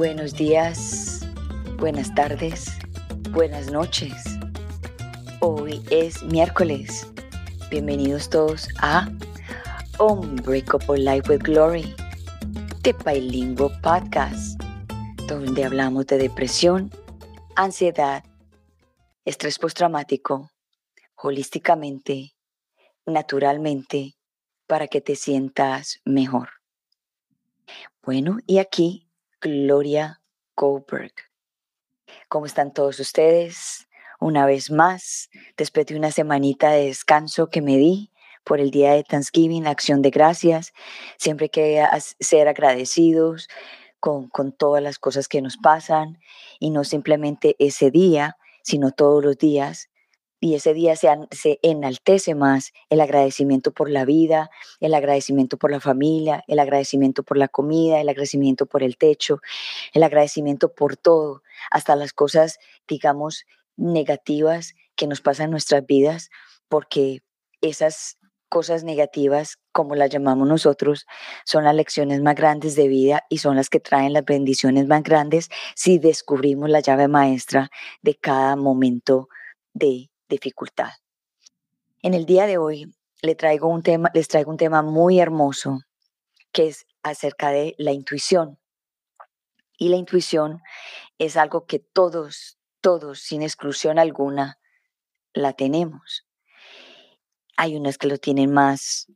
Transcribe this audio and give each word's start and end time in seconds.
Buenos 0.00 0.32
días, 0.32 1.28
buenas 1.76 2.14
tardes, 2.14 2.72
buenas 3.32 3.70
noches. 3.70 4.14
Hoy 5.40 5.84
es 5.90 6.22
miércoles. 6.22 7.06
Bienvenidos 7.70 8.30
todos 8.30 8.66
a 8.78 9.10
Unbreakable 9.98 11.00
Life 11.00 11.30
with 11.30 11.42
Glory, 11.42 11.94
de 12.82 12.94
Bilingual 13.04 13.78
Podcast, 13.82 14.58
donde 15.28 15.66
hablamos 15.66 16.06
de 16.06 16.16
depresión, 16.16 16.90
ansiedad, 17.54 18.24
estrés 19.26 19.58
postraumático, 19.58 20.50
holísticamente, 21.14 22.32
naturalmente, 23.04 24.14
para 24.66 24.88
que 24.88 25.02
te 25.02 25.14
sientas 25.14 26.00
mejor. 26.06 26.48
Bueno, 28.02 28.38
y 28.46 28.60
aquí 28.60 29.09
Gloria 29.40 30.20
Goldberg. 30.56 31.12
¿Cómo 32.28 32.46
están 32.46 32.72
todos 32.72 33.00
ustedes? 33.00 33.88
Una 34.20 34.44
vez 34.44 34.70
más, 34.70 35.30
después 35.56 35.86
de 35.86 35.96
una 35.96 36.10
semanita 36.10 36.70
de 36.72 36.86
descanso 36.86 37.48
que 37.48 37.62
me 37.62 37.78
di 37.78 38.10
por 38.44 38.60
el 38.60 38.70
día 38.70 38.92
de 38.92 39.04
Thanksgiving, 39.04 39.66
acción 39.66 40.02
de 40.02 40.10
gracias, 40.10 40.72
siempre 41.16 41.48
que 41.48 41.82
ser 42.20 42.48
agradecidos 42.48 43.48
con, 43.98 44.28
con 44.28 44.52
todas 44.52 44.82
las 44.82 44.98
cosas 44.98 45.28
que 45.28 45.40
nos 45.40 45.56
pasan 45.56 46.18
y 46.58 46.70
no 46.70 46.84
simplemente 46.84 47.56
ese 47.58 47.90
día, 47.90 48.36
sino 48.62 48.92
todos 48.92 49.24
los 49.24 49.38
días 49.38 49.89
y 50.40 50.54
ese 50.54 50.72
día 50.72 50.96
se, 50.96 51.08
se, 51.30 51.58
enaltece 51.62 52.34
más 52.34 52.72
el 52.88 53.02
agradecimiento 53.02 53.72
por 53.72 53.90
la 53.90 54.06
vida, 54.06 54.50
el 54.80 54.94
agradecimiento 54.94 55.58
por 55.58 55.70
la 55.70 55.80
familia, 55.80 56.42
el 56.48 56.58
agradecimiento 56.58 57.22
por 57.22 57.36
la 57.36 57.48
comida, 57.48 58.00
el 58.00 58.08
agradecimiento 58.08 58.64
por 58.66 58.82
el 58.82 58.96
techo, 58.96 59.40
el 59.92 60.02
agradecimiento 60.02 60.72
por 60.74 60.96
todo, 60.96 61.42
hasta 61.70 61.94
las 61.94 62.14
cosas, 62.14 62.58
digamos, 62.88 63.44
negativas 63.76 64.74
que 64.96 65.06
nos 65.06 65.20
pasan 65.20 65.50
nuestras 65.50 65.84
vidas, 65.86 66.30
porque 66.68 67.20
esas 67.60 68.16
cosas 68.48 68.82
negativas, 68.82 69.58
como 69.72 69.94
las 69.94 70.10
llamamos 70.10 70.48
nosotros, 70.48 71.06
son 71.44 71.64
las 71.64 71.74
lecciones 71.74 72.20
más 72.20 72.34
grandes 72.34 72.74
de 72.76 72.88
vida 72.88 73.24
y 73.28 73.38
son 73.38 73.56
las 73.56 73.68
que 73.68 73.78
traen 73.78 74.12
las 74.12 74.24
bendiciones 74.24 74.86
más 74.86 75.02
grandes 75.02 75.50
si 75.76 75.98
descubrimos 75.98 76.68
la 76.68 76.80
llave 76.80 77.08
maestra 77.08 77.70
de 78.02 78.16
cada 78.16 78.56
momento 78.56 79.28
de 79.72 80.09
dificultad. 80.30 80.92
En 82.02 82.14
el 82.14 82.24
día 82.24 82.46
de 82.46 82.56
hoy 82.56 82.94
les 83.20 83.36
traigo 83.36 83.68
un 83.68 83.82
tema, 83.82 84.10
les 84.14 84.28
traigo 84.28 84.50
un 84.50 84.56
tema 84.56 84.80
muy 84.80 85.20
hermoso 85.20 85.80
que 86.52 86.68
es 86.68 86.86
acerca 87.02 87.50
de 87.50 87.74
la 87.76 87.92
intuición. 87.92 88.58
Y 89.76 89.88
la 89.88 89.96
intuición 89.96 90.62
es 91.18 91.36
algo 91.36 91.66
que 91.66 91.78
todos, 91.78 92.58
todos, 92.80 93.20
sin 93.20 93.42
exclusión 93.42 93.98
alguna, 93.98 94.58
la 95.32 95.52
tenemos. 95.52 96.26
Hay 97.56 97.76
unas 97.76 97.98
que 97.98 98.08
lo 98.08 98.18
tienen 98.18 98.52
más, 98.52 99.06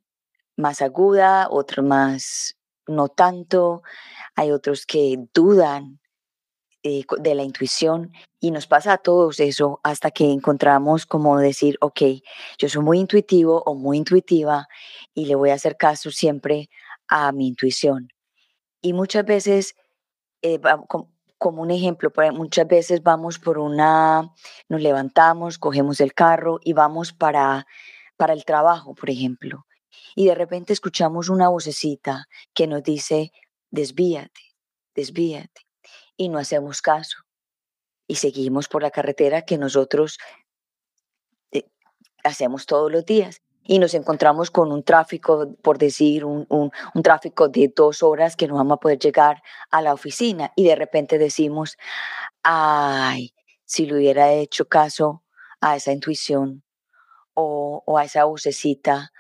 más 0.57 0.83
aguda, 0.83 1.49
otros 1.51 1.85
más 1.85 2.57
no 2.87 3.09
tanto. 3.09 3.83
Hay 4.35 4.51
otros 4.51 4.87
que 4.87 5.17
dudan 5.33 6.01
eh, 6.87 7.07
de 7.17 7.35
la 7.35 7.43
intuición 7.43 8.13
y 8.41 8.51
nos 8.51 8.67
pasa 8.67 8.93
a 8.93 8.99
todos 8.99 9.41
eso 9.41 9.81
hasta 9.83 10.11
que 10.11 10.31
encontramos 10.31 11.07
como 11.07 11.39
decir, 11.39 11.79
ok, 11.81 12.03
yo 12.59 12.69
soy 12.69 12.83
muy 12.83 12.99
intuitivo 12.99 13.63
o 13.65 13.75
muy 13.75 13.97
intuitiva 13.97 14.69
y 15.15 15.25
le 15.25 15.35
voy 15.35 15.49
a 15.49 15.55
hacer 15.55 15.79
caso 15.79 16.11
siempre 16.11 16.69
a 17.09 17.33
mi 17.33 17.49
intuición. 17.49 18.11
Y 18.83 18.93
muchas 18.93 19.25
veces, 19.25 19.77
eh, 20.43 20.61
como 21.39 21.63
un 21.63 21.71
ejemplo, 21.71 22.13
muchas 22.35 22.69
veces 22.69 23.03
vamos 23.03 23.39
por 23.39 23.59
una, 23.59 24.35
nos 24.69 24.83
levantamos, 24.83 25.57
cogemos 25.57 26.03
el 26.03 26.13
carro 26.13 26.61
y 26.63 26.75
vamos 26.75 27.15
para, 27.15 27.67
para 28.19 28.35
el 28.35 28.45
trabajo, 28.45 28.95
por 28.95 29.09
ejemplo. 29.09 29.65
Y 30.15 30.27
de 30.27 30.35
repente 30.35 30.75
escuchamos 30.75 31.31
una 31.31 31.49
vocecita 31.49 32.27
que 32.53 32.67
nos 32.67 32.83
dice, 32.83 33.33
desvíate, 33.71 34.43
desvíate 34.95 35.65
y 36.17 36.29
no 36.29 36.39
hacemos 36.39 36.83
caso. 36.83 37.19
Y 38.07 38.17
seguimos 38.17 38.69
por 38.69 38.83
la 38.83 38.91
carretera 38.91 39.43
que 39.43 39.59
nosotros 39.59 40.19
eh, 41.53 41.65
hacemos 42.23 42.67
todos 42.67 42.91
los 42.91 43.05
días. 43.05 43.41
Y 43.67 43.79
nos 43.79 43.95
encontramos 43.95 44.51
con 44.51 44.71
un 44.73 44.83
tráfico, 44.83 45.55
por 45.63 45.79
decir, 45.79 46.27
un, 46.27 46.47
un, 46.51 47.03
tráfico 47.03 47.49
de 47.49 47.73
dos 47.75 48.03
horas 48.03 48.37
que 48.37 48.47
no 48.47 48.57
vamos 48.57 48.77
a 48.77 48.81
poder 48.81 48.99
llegar 48.99 49.43
a 49.71 49.81
la 49.81 49.95
oficina. 49.95 50.53
Y 50.55 50.65
de 50.65 50.77
repente 50.77 51.17
decimos, 51.17 51.79
ay, 52.43 53.33
si 53.65 53.87
le 53.87 53.97
hubiera 53.97 54.33
hecho 54.33 54.67
caso 54.67 55.23
a 55.63 55.77
esa 55.77 55.93
intuición 55.93 56.63
o, 57.33 57.83
o, 57.87 57.97
a 57.97 58.05
esa 58.05 58.25
vocecita 58.25 59.13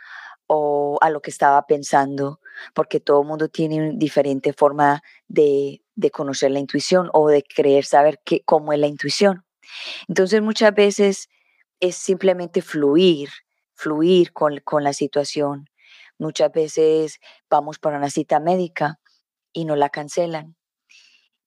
o 0.47 0.99
a 1.01 1.09
lo 1.09 1.23
que 1.23 1.31
estaba 1.31 1.67
pensando, 1.67 2.39
porque 2.75 3.01
todo 3.01 3.23
el 3.23 3.29
mundo 3.29 3.49
tiene 3.49 3.81
una 3.81 3.99
diferente 3.99 4.53
forma 4.53 5.03
de 5.29 5.85
de 5.97 6.11
conocer 6.11 6.51
la 6.51 6.59
intuición 6.59 7.09
o 7.13 7.29
de 7.29 7.43
creer 7.43 7.85
saber 7.85 8.21
qué, 8.25 8.43
cómo 8.45 8.73
es 8.73 8.79
la 8.79 8.87
intuición. 8.87 9.45
Entonces 10.09 10.43
muchas 10.43 10.75
veces 10.75 11.29
es 11.81 11.97
simplemente 11.97 12.63
fluir, 12.63 13.31
fluir 13.75 14.33
con, 14.33 14.59
con 14.61 14.85
la 14.85 14.93
situación. 14.93 15.69
Muchas 16.19 16.53
veces 16.53 17.19
vamos 17.51 17.79
para 17.79 17.99
una 17.99 18.11
cita 18.11 18.41
médica 18.41 19.01
y 19.53 19.65
no 19.65 19.77
la 19.77 19.91
cancelan. 19.91 20.57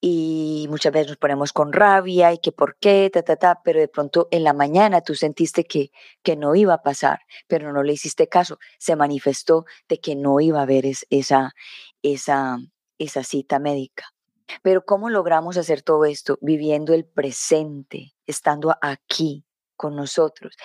Y 0.10 0.68
muchas 0.70 0.94
veces 0.94 1.10
nos 1.10 1.18
ponemos 1.18 1.52
con 1.52 1.74
rabia 1.74 2.32
y 2.32 2.38
que 2.38 2.54
por 2.54 2.78
qué, 2.78 3.10
ta, 3.12 3.24
ta, 3.24 3.36
ta, 3.36 3.62
pero 3.62 3.82
de 3.82 3.90
pronto 3.90 4.30
en 4.32 4.46
la 4.46 4.54
mañana 4.54 5.02
tú 5.02 5.16
sentiste 5.16 5.66
que, 5.66 5.92
que 6.24 6.38
no 6.38 6.56
iba 6.56 6.76
a 6.76 6.82
pasar, 6.82 7.20
pero 7.48 7.74
no 7.74 7.84
le 7.84 7.92
hiciste 7.92 8.30
caso. 8.30 8.58
Se 8.80 8.96
manifestó 8.96 9.66
de 9.90 10.00
que 10.00 10.16
no 10.16 10.40
iba 10.40 10.60
a 10.60 10.64
haber 10.64 10.86
esa, 10.86 11.54
esa, 12.02 12.58
esa 12.98 13.24
cita 13.26 13.60
médica. 13.60 14.06
Pero 14.62 14.86
¿cómo 14.86 15.10
logramos 15.10 15.58
hacer 15.58 15.82
todo 15.82 16.06
esto? 16.06 16.38
Viviendo 16.40 16.94
el 16.94 17.04
presente, 17.04 18.14
estando 18.26 18.78
aquí 18.82 19.44
con 19.76 19.98
nosotros, 19.98 20.56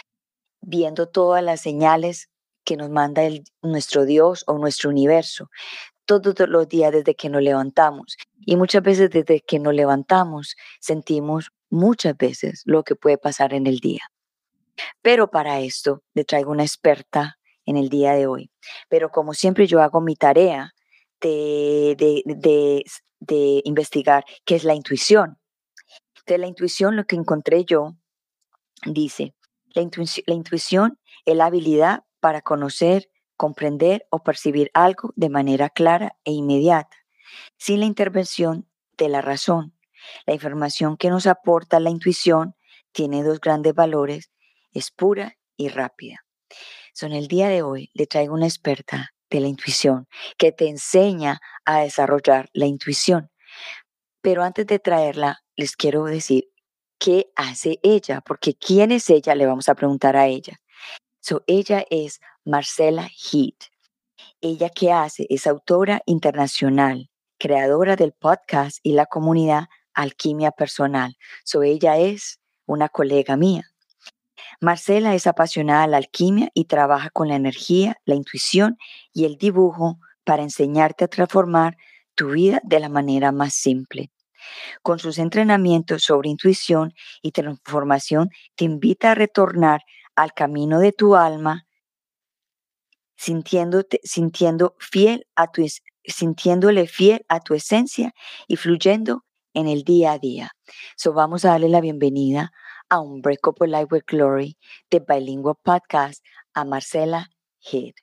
viendo 0.60 1.08
todas 1.08 1.42
las 1.42 1.60
señales 1.60 2.28
que 2.62 2.76
nos 2.76 2.90
manda 2.90 3.24
el, 3.24 3.42
nuestro 3.60 4.04
Dios 4.04 4.44
o 4.46 4.56
nuestro 4.56 4.88
universo, 4.88 5.50
todos 6.04 6.34
los 6.48 6.68
días 6.68 6.92
desde 6.92 7.14
que 7.14 7.28
nos 7.28 7.42
levantamos. 7.42 8.16
Y 8.44 8.56
muchas 8.56 8.82
veces 8.82 9.10
desde 9.10 9.40
que 9.40 9.58
nos 9.58 9.74
levantamos 9.74 10.56
sentimos 10.80 11.50
muchas 11.70 12.16
veces 12.16 12.62
lo 12.64 12.82
que 12.82 12.96
puede 12.96 13.18
pasar 13.18 13.54
en 13.54 13.66
el 13.66 13.78
día. 13.78 14.02
Pero 15.00 15.30
para 15.30 15.60
esto 15.60 16.02
le 16.14 16.24
traigo 16.24 16.50
una 16.50 16.64
experta 16.64 17.38
en 17.64 17.76
el 17.76 17.88
día 17.88 18.14
de 18.14 18.26
hoy. 18.26 18.50
Pero 18.88 19.10
como 19.10 19.34
siempre 19.34 19.66
yo 19.66 19.80
hago 19.80 20.00
mi 20.00 20.16
tarea 20.16 20.72
de, 21.20 21.94
de, 21.98 22.84
de 23.20 23.62
investigar 23.64 24.24
qué 24.44 24.56
es 24.56 24.64
la 24.64 24.74
intuición. 24.74 25.38
De 26.26 26.38
la 26.38 26.46
intuición, 26.46 26.96
lo 26.96 27.04
que 27.04 27.16
encontré 27.16 27.64
yo, 27.64 27.96
dice, 28.84 29.34
la, 29.74 29.82
la 30.26 30.34
intuición 30.34 30.98
es 31.24 31.36
la 31.36 31.46
habilidad 31.46 32.04
para 32.20 32.42
conocer, 32.42 33.10
comprender 33.42 34.06
o 34.08 34.20
percibir 34.20 34.70
algo 34.72 35.12
de 35.16 35.28
manera 35.28 35.68
clara 35.68 36.16
e 36.22 36.30
inmediata, 36.30 36.96
sin 37.58 37.80
la 37.80 37.86
intervención 37.86 38.68
de 38.96 39.08
la 39.08 39.20
razón. 39.20 39.76
La 40.26 40.34
información 40.34 40.96
que 40.96 41.10
nos 41.10 41.26
aporta 41.26 41.80
la 41.80 41.90
intuición 41.90 42.54
tiene 42.92 43.24
dos 43.24 43.40
grandes 43.40 43.74
valores, 43.74 44.30
es 44.70 44.92
pura 44.92 45.38
y 45.56 45.70
rápida. 45.70 46.24
Son 46.94 47.10
el 47.10 47.26
día 47.26 47.48
de 47.48 47.62
hoy 47.62 47.90
le 47.94 48.06
traigo 48.06 48.32
una 48.32 48.46
experta 48.46 49.10
de 49.28 49.40
la 49.40 49.48
intuición, 49.48 50.06
que 50.38 50.52
te 50.52 50.68
enseña 50.68 51.40
a 51.64 51.80
desarrollar 51.80 52.48
la 52.52 52.66
intuición. 52.66 53.32
Pero 54.20 54.44
antes 54.44 54.68
de 54.68 54.78
traerla, 54.78 55.40
les 55.56 55.74
quiero 55.74 56.04
decir 56.04 56.44
qué 57.00 57.32
hace 57.34 57.80
ella, 57.82 58.20
porque 58.20 58.54
quién 58.54 58.92
es 58.92 59.10
ella, 59.10 59.34
le 59.34 59.46
vamos 59.46 59.68
a 59.68 59.74
preguntar 59.74 60.16
a 60.16 60.28
ella. 60.28 60.60
So, 61.18 61.42
ella 61.48 61.84
es 61.90 62.20
Marcela 62.44 63.08
Heath. 63.08 63.70
Ella 64.40 64.68
qué 64.68 64.92
hace 64.92 65.26
es 65.30 65.46
autora 65.46 66.02
internacional, 66.06 67.10
creadora 67.38 67.96
del 67.96 68.12
podcast 68.12 68.78
y 68.82 68.92
la 68.94 69.06
comunidad 69.06 69.68
Alquimia 69.94 70.50
Personal. 70.50 71.16
So, 71.44 71.62
ella 71.62 71.98
es 71.98 72.40
una 72.66 72.88
colega 72.88 73.36
mía. 73.36 73.64
Marcela 74.60 75.14
es 75.14 75.26
apasionada 75.26 75.84
a 75.84 75.86
la 75.86 75.96
alquimia 75.96 76.50
y 76.54 76.64
trabaja 76.64 77.10
con 77.10 77.28
la 77.28 77.36
energía, 77.36 77.96
la 78.04 78.14
intuición 78.14 78.76
y 79.12 79.24
el 79.24 79.36
dibujo 79.36 79.98
para 80.24 80.42
enseñarte 80.42 81.04
a 81.04 81.08
transformar 81.08 81.76
tu 82.14 82.30
vida 82.30 82.60
de 82.64 82.80
la 82.80 82.88
manera 82.88 83.32
más 83.32 83.54
simple. 83.54 84.10
Con 84.82 84.98
sus 84.98 85.18
entrenamientos 85.18 86.02
sobre 86.02 86.28
intuición 86.28 86.94
y 87.22 87.32
transformación, 87.32 88.30
te 88.56 88.64
invita 88.64 89.12
a 89.12 89.14
retornar 89.14 89.82
al 90.16 90.32
camino 90.32 90.78
de 90.78 90.92
tu 90.92 91.16
alma, 91.16 91.66
sintiéndote, 93.16 94.00
sintiendo 94.02 94.74
fiel 94.78 95.26
a 95.36 95.50
tu, 95.50 95.64
sintiéndole 96.04 96.86
fiel 96.86 97.24
a 97.28 97.40
tu 97.40 97.54
esencia 97.54 98.14
y 98.48 98.56
fluyendo 98.56 99.24
en 99.54 99.68
el 99.68 99.84
día 99.84 100.12
a 100.12 100.18
día. 100.18 100.52
So 100.96 101.12
vamos 101.12 101.44
a 101.44 101.50
darle 101.50 101.68
la 101.68 101.80
bienvenida 101.80 102.52
a 102.88 103.00
un 103.00 103.22
Breakable 103.22 103.68
Life 103.68 103.88
with 103.90 104.04
Glory 104.06 104.56
de 104.90 105.00
Bilingual 105.00 105.56
Podcast 105.62 106.24
a 106.54 106.64
Marcela 106.64 107.30
Head. 107.70 107.94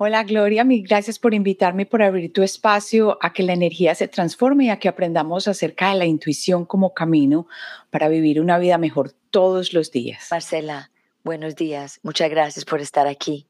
Hola 0.00 0.22
Gloria, 0.22 0.62
mil 0.62 0.86
gracias 0.86 1.18
por 1.18 1.34
invitarme, 1.34 1.84
por 1.84 2.04
abrir 2.04 2.32
tu 2.32 2.44
espacio 2.44 3.18
a 3.20 3.32
que 3.32 3.42
la 3.42 3.52
energía 3.52 3.96
se 3.96 4.06
transforme 4.06 4.66
y 4.66 4.70
a 4.70 4.78
que 4.78 4.88
aprendamos 4.88 5.48
acerca 5.48 5.90
de 5.90 5.98
la 5.98 6.06
intuición 6.06 6.64
como 6.64 6.94
camino 6.94 7.48
para 7.90 8.08
vivir 8.08 8.40
una 8.40 8.58
vida 8.58 8.78
mejor 8.78 9.10
todos 9.30 9.72
los 9.72 9.90
días. 9.90 10.28
Marcela, 10.30 10.92
buenos 11.28 11.56
días, 11.56 12.00
muchas 12.02 12.30
gracias 12.30 12.64
por 12.64 12.80
estar 12.80 13.06
aquí. 13.06 13.46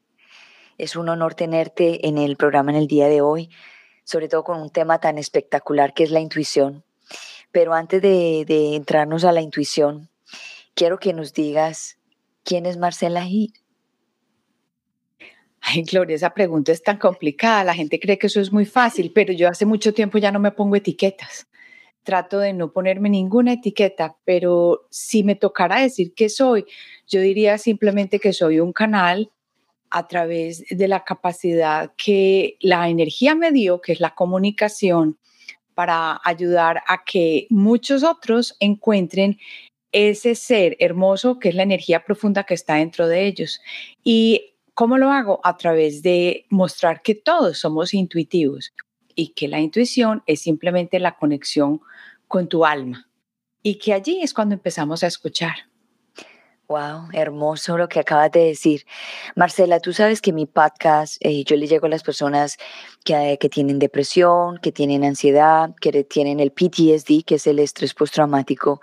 Es 0.77 0.97
un 0.97 1.07
honor 1.07 1.33
tenerte 1.33 2.09
en 2.09 2.17
el 2.17 2.35
programa 2.35 2.71
en 2.71 2.77
el 2.77 2.87
día 2.87 3.07
de 3.07 3.21
hoy, 3.21 3.49
sobre 4.03 4.27
todo 4.27 4.43
con 4.43 4.61
un 4.61 4.69
tema 4.69 4.99
tan 4.99 5.17
espectacular 5.17 5.93
que 5.93 6.03
es 6.03 6.11
la 6.11 6.19
intuición. 6.19 6.83
Pero 7.53 7.73
antes 7.73 8.01
de, 8.01 8.75
entrarnos 8.75 9.23
a 9.23 9.31
la 9.31 9.39
intuición, 9.39 10.09
quiero 10.75 10.99
que 10.99 11.13
nos 11.13 11.31
digas 11.31 11.97
quién 12.43 12.65
es 12.65 12.75
Marcela 12.75 13.25
Heath. 13.25 13.55
Ay, 15.61 15.83
Gloria, 15.83 16.17
esa 16.17 16.33
pregunta 16.33 16.73
es 16.73 16.83
tan 16.83 16.97
complicada. 16.97 17.63
La 17.63 17.73
gente 17.73 17.97
cree 17.97 18.19
que 18.19 18.27
eso 18.27 18.41
es 18.41 18.51
muy 18.51 18.65
fácil, 18.65 19.13
pero 19.15 19.31
yo 19.31 19.47
hace 19.47 19.65
mucho 19.65 19.93
tiempo 19.93 20.17
ya 20.17 20.33
no 20.33 20.41
me 20.41 20.51
pongo 20.51 20.75
etiquetas. 20.75 21.47
Trato 22.03 22.39
de 22.39 22.53
no 22.53 22.71
ponerme 22.71 23.09
ninguna 23.09 23.53
etiqueta, 23.53 24.17
pero 24.25 24.87
si 24.89 25.23
me 25.23 25.35
tocara 25.35 25.81
decir 25.81 26.13
qué 26.15 26.29
soy, 26.29 26.65
yo 27.07 27.21
diría 27.21 27.57
simplemente 27.57 28.19
que 28.19 28.33
soy 28.33 28.59
un 28.59 28.73
canal 28.73 29.31
a 29.89 30.07
través 30.07 30.63
de 30.69 30.87
la 30.87 31.03
capacidad 31.03 31.91
que 31.97 32.57
la 32.61 32.89
energía 32.89 33.35
me 33.35 33.51
dio, 33.51 33.81
que 33.81 33.91
es 33.91 33.99
la 33.99 34.15
comunicación, 34.15 35.17
para 35.73 36.19
ayudar 36.23 36.81
a 36.87 37.03
que 37.03 37.47
muchos 37.49 38.03
otros 38.03 38.55
encuentren 38.59 39.37
ese 39.91 40.35
ser 40.35 40.77
hermoso 40.79 41.39
que 41.39 41.49
es 41.49 41.55
la 41.55 41.63
energía 41.63 42.03
profunda 42.03 42.43
que 42.43 42.53
está 42.53 42.75
dentro 42.75 43.07
de 43.07 43.25
ellos. 43.25 43.61
Y 44.03 44.49
¿Cómo 44.79 44.97
lo 44.97 45.11
hago? 45.11 45.41
A 45.43 45.57
través 45.57 46.03
de 46.03 46.45
mostrar 46.49 47.01
que 47.01 47.13
todos 47.13 47.59
somos 47.59 47.93
intuitivos 47.93 48.71
y 49.19 49.33
que 49.33 49.49
la 49.49 49.59
intuición 49.59 50.23
es 50.27 50.41
simplemente 50.41 50.97
la 50.97 51.17
conexión 51.17 51.81
con 52.29 52.47
tu 52.47 52.65
alma 52.65 53.09
y 53.61 53.75
que 53.75 53.93
allí 53.93 54.21
es 54.21 54.33
cuando 54.33 54.55
empezamos 54.55 55.03
a 55.03 55.07
escuchar. 55.07 55.55
Wow, 56.69 57.09
hermoso 57.11 57.77
lo 57.77 57.89
que 57.89 57.99
acabas 57.99 58.31
de 58.31 58.45
decir. 58.45 58.85
Marcela, 59.35 59.81
tú 59.81 59.91
sabes 59.91 60.21
que 60.21 60.31
mi 60.31 60.45
podcast, 60.45 61.17
eh, 61.19 61.43
yo 61.43 61.57
le 61.57 61.67
llego 61.67 61.87
a 61.87 61.89
las 61.89 62.03
personas 62.03 62.55
que, 63.03 63.37
que, 63.41 63.49
tienen 63.49 63.77
depresión, 63.77 64.57
que 64.59 64.71
tienen 64.71 65.03
ansiedad, 65.03 65.75
que 65.81 66.05
tienen 66.05 66.39
el 66.39 66.51
PTSD, 66.51 67.25
que 67.25 67.35
es 67.35 67.47
el 67.47 67.59
estrés 67.59 67.93
postraumático, 67.93 68.79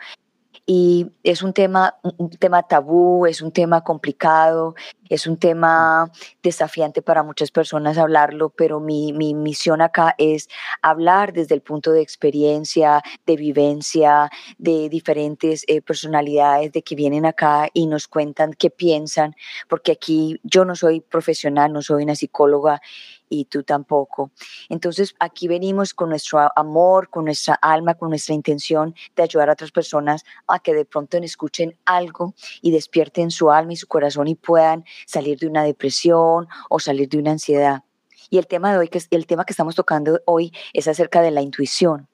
y 0.67 1.13
es 1.23 1.43
un 1.43 1.53
tema, 1.53 1.95
un 2.19 2.29
tema 2.31 2.65
tabú, 2.65 3.25
es 3.27 3.41
un 3.41 3.53
tema 3.53 3.85
complicado, 3.85 4.75
es 5.09 5.29
un 5.29 5.37
tema 5.37 6.11
desafiante 6.43 7.03
para 7.03 7.23
muchas 7.23 7.53
personas 7.53 7.99
hablarlo, 7.99 8.51
pero 8.51 8.81
mi, 8.81 9.13
mi 9.13 9.33
misión 9.35 9.81
acá 9.81 10.17
es 10.19 10.49
hablar 10.83 11.33
desde 11.33 11.55
el 11.55 11.63
punto 11.63 11.93
de 11.93 12.03
experiencia, 12.03 13.01
de 13.27 13.37
vivencia, 13.37 14.29
de 14.59 14.89
diferentes 14.89 15.63
eh, 15.69 15.81
personalidades 15.83 16.73
de 16.73 16.83
que 16.83 16.97
vienen 16.97 17.27
acá 17.27 17.69
y 17.73 17.87
nos 17.87 18.09
cuentan 18.09 18.53
qué 18.53 18.69
piensan, 18.69 19.37
porque 19.69 19.93
aquí 19.93 20.41
yo 20.43 20.65
no 20.65 20.75
soy 20.75 21.01
profesional, 21.01 21.73
no 21.73 21.81
soy 21.81 22.03
una 22.03 22.17
psicóloga 22.17 22.81
y 23.29 23.47
tú 23.47 23.63
tampoco. 23.63 24.31
Entonces 24.69 25.15
aquí 25.19 25.49
venimos 25.49 25.93
con 25.93 26.11
nuestro 26.11 26.49
amor, 26.57 27.11
con 27.11 27.25
nuestra 27.25 27.55
alma, 27.55 27.95
con 27.95 28.11
nuestra 28.11 28.35
intención 28.35 28.95
de 29.17 29.23
ayudar 29.23 29.49
a 29.49 29.55
otras 29.55 29.73
personas 29.73 30.25
a 30.47 30.59
que 30.61 30.73
de 30.73 30.85
pronto 30.85 31.17
escuchen 31.25 31.77
algo 31.85 32.35
y 32.63 32.71
despierten 32.71 33.31
su 33.31 33.51
alma 33.51 33.73
y 33.73 33.77
su 33.77 33.87
corazón 33.87 34.29
y 34.29 34.35
puedan 34.35 34.85
salir 35.07 35.39
de 35.39 35.47
una 35.47 35.63
depresión 35.63 36.49
o 36.69 36.79
salir 36.79 37.09
de 37.09 37.19
una 37.19 37.33
ansiedad. 37.33 37.83
Y 38.31 38.39
el 38.39 38.47
tema 38.47 38.73
de 38.73 38.79
hoy, 38.79 38.89
que 38.89 38.99
es 38.99 39.09
el 39.11 39.27
tema 39.27 39.45
que 39.45 39.53
estamos 39.53 39.75
tocando 39.75 40.21
hoy, 40.25 40.53
es 40.73 40.89
acerca 40.89 41.23
de 41.23 41.31
la 41.31 41.43
intuición. 41.43 42.09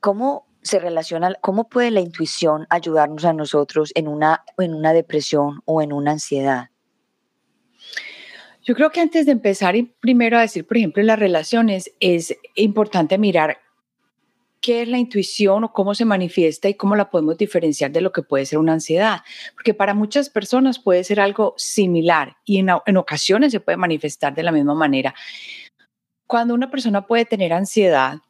¿Cómo 0.00 0.46
se 0.62 0.78
relaciona, 0.78 1.34
cómo 1.40 1.68
puede 1.68 1.90
la 1.90 2.00
intuición 2.00 2.66
ayudarnos 2.70 3.24
a 3.24 3.32
nosotros 3.32 3.90
en 3.94 4.08
una, 4.08 4.44
en 4.58 4.74
una 4.74 4.92
depresión 4.92 5.62
o 5.64 5.82
en 5.82 5.92
una 5.92 6.12
ansiedad? 6.12 6.70
Yo 8.64 8.74
creo 8.74 8.90
que 8.90 9.00
antes 9.00 9.26
de 9.26 9.32
empezar 9.32 9.76
y 9.76 9.82
primero 9.82 10.38
a 10.38 10.40
decir, 10.40 10.66
por 10.66 10.78
ejemplo, 10.78 11.02
las 11.02 11.18
relaciones, 11.18 11.92
es 12.00 12.34
importante 12.54 13.18
mirar 13.18 13.58
qué 14.62 14.80
es 14.80 14.88
la 14.88 14.96
intuición 14.96 15.64
o 15.64 15.72
cómo 15.74 15.94
se 15.94 16.06
manifiesta 16.06 16.70
y 16.70 16.74
cómo 16.74 16.96
la 16.96 17.10
podemos 17.10 17.36
diferenciar 17.36 17.92
de 17.92 18.00
lo 18.00 18.10
que 18.10 18.22
puede 18.22 18.46
ser 18.46 18.58
una 18.58 18.72
ansiedad. 18.72 19.20
Porque 19.52 19.74
para 19.74 19.92
muchas 19.92 20.30
personas 20.30 20.78
puede 20.78 21.04
ser 21.04 21.20
algo 21.20 21.52
similar 21.58 22.38
y 22.46 22.56
en, 22.56 22.68
en 22.86 22.96
ocasiones 22.96 23.52
se 23.52 23.60
puede 23.60 23.76
manifestar 23.76 24.34
de 24.34 24.42
la 24.42 24.52
misma 24.52 24.74
manera. 24.74 25.14
Cuando 26.26 26.54
una 26.54 26.70
persona 26.70 27.06
puede 27.06 27.26
tener 27.26 27.52
ansiedad, 27.52 28.20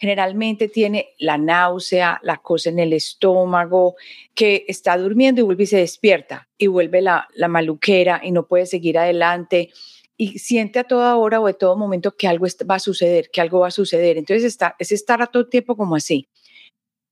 generalmente 0.00 0.68
tiene 0.68 1.10
la 1.18 1.36
náusea, 1.36 2.20
la 2.22 2.38
cosa 2.38 2.70
en 2.70 2.78
el 2.78 2.94
estómago, 2.94 3.96
que 4.34 4.64
está 4.66 4.96
durmiendo 4.96 5.42
y 5.42 5.44
vuelve 5.44 5.64
y 5.64 5.66
se 5.66 5.76
despierta 5.76 6.48
y 6.56 6.68
vuelve 6.68 7.02
la, 7.02 7.28
la 7.34 7.48
maluquera 7.48 8.22
y 8.24 8.30
no 8.30 8.46
puede 8.46 8.64
seguir 8.64 8.96
adelante 8.96 9.70
y 10.16 10.38
siente 10.38 10.78
a 10.78 10.84
toda 10.84 11.16
hora 11.16 11.38
o 11.38 11.46
a 11.46 11.52
todo 11.52 11.76
momento 11.76 12.16
que 12.16 12.26
algo 12.26 12.46
va 12.68 12.76
a 12.76 12.78
suceder, 12.80 13.30
que 13.30 13.42
algo 13.42 13.60
va 13.60 13.68
a 13.68 13.70
suceder. 13.70 14.16
Entonces 14.16 14.44
está, 14.44 14.74
es 14.78 14.90
estar 14.90 15.20
a 15.20 15.26
todo 15.26 15.48
tiempo 15.48 15.76
como 15.76 15.96
así. 15.96 16.28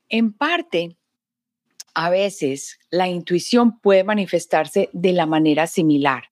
En 0.08 0.32
parte, 0.32 0.96
a 1.92 2.08
veces 2.08 2.78
la 2.90 3.06
intuición 3.06 3.80
puede 3.80 4.02
manifestarse 4.02 4.88
de 4.94 5.12
la 5.12 5.26
manera 5.26 5.66
similar. 5.66 6.30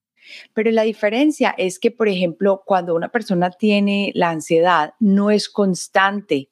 Pero 0.55 0.71
la 0.71 0.83
diferencia 0.83 1.55
es 1.57 1.79
que, 1.79 1.91
por 1.91 2.09
ejemplo, 2.09 2.63
cuando 2.65 2.95
una 2.95 3.11
persona 3.11 3.51
tiene 3.51 4.13
la 4.15 4.31
ansiedad, 4.31 4.95
no 5.01 5.31
es 5.31 5.49
constante 5.49 6.49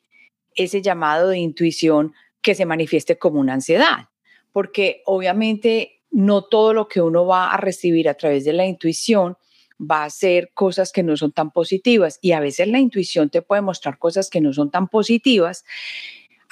ese 0.55 0.82
llamado 0.82 1.29
de 1.29 1.38
intuición 1.38 2.12
que 2.41 2.55
se 2.55 2.67
manifieste 2.67 3.19
como 3.19 3.41
una 3.41 3.55
ansiedad, 3.55 4.09
porque 4.53 5.03
obviamente 5.06 6.03
no 6.11 6.44
todo 6.44 6.73
lo 6.75 6.87
que 6.87 7.00
uno 7.00 7.26
va 7.26 7.53
a 7.53 7.56
recibir 7.56 8.09
a 8.09 8.15
través 8.15 8.44
de 8.44 8.53
la 8.53 8.67
intuición 8.67 9.37
va 9.81 10.05
a 10.05 10.11
ser 10.11 10.53
cosas 10.55 10.93
que 10.93 11.03
no 11.03 11.17
son 11.17 11.32
tan 11.32 11.50
positivas 11.50 12.19
y 12.23 12.33
a 12.33 12.40
veces 12.40 12.69
la 12.69 12.78
intuición 12.78 13.31
te 13.31 13.43
puede 13.43 13.62
mostrar 13.62 13.99
cosas 13.99 14.31
que 14.31 14.40
no 14.40 14.52
son 14.52 14.71
tan 14.71 14.88
positivas 14.88 15.64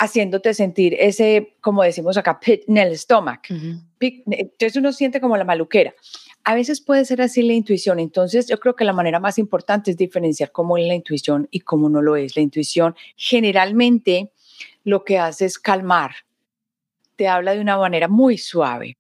haciéndote 0.03 0.53
sentir 0.53 0.97
ese, 0.99 1.55
como 1.61 1.85
decimos 1.85 2.17
acá, 2.17 2.41
pit 2.41 2.65
en 2.67 2.77
el 2.77 2.93
estómago. 2.93 3.41
Entonces 4.01 4.77
uno 4.77 4.93
siente 4.93 5.21
como 5.21 5.37
la 5.37 5.45
maluquera. 5.45 5.95
A 6.43 6.57
veces 6.57 6.81
puede 6.81 7.05
ser 7.05 7.23
así 7.23 7.41
la 7.43 7.53
intuición, 7.53 8.01
entonces 8.01 8.49
yo 8.49 8.59
creo 8.59 8.75
que 8.75 8.85
la 8.85 8.93
manera 8.93 9.21
más 9.21 9.39
importante 9.39 9.93
es 9.93 9.97
diferenciar 9.97 10.51
cómo 10.51 10.77
es 10.77 10.89
la 10.89 10.95
intuición 10.95 11.47
y 11.53 11.61
cómo 11.61 11.89
no 11.89 12.03
lo 12.03 12.17
es. 12.17 12.35
La 12.35 12.43
intuición 12.43 12.97
generalmente 13.17 14.33
lo 14.83 15.05
que 15.05 15.19
hace 15.21 15.45
es 15.45 15.61
calmar, 15.61 16.11
te 17.15 17.29
habla 17.29 17.55
de 17.55 17.61
una 17.61 17.79
manera 17.79 18.09
muy 18.09 18.39
suave, 18.39 18.97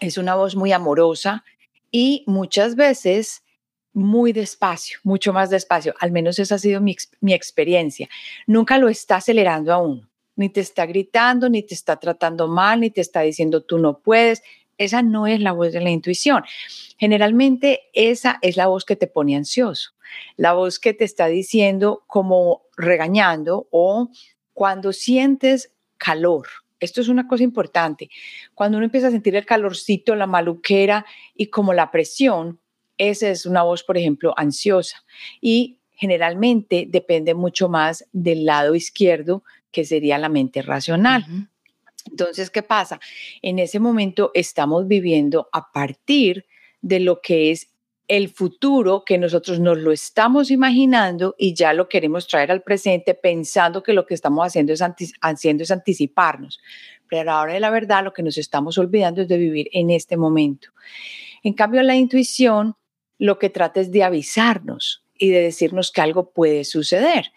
es 0.00 0.18
una 0.18 0.34
voz 0.34 0.56
muy 0.56 0.72
amorosa 0.72 1.44
y 1.92 2.24
muchas 2.26 2.74
veces 2.74 3.44
muy 3.92 4.32
despacio, 4.32 4.98
mucho 5.04 5.32
más 5.32 5.50
despacio, 5.50 5.94
al 6.00 6.10
menos 6.10 6.40
esa 6.40 6.56
ha 6.56 6.58
sido 6.58 6.80
mi, 6.80 6.96
mi 7.20 7.32
experiencia. 7.32 8.08
Nunca 8.46 8.76
lo 8.76 8.88
está 8.88 9.16
acelerando 9.16 9.72
a 9.72 9.78
uno, 9.78 10.06
ni 10.36 10.48
te 10.50 10.60
está 10.60 10.86
gritando, 10.86 11.48
ni 11.48 11.62
te 11.62 11.74
está 11.74 11.96
tratando 11.96 12.46
mal, 12.46 12.80
ni 12.80 12.90
te 12.90 13.00
está 13.00 13.22
diciendo 13.22 13.62
tú 13.62 13.78
no 13.78 13.98
puedes, 13.98 14.42
esa 14.78 15.02
no 15.02 15.26
es 15.26 15.40
la 15.40 15.52
voz 15.52 15.72
de 15.72 15.80
la 15.80 15.90
intuición. 15.90 16.44
Generalmente 16.98 17.84
esa 17.94 18.38
es 18.42 18.56
la 18.56 18.66
voz 18.66 18.84
que 18.84 18.96
te 18.96 19.06
pone 19.06 19.36
ansioso, 19.36 19.92
la 20.36 20.52
voz 20.52 20.78
que 20.78 20.92
te 20.92 21.04
está 21.04 21.26
diciendo 21.26 22.04
como 22.06 22.62
regañando 22.76 23.66
o 23.70 24.10
cuando 24.52 24.92
sientes 24.92 25.72
calor. 25.98 26.46
Esto 26.78 27.00
es 27.00 27.08
una 27.08 27.26
cosa 27.26 27.42
importante. 27.42 28.10
Cuando 28.54 28.76
uno 28.76 28.84
empieza 28.84 29.08
a 29.08 29.10
sentir 29.10 29.34
el 29.34 29.46
calorcito, 29.46 30.14
la 30.14 30.26
maluquera 30.26 31.06
y 31.34 31.46
como 31.46 31.72
la 31.72 31.90
presión, 31.90 32.60
esa 32.98 33.30
es 33.30 33.46
una 33.46 33.62
voz, 33.62 33.82
por 33.82 33.96
ejemplo, 33.96 34.34
ansiosa. 34.36 35.04
Y 35.40 35.78
generalmente 35.92 36.86
depende 36.88 37.34
mucho 37.34 37.68
más 37.68 38.06
del 38.12 38.44
lado 38.44 38.74
izquierdo, 38.74 39.42
que 39.76 39.84
sería 39.84 40.16
la 40.16 40.30
mente 40.30 40.62
racional. 40.62 41.26
Entonces, 42.10 42.48
¿qué 42.48 42.62
pasa? 42.62 42.98
En 43.42 43.58
ese 43.58 43.78
momento 43.78 44.30
estamos 44.32 44.88
viviendo 44.88 45.50
a 45.52 45.70
partir 45.70 46.46
de 46.80 46.98
lo 46.98 47.20
que 47.20 47.50
es 47.50 47.68
el 48.08 48.30
futuro 48.30 49.02
que 49.04 49.18
nosotros 49.18 49.60
nos 49.60 49.76
lo 49.76 49.92
estamos 49.92 50.50
imaginando 50.50 51.34
y 51.36 51.52
ya 51.52 51.74
lo 51.74 51.90
queremos 51.90 52.26
traer 52.26 52.52
al 52.52 52.62
presente 52.62 53.12
pensando 53.12 53.82
que 53.82 53.92
lo 53.92 54.06
que 54.06 54.14
estamos 54.14 54.46
haciendo 54.46 54.72
es, 54.72 54.82
haciendo 55.20 55.62
es 55.62 55.70
anticiparnos. 55.70 56.58
Pero 57.10 57.32
ahora 57.32 57.52
de 57.52 57.60
la 57.60 57.68
verdad 57.68 58.02
lo 58.02 58.14
que 58.14 58.22
nos 58.22 58.38
estamos 58.38 58.78
olvidando 58.78 59.20
es 59.20 59.28
de 59.28 59.36
vivir 59.36 59.68
en 59.72 59.90
este 59.90 60.16
momento. 60.16 60.70
En 61.42 61.52
cambio, 61.52 61.82
la 61.82 61.96
intuición 61.96 62.76
lo 63.18 63.38
que 63.38 63.50
trata 63.50 63.80
es 63.80 63.92
de 63.92 64.04
avisarnos 64.04 65.04
y 65.18 65.28
de 65.28 65.42
decirnos 65.42 65.92
que 65.92 66.00
algo 66.00 66.30
puede 66.30 66.64
suceder. 66.64 67.30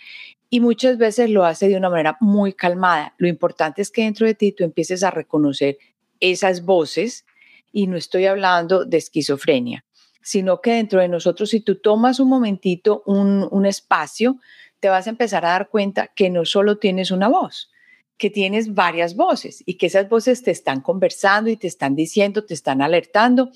Y 0.50 0.62
muchas 0.62 0.98
veces 0.98 1.30
lo 1.30 1.46
hace 1.46 1.70
de 1.70 1.78
una 1.78 1.90
manera 1.90 2.18
muy 2.20 2.54
calmada. 2.54 3.14
Lo 3.18 3.28
importante 3.28 3.82
es 3.82 3.92
que 3.92 4.04
dentro 4.04 4.26
de 4.26 4.34
ti 4.34 4.52
tú 4.52 4.64
empieces 4.64 5.04
a 5.04 5.12
reconocer 5.12 5.78
esas 6.20 6.66
voces 6.66 7.26
y 7.72 7.88
no 7.88 7.98
estoy 7.98 8.26
hablando 8.26 8.86
de 8.86 8.98
esquizofrenia, 8.98 9.86
sino 10.22 10.62
que 10.62 10.74
dentro 10.74 11.02
de 11.02 11.08
nosotros, 11.08 11.50
si 11.50 11.60
tú 11.60 11.76
tomas 11.76 12.20
un 12.20 12.30
momentito, 12.30 13.04
un, 13.06 13.66
espacio, 13.66 14.38
te 14.80 14.90
vas 14.90 15.08
a 15.08 15.12
empezar 15.12 15.46
a 15.46 15.50
dar 15.50 15.70
cuenta 15.70 16.08
que 16.08 16.30
no 16.30 16.46
solo 16.46 16.78
tienes 16.78 17.12
una 17.12 17.28
voz, 17.28 17.70
que 18.18 18.30
tienes 18.30 18.74
varias 18.74 19.16
voces 19.16 19.64
y 19.66 19.76
que 19.76 19.86
esas 19.86 20.10
voces 20.10 20.42
te 20.42 20.52
están 20.52 20.82
conversando 20.82 21.50
y 21.50 21.58
te 21.58 21.68
están 21.68 21.96
diciendo, 21.96 22.44
te 22.44 22.54
están 22.54 22.82
alertando. 22.82 23.52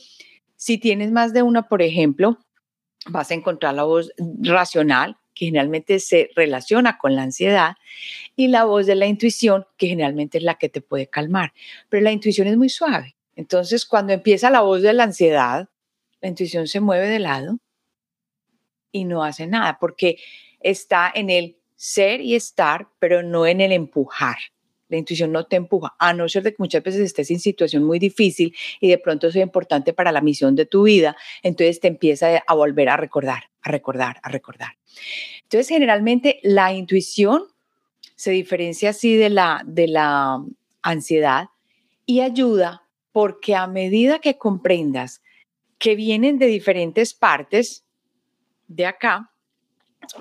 Si 0.55 0.77
tienes 0.77 1.11
más 1.11 1.33
de 1.33 1.41
una, 1.41 1.67
por 1.67 1.81
ejemplo, 1.81 2.37
vas 3.07 3.31
a 3.31 3.33
encontrar 3.33 3.73
la 3.73 3.83
voz 3.83 4.13
racional, 4.41 5.17
que 5.33 5.45
generalmente 5.45 5.99
se 5.99 6.29
relaciona 6.35 6.97
con 6.97 7.15
la 7.15 7.23
ansiedad, 7.23 7.75
y 8.35 8.47
la 8.47 8.63
voz 8.65 8.85
de 8.85 8.95
la 8.95 9.05
intuición, 9.05 9.65
que 9.77 9.87
generalmente 9.87 10.39
es 10.39 10.43
la 10.43 10.55
que 10.55 10.69
te 10.69 10.81
puede 10.81 11.07
calmar. 11.07 11.53
Pero 11.89 12.03
la 12.03 12.11
intuición 12.11 12.47
es 12.47 12.57
muy 12.57 12.69
suave. 12.69 13.15
Entonces, 13.35 13.85
cuando 13.85 14.13
empieza 14.13 14.49
la 14.49 14.61
voz 14.61 14.81
de 14.81 14.93
la 14.93 15.03
ansiedad, 15.03 15.69
la 16.21 16.29
intuición 16.29 16.67
se 16.67 16.79
mueve 16.79 17.07
de 17.07 17.19
lado 17.19 17.57
y 18.91 19.05
no 19.05 19.23
hace 19.23 19.47
nada, 19.47 19.77
porque 19.79 20.17
está 20.59 21.11
en 21.13 21.29
el 21.29 21.57
ser 21.75 22.21
y 22.21 22.35
estar, 22.35 22.87
pero 22.99 23.23
no 23.23 23.45
en 23.45 23.59
el 23.59 23.71
empujar. 23.71 24.37
La 24.93 24.99
intuición 24.99 25.31
no 25.31 25.47
te 25.47 25.55
empuja, 25.55 25.95
a 25.97 26.13
no 26.13 26.29
ser 26.29 26.43
de 26.43 26.51
que 26.51 26.57
muchas 26.59 26.83
veces 26.83 27.01
estés 27.01 27.31
en 27.31 27.39
situación 27.39 27.83
muy 27.83 27.97
difícil 27.97 28.55
y 28.79 28.89
de 28.89 28.99
pronto 28.99 29.27
es 29.27 29.35
importante 29.35 29.91
para 29.91 30.11
la 30.11 30.21
misión 30.21 30.55
de 30.55 30.67
tu 30.67 30.83
vida, 30.83 31.17
entonces 31.41 31.79
te 31.79 31.87
empieza 31.87 32.43
a 32.45 32.53
volver 32.53 32.89
a 32.89 32.97
recordar, 32.97 33.49
a 33.63 33.71
recordar, 33.71 34.19
a 34.21 34.29
recordar. 34.29 34.77
Entonces, 35.41 35.67
generalmente 35.67 36.39
la 36.43 36.73
intuición 36.73 37.45
se 38.15 38.29
diferencia 38.29 38.91
así 38.91 39.15
de 39.15 39.31
la, 39.31 39.63
de 39.65 39.87
la 39.87 40.45
ansiedad 40.83 41.47
y 42.05 42.19
ayuda 42.21 42.83
porque 43.11 43.55
a 43.55 43.65
medida 43.65 44.19
que 44.19 44.37
comprendas 44.37 45.23
que 45.79 45.95
vienen 45.95 46.37
de 46.37 46.45
diferentes 46.45 47.15
partes 47.15 47.83
de 48.67 48.85
acá, 48.85 49.32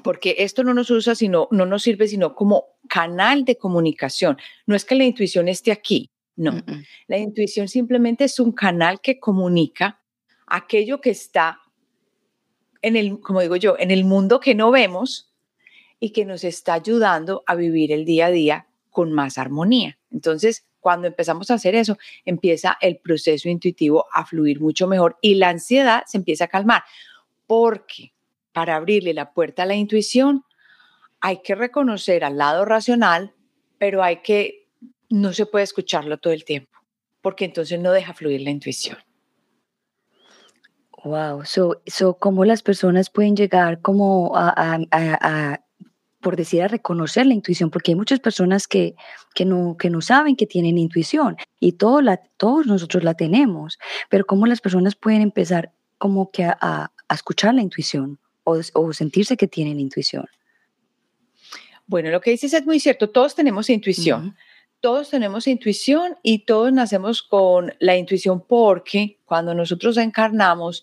porque 0.03 0.37
esto 0.39 0.65
no 0.65 0.75
nos 0.75 0.91
usa 0.91 1.15
sino 1.15 1.49
no 1.51 1.67
nos 1.67 1.83
sirve 1.83 2.09
sino 2.09 2.35
como 2.35 2.67
canal 2.89 3.45
de 3.45 3.57
comunicación. 3.57 4.39
No 4.67 4.75
es 4.75 4.85
que 4.85 4.95
la 4.95 5.05
intuición 5.05 5.49
esté 5.49 5.73
aquí, 5.73 6.11
no. 6.37 6.63
La 7.07 7.19
intuición 7.19 7.69
simplemente 7.69 8.25
es 8.25 8.41
un 8.41 8.53
canal 8.53 9.01
que 9.01 9.21
comunica 9.21 10.01
aquello 10.47 11.01
que 11.01 11.11
está 11.11 11.61
en 12.83 12.97
el, 12.97 13.21
como 13.21 13.41
digo 13.41 13.57
yo, 13.57 13.77
en 13.79 13.91
el 13.91 14.05
mundo 14.05 14.41
que 14.41 14.55
no 14.55 14.71
vemos 14.71 15.33
y 16.01 16.11
que 16.11 16.25
nos 16.25 16.45
está 16.45 16.75
ayudando 16.75 17.45
a 17.47 17.55
vivir 17.55 17.93
el 17.93 18.05
día 18.05 18.27
a 18.27 18.31
día 18.31 18.67
con 18.91 19.13
más 19.13 19.39
armonía. 19.39 19.99
Entonces, 20.11 20.67
cuando 20.81 21.07
empezamos 21.07 21.51
a 21.51 21.55
hacer 21.55 21.77
eso, 21.77 21.97
empieza 22.25 22.77
el 22.81 22.99
proceso 22.99 23.49
intuitivo 23.49 24.07
a 24.13 24.27
fluir 24.27 24.61
mucho 24.61 24.89
mejor 24.89 25.17
y 25.23 25.37
la 25.37 25.49
ansiedad 25.49 26.03
se 26.07 26.19
empieza 26.19 26.45
a 26.45 26.49
calmar. 26.49 26.83
Porque 27.47 28.13
para 28.53 28.77
abrirle 28.77 29.15
la 29.15 29.33
puerta 29.33 29.63
a 29.63 29.67
la 29.67 29.75
intuición, 29.75 30.45
hay 31.21 31.43
que 31.43 31.55
reconocer 31.55 32.25
al 32.25 32.39
lado 32.39 32.65
racional, 32.65 33.35
pero 33.79 34.03
hay 34.03 34.23
que, 34.23 34.69
no 35.09 35.33
se 35.33 35.47
puede 35.47 35.65
escucharlo 35.65 36.19
todo 36.19 36.33
el 36.33 36.45
tiempo, 36.45 36.79
porque 37.21 37.45
entonces 37.45 37.81
no 37.81 37.93
deja 37.93 38.15
fluir 38.15 38.41
la 38.43 38.51
intuición. 38.51 38.99
Wow, 41.05 41.45
so, 41.45 41.83
so 41.87 42.15
¿cómo 42.15 42.45
las 42.45 42.63
personas 42.63 43.11
pueden 43.11 43.35
llegar 43.35 43.81
como 43.81 44.33
a, 44.37 45.61
por 46.21 46.37
decir, 46.37 46.63
a 46.63 46.69
reconocer 46.69 47.27
la 47.27 47.35
intuición? 47.35 47.71
Porque 47.71 47.91
hay 47.91 47.97
muchas 47.97 48.21
personas 48.21 48.69
que, 48.69 48.95
que, 49.35 49.45
no, 49.45 49.77
que 49.77 49.91
no 49.91 50.01
saben 50.01 50.37
que 50.37 50.47
tienen 50.47 50.79
intuición 50.79 51.37
y 51.59 51.73
todo 51.73 52.03
la, 52.03 52.19
todos 52.37 52.67
nosotros 52.67 53.03
la 53.03 53.15
tenemos, 53.15 53.79
pero 54.11 54.25
¿cómo 54.25 54.47
las 54.47 54.61
personas 54.61 54.95
pueden 54.95 55.23
empezar 55.23 55.73
como 55.99 56.31
que 56.31 56.45
a, 56.45 56.93
escuchar 57.13 57.55
la 57.55 57.63
intuición 57.63 58.19
o, 58.45 58.61
o 58.75 58.93
sentirse 58.93 59.37
que 59.37 59.49
tienen 59.49 59.81
intuición? 59.81 60.27
Bueno, 61.87 62.11
lo 62.11 62.21
que 62.21 62.31
dices 62.31 62.53
es 62.55 62.65
muy 62.65 62.81
cierto, 62.81 63.11
todos 63.11 63.35
tenemos 63.35 63.69
intuición. 63.69 64.37
Todos 64.81 65.11
tenemos 65.11 65.47
intuición 65.47 66.17
y 66.25 66.41
todos 66.41 66.73
nacemos 66.73 67.23
con 67.23 67.73
la 67.79 67.97
intuición 67.97 68.45
porque 68.45 69.21
cuando 69.25 69.55
nosotros 69.55 69.97
encarnamos, 69.97 70.83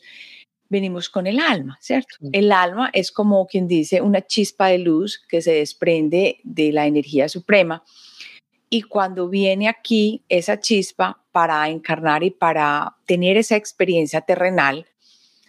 venimos 0.70 1.10
con 1.10 1.28
el 1.28 1.38
alma, 1.38 1.78
¿cierto? 1.82 2.16
El 2.32 2.54
alma 2.54 2.92
es 2.94 3.12
como 3.12 3.46
quien 3.46 3.68
dice 3.68 4.00
una 4.00 4.22
chispa 4.22 4.68
de 4.68 4.78
luz 4.78 5.22
que 5.28 5.42
se 5.42 5.52
desprende 5.52 6.40
de 6.44 6.72
la 6.72 6.88
energía 6.88 7.28
suprema. 7.28 7.84
Y 8.70 8.84
cuando 8.84 9.28
viene 9.28 9.68
aquí 9.68 10.24
esa 10.30 10.62
chispa 10.62 11.22
para 11.34 11.68
encarnar 11.70 12.24
y 12.24 12.30
para 12.30 12.96
tener 13.06 13.36
esa 13.36 13.58
experiencia 13.58 14.22
terrenal, 14.22 14.86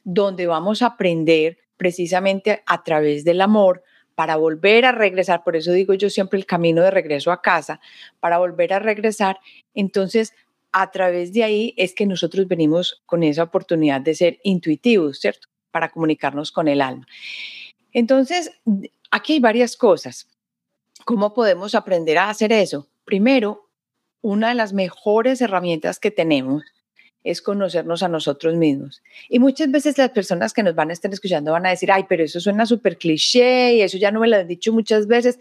donde 0.02 0.48
vamos 0.48 0.82
a 0.82 0.86
aprender 0.86 1.58
precisamente 1.80 2.62
a 2.66 2.82
través 2.82 3.24
del 3.24 3.40
amor 3.40 3.82
para 4.14 4.36
volver 4.36 4.84
a 4.84 4.92
regresar, 4.92 5.42
por 5.42 5.56
eso 5.56 5.72
digo 5.72 5.94
yo 5.94 6.10
siempre 6.10 6.38
el 6.38 6.44
camino 6.44 6.82
de 6.82 6.90
regreso 6.90 7.32
a 7.32 7.40
casa, 7.40 7.80
para 8.20 8.36
volver 8.36 8.74
a 8.74 8.80
regresar, 8.80 9.40
entonces 9.72 10.34
a 10.72 10.90
través 10.90 11.32
de 11.32 11.42
ahí 11.42 11.72
es 11.78 11.94
que 11.94 12.04
nosotros 12.04 12.46
venimos 12.46 13.02
con 13.06 13.22
esa 13.22 13.44
oportunidad 13.44 14.02
de 14.02 14.14
ser 14.14 14.40
intuitivos, 14.42 15.20
¿cierto? 15.20 15.48
Para 15.70 15.88
comunicarnos 15.88 16.52
con 16.52 16.68
el 16.68 16.82
alma. 16.82 17.06
Entonces, 17.92 18.52
aquí 19.10 19.32
hay 19.32 19.40
varias 19.40 19.74
cosas. 19.74 20.28
¿Cómo 21.06 21.32
podemos 21.32 21.74
aprender 21.74 22.18
a 22.18 22.28
hacer 22.28 22.52
eso? 22.52 22.90
Primero, 23.06 23.70
una 24.20 24.50
de 24.50 24.54
las 24.54 24.74
mejores 24.74 25.40
herramientas 25.40 25.98
que 25.98 26.10
tenemos 26.10 26.62
es 27.22 27.42
conocernos 27.42 28.02
a 28.02 28.08
nosotros 28.08 28.54
mismos. 28.54 29.02
Y 29.28 29.38
muchas 29.38 29.70
veces 29.70 29.98
las 29.98 30.10
personas 30.10 30.52
que 30.52 30.62
nos 30.62 30.74
van 30.74 30.90
a 30.90 30.92
estar 30.92 31.12
escuchando 31.12 31.52
van 31.52 31.66
a 31.66 31.70
decir, 31.70 31.92
ay, 31.92 32.04
pero 32.08 32.24
eso 32.24 32.40
suena 32.40 32.66
súper 32.66 32.96
cliché 32.96 33.74
y 33.74 33.82
eso 33.82 33.98
ya 33.98 34.10
no 34.10 34.20
me 34.20 34.28
lo 34.28 34.36
han 34.36 34.48
dicho 34.48 34.72
muchas 34.72 35.06
veces. 35.06 35.38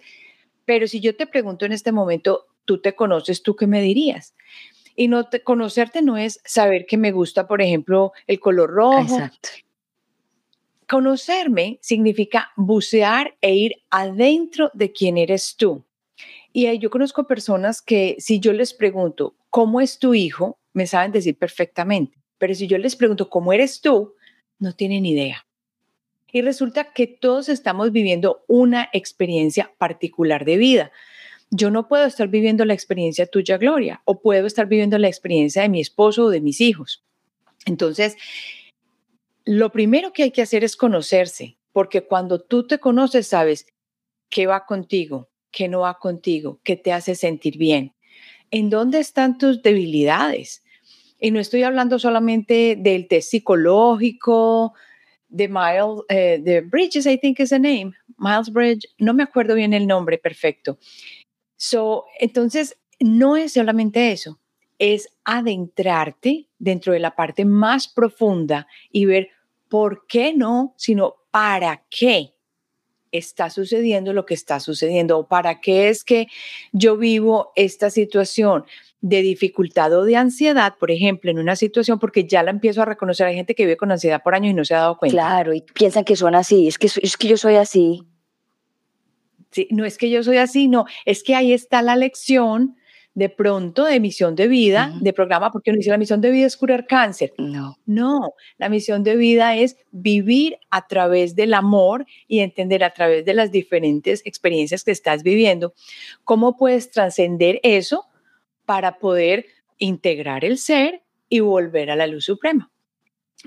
Pero 0.66 0.88
si 0.88 1.00
yo 1.00 1.16
te 1.16 1.26
pregunto 1.26 1.66
en 1.66 1.72
este 1.72 1.92
momento, 1.92 2.48
tú 2.66 2.82
te 2.82 2.96
conoces, 2.96 3.42
¿tú 3.42 3.56
qué 3.56 3.66
me 3.66 3.82
dirías? 3.82 4.36
Y 4.96 5.08
no 5.08 5.30
te, 5.30 5.42
conocerte 5.42 6.02
no 6.02 6.18
es 6.18 6.42
saber 6.44 6.86
que 6.86 6.98
me 6.98 7.12
gusta, 7.12 7.48
por 7.48 7.62
ejemplo, 7.62 8.12
el 8.28 8.40
color 8.40 8.70
rojo. 8.70 9.16
Exacto. 9.16 9.50
Conocerme 10.88 11.80
significa 11.82 12.52
bucear 12.58 13.36
e 13.42 13.56
ir 13.56 13.76
adentro 13.90 14.72
de 14.74 14.92
quién 14.92 15.18
eres 15.18 15.56
tú. 15.56 15.86
Y 16.52 16.78
yo 16.80 16.90
conozco 16.90 17.28
personas 17.28 17.82
que 17.82 18.16
si 18.20 18.40
yo 18.40 18.54
les 18.54 18.74
pregunto, 18.74 19.36
¿cómo 19.50 19.82
es 19.82 20.00
tu 20.00 20.14
hijo? 20.14 20.59
Me 20.74 20.88
saben 20.88 21.12
decir 21.12 21.38
perfectamente. 21.38 22.18
Pero 22.38 22.54
si 22.56 22.68
yo 22.68 22.78
les 22.78 22.96
pregunto, 22.96 23.30
¿cómo 23.30 23.54
eres 23.54 23.82
tú? 23.82 24.16
No 24.60 24.74
tienen 24.74 25.06
idea. 25.06 25.46
Y 26.32 26.42
resulta 26.42 26.94
que 26.94 27.08
todos 27.08 27.50
estamos 27.50 27.92
viviendo 27.92 28.44
una 28.48 28.90
experiencia 28.94 29.74
particular 29.78 30.46
de 30.46 30.58
vida. 30.58 30.92
Yo 31.52 31.72
no 31.72 31.88
puedo 31.88 32.06
estar 32.06 32.28
viviendo 32.28 32.66
la 32.66 32.76
experiencia 32.76 33.26
tuya, 33.26 33.58
Gloria, 33.58 34.02
o 34.06 34.22
puedo 34.22 34.46
estar 34.46 34.68
viviendo 34.68 34.98
la 35.00 35.08
experiencia 35.08 35.64
de 35.64 35.70
mi 35.70 35.82
esposo 35.82 36.26
o 36.26 36.30
de 36.30 36.42
mis 36.42 36.62
hijos. 36.62 37.04
Entonces, 37.66 38.16
lo 39.46 39.72
primero 39.72 40.14
que 40.14 40.24
hay 40.24 40.32
que 40.32 40.44
hacer 40.44 40.64
es 40.64 40.76
conocerse, 40.76 41.58
porque 41.74 42.06
cuando 42.06 42.40
tú 42.40 42.68
te 42.68 42.80
conoces, 42.80 43.28
sabes 43.28 43.66
qué 44.30 44.46
va 44.46 44.66
contigo, 44.66 45.30
qué 45.52 45.68
no 45.68 45.80
va 45.82 45.98
contigo, 45.98 46.60
qué 46.64 46.76
te 46.76 46.94
hace 46.94 47.16
sentir 47.16 47.58
bien, 47.58 47.96
en 48.52 48.70
dónde 48.70 49.00
están 49.00 49.38
tus 49.38 49.62
debilidades. 49.62 50.64
Y 51.20 51.32
no 51.32 51.40
estoy 51.40 51.64
hablando 51.64 52.00
solamente 52.00 52.78
del 52.78 53.08
test 53.08 53.32
psicológico, 53.32 54.74
de 55.30 55.48
Miles, 55.48 56.04
eh, 56.10 56.64
Bridges, 56.66 57.06
I 57.06 57.18
think 57.18 57.40
is 57.40 57.50
the 57.50 57.60
name, 57.60 57.94
Miles 58.18 58.52
Bridge, 58.52 58.88
no 58.98 59.14
me 59.14 59.24
acuerdo 59.24 59.56
bien 59.56 59.74
el 59.74 59.86
nombre 59.86 60.18
perfecto. 60.18 60.80
So, 61.56 62.06
entonces, 62.20 62.78
no 63.00 63.38
es 63.38 63.54
solamente 63.54 64.12
eso, 64.12 64.40
es 64.80 65.10
adentrarte 65.24 66.48
dentro 66.58 66.94
de 66.94 67.00
la 67.00 67.16
parte 67.16 67.46
más 67.46 67.88
profunda 67.88 68.68
y 68.92 69.06
ver 69.06 69.30
por 69.68 70.08
qué 70.08 70.34
no, 70.34 70.74
sino 70.78 71.16
para 71.32 71.86
qué 71.90 72.34
está 73.12 73.50
sucediendo 73.50 74.14
lo 74.14 74.26
que 74.26 74.34
está 74.34 74.60
sucediendo 74.60 75.18
o 75.18 75.28
para 75.28 75.62
qué 75.62 75.90
es 75.90 76.04
que 76.04 76.28
yo 76.72 76.98
vivo 76.98 77.52
esta 77.56 77.90
situación 77.90 78.66
de 79.02 79.22
dificultad 79.22 79.94
o 79.94 80.04
de 80.04 80.16
ansiedad, 80.16 80.76
por 80.78 80.92
ejemplo, 80.92 81.32
en 81.32 81.40
una 81.40 81.56
situación, 81.56 82.00
porque 82.00 82.26
ya 82.26 82.44
la 82.44 82.52
empiezo 82.52 82.82
a 82.82 82.86
reconocer, 82.86 83.28
hay 83.28 83.36
gente 83.36 83.56
que 83.56 83.64
vive 83.64 83.78
con 83.78 83.92
ansiedad 83.92 84.22
por 84.22 84.36
años 84.36 84.52
y 84.52 84.54
no 84.54 84.66
se 84.66 84.76
ha 84.76 84.80
dado 84.80 84.98
cuenta. 84.98 85.16
Claro, 85.16 85.54
y 85.54 85.62
piensan 85.62 86.04
que 86.04 86.16
son 86.16 86.36
así, 86.36 86.68
es 86.68 86.78
que, 86.78 86.88
es 86.88 87.18
que 87.18 87.28
yo 87.28 87.38
soy 87.38 87.56
así. 87.56 88.04
Sí, 89.52 89.68
no 89.72 89.86
es 89.86 89.98
que 89.98 90.10
yo 90.10 90.22
soy 90.22 90.38
así, 90.38 90.68
no, 90.68 90.86
es 91.06 91.24
que 91.24 91.34
ahí 91.34 91.54
está 91.54 91.82
la 91.82 91.96
lección 91.96 92.76
de 93.14 93.30
pronto 93.30 93.86
de 93.86 94.00
misión 94.00 94.36
de 94.36 94.48
vida, 94.48 94.94
de 95.02 95.14
programa, 95.14 95.52
porque 95.52 95.72
uno 95.72 95.78
dice 95.78 95.90
la 95.90 95.98
misión 95.98 96.22
de 96.22 96.32
vida 96.32 96.46
es 96.46 96.56
curar 96.56 96.88
cáncer. 96.88 97.34
No. 97.38 97.78
No, 97.86 98.34
la 98.58 98.70
misión 98.70 99.04
de 99.04 99.16
vida 99.16 99.56
es 99.56 99.78
vivir 99.92 100.58
a 100.70 100.88
través 100.88 101.36
del 101.36 101.54
amor 101.54 102.06
y 102.28 102.40
entender 102.40 102.84
a 102.84 102.92
través 102.92 103.26
de 103.26 103.34
las 103.34 103.52
diferentes 103.52 104.22
experiencias 104.26 104.84
que 104.84 104.92
estás 104.92 105.24
viviendo, 105.24 105.74
cómo 106.24 106.56
puedes 106.56 106.92
trascender 106.92 107.60
eso 107.64 108.06
para 108.66 109.00
poder 109.00 109.48
integrar 109.80 110.46
el 110.46 110.58
ser 110.58 111.02
y 111.28 111.40
volver 111.40 111.92
a 111.92 111.96
la 111.96 112.08
luz 112.08 112.26
suprema. 112.26 112.72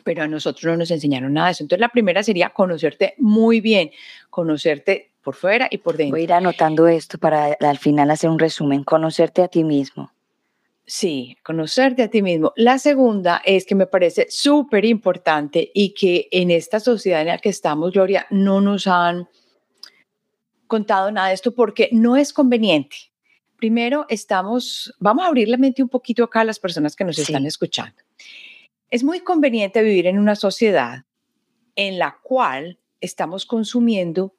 Pero 0.05 0.23
a 0.23 0.29
nosotros 0.29 0.65
no 0.65 0.79
nos 0.79 0.91
enseñaron 0.91 1.35
nada 1.35 1.49
de 1.49 1.53
eso. 1.53 1.65
Entonces 1.65 1.81
la 1.81 1.91
primera 1.91 2.23
sería 2.23 2.51
conocerte 2.51 3.15
muy 3.19 3.61
bien, 3.61 3.91
conocerte 4.31 5.12
por 5.23 5.35
fuera 5.35 5.69
y 5.71 5.79
por 5.79 5.97
dentro. 5.97 6.13
Voy 6.13 6.23
a 6.23 6.25
ir 6.25 6.33
anotando 6.33 6.87
esto 6.89 7.19
para 7.19 7.57
al 7.61 7.79
final 7.79 8.11
hacer 8.11 8.29
un 8.29 8.39
resumen, 8.39 8.85
conocerte 8.85 9.43
a 9.43 9.49
ti 9.49 9.65
mismo. 9.65 10.13
Sí, 10.85 11.37
conocerte 11.45 12.03
a 12.03 12.09
ti 12.09 12.23
mismo. 12.23 12.53
La 12.57 12.79
segunda 12.79 13.41
es 13.45 13.65
que 13.65 13.75
me 13.75 13.87
parece 13.87 14.27
súper 14.29 14.85
importante 14.85 15.71
y 15.73 15.95
que 15.95 16.29
en 16.33 16.51
esta 16.51 16.81
sociedad 16.81 17.21
en 17.21 17.29
la 17.29 17.39
que 17.39 17.49
estamos, 17.49 17.93
Gloria, 17.93 18.27
no 18.31 18.61
nos 18.61 18.87
han 18.87 19.29
contado 20.67 21.11
nada 21.13 21.29
de 21.29 21.35
esto 21.35 21.55
porque 21.55 21.89
no 21.93 22.17
es 22.17 22.33
conveniente. 22.33 22.97
Primero, 23.57 24.07
estamos, 24.09 24.93
vamos 24.99 25.25
a 25.25 25.29
abrir 25.29 25.49
la 25.49 25.57
mente 25.57 25.83
un 25.83 25.89
poquito 25.89 26.25
acá 26.25 26.41
a 26.41 26.45
las 26.45 26.59
personas 26.59 26.97
que 26.97 27.05
nos 27.05 27.19
están 27.19 27.47
escuchando. 27.47 27.95
Es 28.91 29.05
muy 29.05 29.21
conveniente 29.21 29.83
vivir 29.83 30.09
en 30.09 30.19
una 30.19 30.35
sociedad 30.35 31.05
en 31.77 31.99
la 31.99 32.19
cual 32.23 32.79
estamos 33.01 33.47
consumiendo 33.47 34.35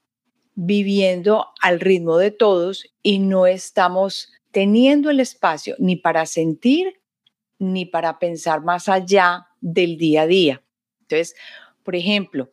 viviendo 0.55 1.47
al 1.61 1.79
ritmo 1.79 2.17
de 2.17 2.31
todos 2.31 2.93
y 3.01 3.19
no 3.19 3.47
estamos 3.47 4.31
teniendo 4.51 5.09
el 5.09 5.19
espacio 5.19 5.75
ni 5.79 5.95
para 5.95 6.25
sentir 6.25 7.01
ni 7.59 7.85
para 7.85 8.19
pensar 8.19 8.61
más 8.61 8.89
allá 8.89 9.47
del 9.61 9.97
día 9.97 10.23
a 10.23 10.27
día. 10.27 10.63
Entonces, 11.01 11.35
por 11.83 11.95
ejemplo, 11.95 12.51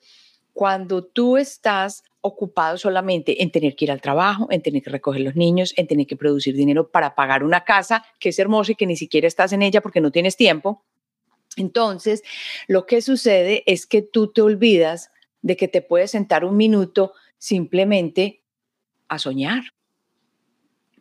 cuando 0.52 1.04
tú 1.04 1.36
estás 1.36 2.04
ocupado 2.22 2.76
solamente 2.76 3.42
en 3.42 3.50
tener 3.50 3.74
que 3.74 3.86
ir 3.86 3.90
al 3.90 4.00
trabajo, 4.00 4.46
en 4.50 4.62
tener 4.62 4.82
que 4.82 4.90
recoger 4.90 5.22
los 5.22 5.36
niños, 5.36 5.72
en 5.76 5.86
tener 5.86 6.06
que 6.06 6.16
producir 6.16 6.54
dinero 6.54 6.90
para 6.90 7.14
pagar 7.14 7.44
una 7.44 7.64
casa 7.64 8.04
que 8.18 8.28
es 8.28 8.38
hermosa 8.38 8.72
y 8.72 8.74
que 8.74 8.86
ni 8.86 8.96
siquiera 8.96 9.26
estás 9.26 9.52
en 9.52 9.62
ella 9.62 9.80
porque 9.80 10.00
no 10.00 10.10
tienes 10.10 10.36
tiempo, 10.36 10.84
entonces 11.56 12.22
lo 12.68 12.86
que 12.86 13.02
sucede 13.02 13.62
es 13.66 13.86
que 13.86 14.02
tú 14.02 14.32
te 14.32 14.42
olvidas 14.42 15.10
de 15.42 15.56
que 15.56 15.68
te 15.68 15.82
puedes 15.82 16.10
sentar 16.10 16.44
un 16.44 16.56
minuto 16.56 17.14
simplemente 17.40 18.44
a 19.08 19.18
soñar. 19.18 19.64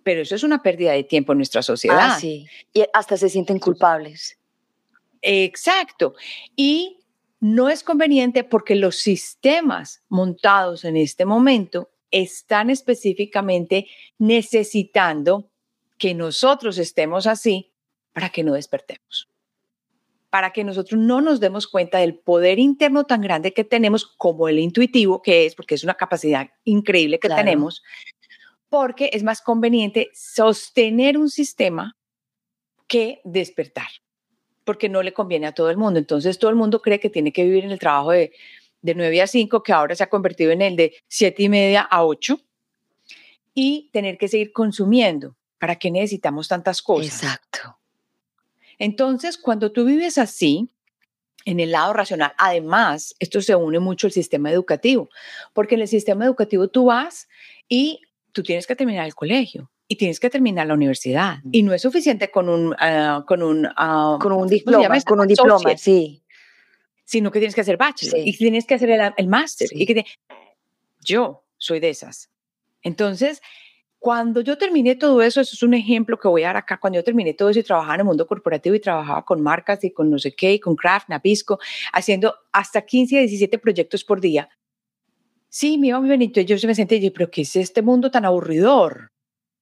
Pero 0.02 0.22
eso 0.22 0.34
es 0.34 0.44
una 0.44 0.64
pérdida 0.64 0.94
de 0.94 1.04
tiempo 1.04 1.34
en 1.34 1.40
nuestra 1.40 1.62
sociedad. 1.62 2.14
Ah, 2.14 2.20
sí. 2.20 2.48
Y 2.74 2.84
hasta 2.94 3.18
se 3.18 3.30
sienten 3.30 3.60
culpables. 3.60 4.40
Exacto. 5.22 6.16
Y 6.56 6.98
no 7.42 7.70
es 7.70 7.84
conveniente 7.84 8.44
porque 8.44 8.76
los 8.76 8.98
sistemas 8.98 10.02
montados 10.08 10.86
en 10.86 10.98
este 10.98 11.26
momento 11.26 11.92
están 12.10 12.70
específicamente 12.70 13.88
necesitando 14.18 15.52
que 15.98 16.16
nosotros 16.16 16.78
estemos 16.78 17.28
así 17.28 17.72
para 18.14 18.30
que 18.30 18.44
no 18.44 18.54
despertemos 18.54 19.30
para 20.30 20.52
que 20.52 20.64
nosotros 20.64 21.00
no 21.00 21.22
nos 21.22 21.40
demos 21.40 21.68
cuenta 21.68 22.00
del 22.00 22.16
poder 22.16 22.60
interno 22.60 23.06
tan 23.06 23.22
grande 23.22 23.54
que 23.54 23.64
tenemos 23.64 24.06
como 24.06 24.48
el 24.48 24.60
intuitivo 24.60 25.22
que 25.22 25.46
es, 25.46 25.56
porque 25.56 25.76
es 25.76 25.84
una 25.84 25.96
capacidad 25.96 26.50
increíble 26.66 27.20
que 27.20 27.30
tenemos, 27.30 27.84
porque 28.70 29.10
es 29.14 29.24
más 29.24 29.42
conveniente 29.42 30.10
sostener 30.14 31.18
un 31.18 31.30
sistema 31.30 31.98
que 32.88 33.22
despertar, 33.24 33.88
porque 34.64 34.90
no 34.90 35.02
le 35.02 35.14
conviene 35.14 35.48
a 35.48 35.54
todo 35.54 35.70
el 35.70 35.78
mundo. 35.78 36.00
Entonces 36.00 36.38
todo 36.38 36.52
el 36.52 36.56
mundo 36.56 36.82
cree 36.82 37.00
que 37.00 37.10
tiene 37.10 37.34
que 37.34 37.44
vivir 37.44 37.66
en 37.66 37.72
el 37.72 37.80
trabajo 37.80 38.12
de, 38.12 38.32
de 38.82 38.96
9 38.96 39.22
a 39.22 39.28
5, 39.28 39.64
que 39.64 39.74
ahora 39.74 39.96
se 39.96 40.04
ha 40.04 40.10
convertido 40.10 40.52
en 40.52 40.62
el 40.62 40.76
de 40.76 40.94
7 41.08 41.44
y 41.44 41.50
media 41.50 41.82
a 41.82 42.06
8, 42.06 42.40
y 43.56 43.90
tener 43.92 44.18
que 44.18 44.28
seguir 44.28 44.54
consumiendo. 44.54 45.36
¿Para 45.60 45.76
qué 45.76 45.92
necesitamos 45.92 46.48
tantas 46.48 46.82
cosas? 46.82 47.24
Exacto. 47.24 47.79
Entonces, 48.80 49.38
cuando 49.38 49.72
tú 49.72 49.86
vives 49.86 50.18
así, 50.18 50.70
en 51.46 51.60
el 51.60 51.72
lado 51.72 51.94
racional, 51.94 52.34
además, 52.38 53.16
esto 53.20 53.42
se 53.42 53.56
une 53.56 53.80
mucho 53.80 54.08
al 54.08 54.14
sistema 54.14 54.52
educativo, 54.52 55.10
porque 55.54 55.76
en 55.76 55.82
el 55.82 55.88
sistema 55.88 56.26
educativo 56.26 56.68
tú 56.70 56.86
vas 56.86 57.28
y 57.68 58.02
tú 58.32 58.44
tienes 58.44 58.66
que 58.68 58.76
terminar 58.76 59.06
el 59.06 59.16
colegio 59.16 59.70
y 59.88 59.96
tienes 59.96 60.20
que 60.20 60.30
terminar 60.30 60.68
la 60.68 60.76
universidad. 60.76 61.40
Y 61.52 61.64
no 61.64 61.74
es 61.74 61.82
suficiente 61.82 62.30
con 62.30 62.48
un, 62.48 62.76
ah, 62.80 63.24
con 63.28 63.42
un, 63.42 63.68
ah, 63.76 64.18
con 64.22 64.32
un 64.32 64.48
diploma, 64.48 65.02
con 65.02 65.20
un 65.20 65.28
diploma, 65.28 65.78
sí. 65.78 66.24
Sino 67.06 67.32
que 67.32 67.40
tienes 67.40 67.56
que 67.56 67.62
hacer 67.62 67.76
bachelor 67.76 68.20
y 68.24 68.38
tienes 68.38 68.66
que 68.66 68.76
hacer 68.76 68.92
el, 69.18 69.28
máster. 69.28 69.68
Y 69.72 69.88
que 69.88 70.06
yo 71.02 71.44
soy 71.58 71.80
de 71.80 71.90
esas. 71.90 72.30
Entonces, 72.84 73.42
cuando 74.00 74.40
yo 74.40 74.58
terminé 74.58 74.96
todo 74.96 75.22
eso, 75.22 75.42
eso 75.42 75.54
es 75.54 75.62
un 75.62 75.74
ejemplo 75.74 76.18
que 76.18 76.30
voy 76.30 76.44
a 76.44 76.48
dar 76.48 76.58
acá, 76.58 76.80
cuando 76.80 76.98
yo 76.98 77.04
terminé 77.04 77.34
todo 77.34 77.50
eso 77.50 77.60
y 77.60 77.64
trabajaba 77.64 77.96
en 77.96 78.00
el 78.00 78.06
mundo 78.06 78.26
corporativo 78.26 78.74
y 78.76 78.80
trabajaba 78.80 79.26
con 79.26 79.42
marcas 79.42 79.84
y 79.84 79.92
con 79.92 80.10
no 80.10 80.18
sé 80.18 80.34
qué, 80.34 80.54
y 80.54 80.60
con 80.60 80.78
Kraft, 80.78 81.10
Napisco, 81.10 81.60
haciendo 81.92 82.34
hasta 82.54 82.82
15 82.82 83.18
a 83.18 83.20
17 83.20 83.60
proyectos 83.60 84.06
por 84.06 84.22
día. 84.22 84.50
Sí, 85.50 85.78
me 85.78 85.88
iba 85.88 86.00
muy 86.00 86.10
bonito. 86.10 86.40
Yo 86.42 86.56
me 86.66 86.76
senté 86.76 86.96
y 86.96 87.00
dije, 87.00 87.12
pero 87.12 87.30
¿qué 87.30 87.42
es 87.42 87.56
este 87.58 87.82
mundo 87.82 88.10
tan 88.10 88.24
aburridor? 88.24 89.12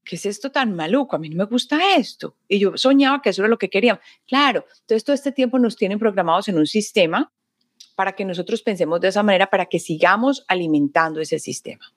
¿Qué 0.03 0.17
es 0.17 0.25
esto 0.25 0.51
tan 0.51 0.75
maluco? 0.75 1.15
A 1.15 1.19
mí 1.19 1.29
no 1.29 1.37
me 1.37 1.45
gusta 1.45 1.95
esto. 1.95 2.35
Y 2.47 2.59
yo 2.59 2.77
soñaba 2.77 3.21
que 3.21 3.29
eso 3.29 3.41
era 3.41 3.49
lo 3.49 3.57
que 3.57 3.69
quería. 3.69 3.99
Claro, 4.27 4.65
entonces 4.81 5.03
todo 5.03 5.15
este 5.15 5.31
tiempo 5.31 5.57
nos 5.57 5.75
tienen 5.75 5.97
programados 5.97 6.47
en 6.47 6.57
un 6.57 6.67
sistema 6.67 7.33
para 7.95 8.13
que 8.13 8.23
nosotros 8.23 8.61
pensemos 8.61 9.01
de 9.01 9.07
esa 9.07 9.23
manera, 9.23 9.49
para 9.49 9.65
que 9.65 9.79
sigamos 9.79 10.45
alimentando 10.47 11.21
ese 11.21 11.39
sistema 11.39 11.96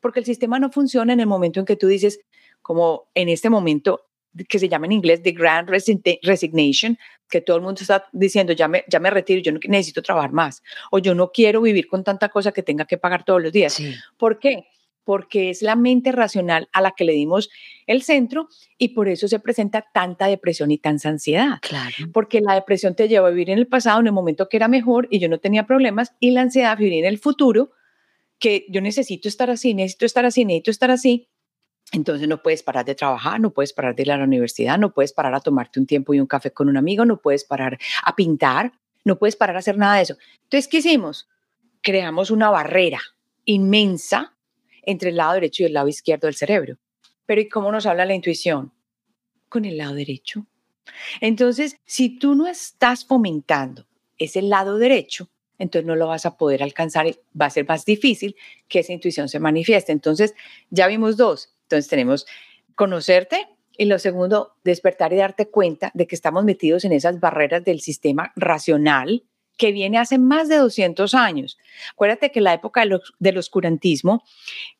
porque 0.00 0.20
el 0.20 0.26
sistema 0.26 0.58
no 0.58 0.70
funciona 0.70 1.12
en 1.12 1.20
el 1.20 1.26
momento 1.26 1.60
en 1.60 1.66
que 1.66 1.76
tú 1.76 1.86
dices, 1.86 2.20
como 2.62 3.08
en 3.14 3.28
este 3.28 3.50
momento 3.50 4.06
que 4.48 4.58
se 4.58 4.68
llama 4.68 4.86
en 4.86 4.92
inglés 4.92 5.22
The 5.22 5.32
Grand 5.32 5.68
Resignation, 5.68 6.98
que 7.28 7.40
todo 7.40 7.56
el 7.56 7.62
mundo 7.62 7.80
está 7.80 8.06
diciendo, 8.12 8.52
ya 8.52 8.68
me, 8.68 8.84
ya 8.88 9.00
me 9.00 9.10
retiro, 9.10 9.40
yo 9.40 9.52
no 9.52 9.60
necesito 9.68 10.02
trabajar 10.02 10.32
más, 10.32 10.62
o 10.90 10.98
yo 10.98 11.14
no 11.14 11.32
quiero 11.32 11.62
vivir 11.62 11.88
con 11.88 12.04
tanta 12.04 12.28
cosa 12.28 12.52
que 12.52 12.62
tenga 12.62 12.84
que 12.84 12.98
pagar 12.98 13.24
todos 13.24 13.42
los 13.42 13.52
días. 13.52 13.80
¿Por 14.16 14.38
qué? 14.38 14.66
Porque 15.04 15.50
es 15.50 15.62
la 15.62 15.76
mente 15.76 16.12
racional 16.12 16.68
a 16.72 16.80
la 16.80 16.92
que 16.92 17.04
le 17.04 17.12
dimos 17.12 17.50
el 17.86 18.02
centro 18.02 18.48
y 18.78 18.88
por 18.88 19.08
eso 19.08 19.26
se 19.26 19.40
presenta 19.40 19.84
tanta 19.92 20.26
depresión 20.26 20.70
y 20.70 20.78
tanta 20.78 21.08
ansiedad. 21.08 21.58
Claro. 21.62 21.94
Porque 22.12 22.40
la 22.40 22.54
depresión 22.54 22.94
te 22.94 23.08
lleva 23.08 23.28
a 23.28 23.30
vivir 23.30 23.50
en 23.50 23.58
el 23.58 23.66
pasado, 23.66 24.00
en 24.00 24.06
el 24.06 24.12
momento 24.12 24.48
que 24.48 24.58
era 24.58 24.68
mejor 24.68 25.08
y 25.10 25.18
yo 25.18 25.28
no 25.28 25.38
tenía 25.38 25.66
problemas, 25.66 26.12
y 26.20 26.30
la 26.30 26.42
ansiedad 26.42 26.72
a 26.72 26.76
vivir 26.76 26.92
en 26.94 27.06
el 27.06 27.18
futuro, 27.18 27.72
que 28.40 28.66
yo 28.68 28.80
necesito 28.80 29.28
estar 29.28 29.50
así, 29.50 29.74
necesito 29.74 30.06
estar 30.06 30.24
así, 30.24 30.44
necesito 30.44 30.70
estar 30.72 30.90
así. 30.90 31.28
Entonces 31.92 32.26
no 32.26 32.42
puedes 32.42 32.62
parar 32.62 32.84
de 32.84 32.94
trabajar, 32.94 33.40
no 33.40 33.52
puedes 33.52 33.72
parar 33.72 33.94
de 33.94 34.02
ir 34.02 34.12
a 34.12 34.16
la 34.16 34.24
universidad, 34.24 34.78
no 34.78 34.92
puedes 34.92 35.12
parar 35.12 35.34
a 35.34 35.40
tomarte 35.40 35.78
un 35.78 35.86
tiempo 35.86 36.14
y 36.14 36.20
un 36.20 36.26
café 36.26 36.50
con 36.52 36.68
un 36.68 36.76
amigo, 36.76 37.04
no 37.04 37.20
puedes 37.20 37.44
parar 37.44 37.78
a 38.04 38.16
pintar, 38.16 38.72
no 39.04 39.18
puedes 39.18 39.36
parar 39.36 39.56
a 39.56 39.58
hacer 39.58 39.76
nada 39.76 39.96
de 39.96 40.02
eso. 40.02 40.16
Entonces, 40.44 40.68
¿qué 40.68 40.78
hicimos? 40.78 41.28
Creamos 41.82 42.30
una 42.30 42.50
barrera 42.50 43.00
inmensa 43.44 44.36
entre 44.82 45.10
el 45.10 45.16
lado 45.16 45.34
derecho 45.34 45.62
y 45.62 45.66
el 45.66 45.72
lado 45.74 45.88
izquierdo 45.88 46.26
del 46.26 46.36
cerebro. 46.36 46.78
Pero 47.26 47.40
¿y 47.40 47.48
cómo 47.48 47.70
nos 47.70 47.86
habla 47.86 48.04
la 48.04 48.14
intuición? 48.14 48.72
Con 49.48 49.64
el 49.64 49.76
lado 49.76 49.94
derecho. 49.94 50.46
Entonces, 51.20 51.76
si 51.84 52.18
tú 52.18 52.34
no 52.34 52.46
estás 52.46 53.04
fomentando 53.04 53.86
ese 54.18 54.42
lado 54.42 54.78
derecho, 54.78 55.30
entonces 55.60 55.86
no 55.86 55.94
lo 55.94 56.08
vas 56.08 56.26
a 56.26 56.36
poder 56.36 56.62
alcanzar 56.62 57.06
va 57.40 57.46
a 57.46 57.50
ser 57.50 57.68
más 57.68 57.84
difícil 57.84 58.34
que 58.66 58.80
esa 58.80 58.92
intuición 58.92 59.28
se 59.28 59.38
manifieste. 59.38 59.92
Entonces, 59.92 60.34
ya 60.70 60.88
vimos 60.88 61.16
dos. 61.16 61.54
Entonces, 61.62 61.88
tenemos 61.88 62.26
conocerte 62.74 63.46
y 63.76 63.84
lo 63.84 63.98
segundo, 63.98 64.56
despertar 64.64 65.12
y 65.12 65.16
darte 65.16 65.48
cuenta 65.48 65.90
de 65.94 66.06
que 66.06 66.14
estamos 66.14 66.44
metidos 66.44 66.84
en 66.84 66.92
esas 66.92 67.20
barreras 67.20 67.62
del 67.62 67.80
sistema 67.80 68.32
racional 68.36 69.22
que 69.56 69.72
viene 69.72 69.98
hace 69.98 70.18
más 70.18 70.48
de 70.48 70.56
200 70.56 71.12
años. 71.14 71.58
Acuérdate 71.92 72.32
que 72.32 72.40
en 72.40 72.44
la 72.44 72.54
época 72.54 72.82
del 73.18 73.38
oscurantismo, 73.38 74.24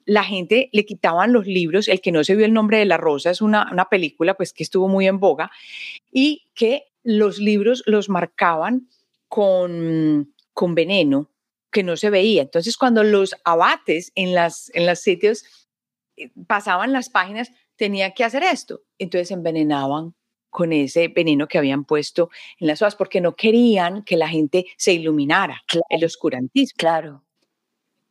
la 0.06 0.24
gente 0.24 0.70
le 0.72 0.86
quitaban 0.86 1.34
los 1.34 1.46
libros, 1.46 1.88
el 1.88 2.00
que 2.00 2.12
no 2.12 2.24
se 2.24 2.34
vio 2.34 2.46
el 2.46 2.54
nombre 2.54 2.78
de 2.78 2.86
la 2.86 2.96
rosa 2.96 3.30
es 3.30 3.42
una, 3.42 3.68
una 3.70 3.90
película 3.90 4.34
pues 4.34 4.54
que 4.54 4.62
estuvo 4.62 4.88
muy 4.88 5.06
en 5.06 5.20
boga, 5.20 5.50
y 6.10 6.46
que 6.54 6.84
los 7.02 7.38
libros 7.38 7.82
los 7.84 8.08
marcaban 8.08 8.88
con 9.28 10.34
con 10.60 10.74
veneno 10.74 11.30
que 11.72 11.82
no 11.82 11.96
se 11.96 12.10
veía. 12.10 12.42
Entonces, 12.42 12.76
cuando 12.76 13.02
los 13.02 13.34
abates 13.44 14.12
en 14.14 14.34
las 14.34 14.70
en 14.74 14.84
los 14.84 14.98
sitios 14.98 15.42
eh, 16.18 16.30
pasaban 16.46 16.92
las 16.92 17.08
páginas, 17.08 17.50
tenía 17.76 18.12
que 18.12 18.24
hacer 18.24 18.42
esto. 18.42 18.82
Entonces 18.98 19.30
envenenaban 19.30 20.14
con 20.50 20.74
ese 20.74 21.08
veneno 21.08 21.48
que 21.48 21.56
habían 21.56 21.86
puesto 21.86 22.28
en 22.58 22.66
las 22.66 22.82
hojas 22.82 22.94
porque 22.94 23.22
no 23.22 23.36
querían 23.36 24.04
que 24.04 24.18
la 24.18 24.28
gente 24.28 24.66
se 24.76 24.92
iluminara, 24.92 25.62
el 25.88 26.04
oscurantismo. 26.04 26.76
Claro. 26.76 27.24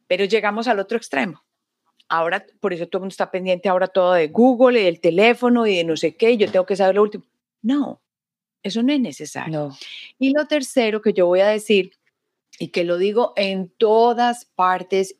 Pero 0.07 0.25
llegamos 0.25 0.67
al 0.67 0.79
otro 0.79 0.97
extremo. 0.97 1.43
ahora, 2.07 2.43
por 2.59 2.73
eso 2.73 2.87
todo 2.87 2.97
el 2.97 3.01
mundo 3.03 3.13
está 3.13 3.29
pendiente 3.29 3.69
ahora 3.69 3.87
todo 3.87 4.13
de 4.13 4.29
Google 4.29 4.81
y 4.81 4.85
del 4.85 4.99
teléfono 4.99 5.67
y 5.67 5.75
de 5.75 5.83
no 5.83 5.95
sé 5.95 6.15
qué, 6.15 6.35
yo 6.35 6.49
tengo 6.51 6.65
que 6.65 6.75
saber 6.75 6.95
lo 6.95 7.03
último. 7.03 7.25
No, 7.61 8.01
eso 8.63 8.83
no 8.83 8.91
es 8.91 8.99
necesario. 8.99 9.71
Y 10.17 10.31
lo 10.31 10.45
tercero 10.45 11.01
que 11.01 11.13
yo 11.13 11.27
voy 11.27 11.41
a 11.41 11.47
decir, 11.47 11.98
y 12.59 12.67
que 12.67 12.83
lo 12.83 12.97
digo 12.97 13.33
en 13.37 13.69
todas 13.69 14.45
partes, 14.45 15.15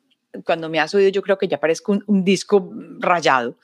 cuando 0.46 0.70
me 0.70 0.80
has 0.80 0.94
oído 0.94 1.10
yo 1.10 1.24
creo 1.24 1.38
que 1.38 1.48
ya 1.48 1.60
parezco 1.60 1.98
un 2.06 2.24
disco 2.24 2.70
rayado, 3.00 3.58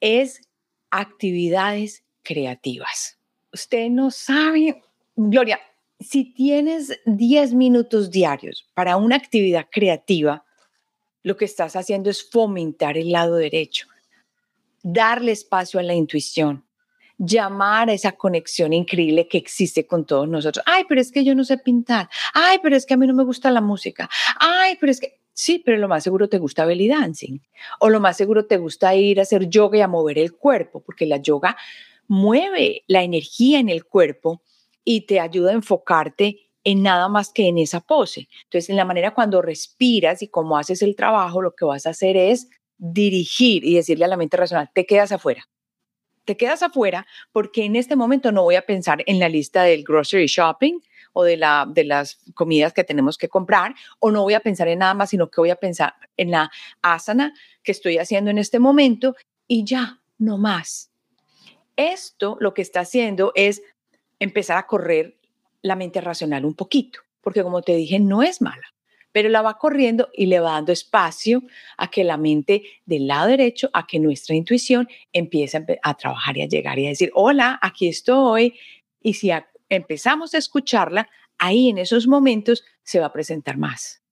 es 0.00 0.40
actividades 0.90 2.02
creativas. 2.22 3.18
Usted 3.52 3.90
no 3.90 4.10
sabe, 4.10 4.82
Gloria, 5.14 5.60
si 6.00 6.32
tienes 6.32 6.98
10 7.04 7.54
minutos 7.54 8.10
diarios 8.10 8.68
para 8.74 8.96
una 8.96 9.16
actividad 9.16 9.66
creativa, 9.70 10.44
lo 11.22 11.36
que 11.36 11.44
estás 11.44 11.76
haciendo 11.76 12.08
es 12.08 12.28
fomentar 12.28 12.96
el 12.96 13.12
lado 13.12 13.36
derecho, 13.36 13.86
darle 14.82 15.32
espacio 15.32 15.78
a 15.78 15.82
la 15.82 15.94
intuición, 15.94 16.64
llamar 17.22 17.90
a 17.90 17.92
esa 17.92 18.12
conexión 18.12 18.72
increíble 18.72 19.28
que 19.28 19.36
existe 19.36 19.86
con 19.86 20.06
todos 20.06 20.26
nosotros. 20.26 20.64
Ay, 20.66 20.84
pero 20.88 21.00
es 21.02 21.12
que 21.12 21.22
yo 21.22 21.34
no 21.34 21.44
sé 21.44 21.58
pintar. 21.58 22.08
Ay, 22.32 22.58
pero 22.62 22.74
es 22.74 22.86
que 22.86 22.94
a 22.94 22.96
mí 22.96 23.06
no 23.06 23.14
me 23.14 23.24
gusta 23.24 23.50
la 23.50 23.60
música. 23.60 24.08
Ay, 24.38 24.78
pero 24.80 24.90
es 24.90 25.00
que 25.00 25.20
sí, 25.34 25.62
pero 25.64 25.76
lo 25.76 25.86
más 25.86 26.02
seguro 26.02 26.28
te 26.30 26.38
gusta 26.38 26.64
belly 26.64 26.88
dancing 26.88 27.38
o 27.78 27.90
lo 27.90 28.00
más 28.00 28.16
seguro 28.16 28.46
te 28.46 28.56
gusta 28.56 28.94
ir 28.94 29.20
a 29.20 29.24
hacer 29.24 29.48
yoga 29.50 29.78
y 29.78 29.80
a 29.82 29.88
mover 29.88 30.18
el 30.18 30.34
cuerpo, 30.34 30.80
porque 30.80 31.04
la 31.04 31.18
yoga 31.18 31.56
mueve 32.08 32.84
la 32.86 33.02
energía 33.02 33.60
en 33.60 33.68
el 33.68 33.84
cuerpo 33.84 34.42
y 34.82 35.02
te 35.02 35.20
ayuda 35.20 35.50
a 35.50 35.54
enfocarte 35.54 36.48
en 36.64 36.82
nada 36.82 37.08
más 37.08 37.32
que 37.32 37.48
en 37.48 37.58
esa 37.58 37.80
pose. 37.80 38.28
Entonces, 38.44 38.70
en 38.70 38.76
la 38.76 38.86
manera 38.86 39.14
cuando 39.14 39.42
respiras 39.42 40.22
y 40.22 40.28
cómo 40.28 40.56
haces 40.56 40.80
el 40.80 40.96
trabajo, 40.96 41.42
lo 41.42 41.54
que 41.54 41.66
vas 41.66 41.84
a 41.84 41.90
hacer 41.90 42.16
es 42.16 42.48
dirigir 42.78 43.62
y 43.64 43.74
decirle 43.74 44.06
a 44.06 44.08
la 44.08 44.16
mente 44.16 44.38
racional, 44.38 44.70
te 44.74 44.86
quedas 44.86 45.12
afuera. 45.12 45.49
Te 46.30 46.36
quedas 46.36 46.62
afuera 46.62 47.08
porque 47.32 47.64
en 47.64 47.74
este 47.74 47.96
momento 47.96 48.30
no 48.30 48.44
voy 48.44 48.54
a 48.54 48.64
pensar 48.64 49.02
en 49.04 49.18
la 49.18 49.28
lista 49.28 49.64
del 49.64 49.82
grocery 49.82 50.28
shopping 50.28 50.78
o 51.12 51.24
de, 51.24 51.36
la, 51.36 51.66
de 51.68 51.82
las 51.82 52.20
comidas 52.34 52.72
que 52.72 52.84
tenemos 52.84 53.18
que 53.18 53.28
comprar, 53.28 53.74
o 53.98 54.12
no 54.12 54.22
voy 54.22 54.34
a 54.34 54.38
pensar 54.38 54.68
en 54.68 54.78
nada 54.78 54.94
más, 54.94 55.10
sino 55.10 55.28
que 55.28 55.40
voy 55.40 55.50
a 55.50 55.56
pensar 55.56 55.92
en 56.16 56.30
la 56.30 56.48
asana 56.82 57.34
que 57.64 57.72
estoy 57.72 57.98
haciendo 57.98 58.30
en 58.30 58.38
este 58.38 58.60
momento 58.60 59.16
y 59.48 59.64
ya, 59.64 60.02
no 60.18 60.38
más. 60.38 60.92
Esto 61.74 62.36
lo 62.38 62.54
que 62.54 62.62
está 62.62 62.78
haciendo 62.78 63.32
es 63.34 63.60
empezar 64.20 64.56
a 64.56 64.68
correr 64.68 65.18
la 65.62 65.74
mente 65.74 66.00
racional 66.00 66.44
un 66.44 66.54
poquito, 66.54 67.00
porque 67.22 67.42
como 67.42 67.62
te 67.62 67.74
dije, 67.74 67.98
no 67.98 68.22
es 68.22 68.40
mala, 68.40 68.72
pero 69.12 69.28
la 69.28 69.42
va 69.42 69.58
corriendo 69.58 70.08
y 70.12 70.26
le 70.26 70.40
va 70.40 70.52
dando 70.52 70.72
espacio 70.72 71.42
a 71.76 71.90
que 71.90 72.04
la 72.04 72.16
mente 72.16 72.62
del 72.86 73.06
lado 73.06 73.28
derecho, 73.28 73.70
a 73.72 73.86
que 73.86 73.98
nuestra 73.98 74.34
intuición 74.34 74.88
empiece 75.12 75.64
a, 75.82 75.94
trabajar 75.94 76.36
y 76.36 76.42
a 76.42 76.48
llegar 76.48 76.78
y 76.78 76.86
a 76.86 76.90
decir, 76.90 77.10
hola, 77.14 77.58
aquí 77.62 77.88
estoy. 77.88 78.54
Y 79.00 79.14
si 79.14 79.30
empezamos 79.68 80.34
a 80.34 80.38
escucharla, 80.38 81.08
ahí 81.38 81.68
en 81.68 81.78
esos 81.78 82.06
momentos 82.06 82.64
se 82.82 83.00
va 83.00 83.06
a 83.06 83.12
presentar 83.12 83.56
más 83.56 84.02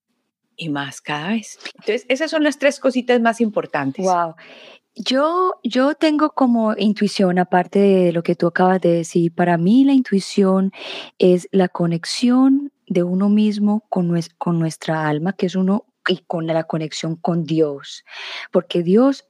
y 0.57 0.69
más 0.69 1.01
cada 1.01 1.29
vez. 1.29 1.59
Entonces, 1.75 2.05
esas 2.09 2.31
son 2.31 2.43
las 2.43 2.59
tres 2.59 2.81
cositas 2.81 3.21
más 3.21 3.41
importantes. 3.41 4.05
Wow. 4.05 4.35
Yo, 4.97 5.61
yo 5.63 5.95
tengo 5.95 6.31
como 6.31 6.75
intuición, 6.77 7.39
aparte 7.39 7.79
de 7.79 8.13
lo 8.13 8.25
que 8.25 8.35
tú 8.35 8.49
acabas 8.49 8.81
de 8.81 8.95
decir, 8.95 9.33
para 9.33 9.57
mí 9.57 9.85
la 9.85 9.93
intuición 9.93 10.73
es 11.19 11.49
la 11.53 11.69
conexión 11.69 12.73
de 12.89 13.03
uno 13.03 13.29
mismo 13.29 13.85
con, 13.89 14.19
con 14.39 14.59
nuestra 14.59 15.09
alma, 15.09 15.33
que 15.33 15.47
es 15.47 15.55
uno, 15.55 15.85
y 16.09 16.19
con 16.27 16.47
la 16.47 16.65
conexión 16.65 17.17
con 17.17 17.45
Dios, 17.45 18.05
porque 18.51 18.83
Dios 18.83 19.27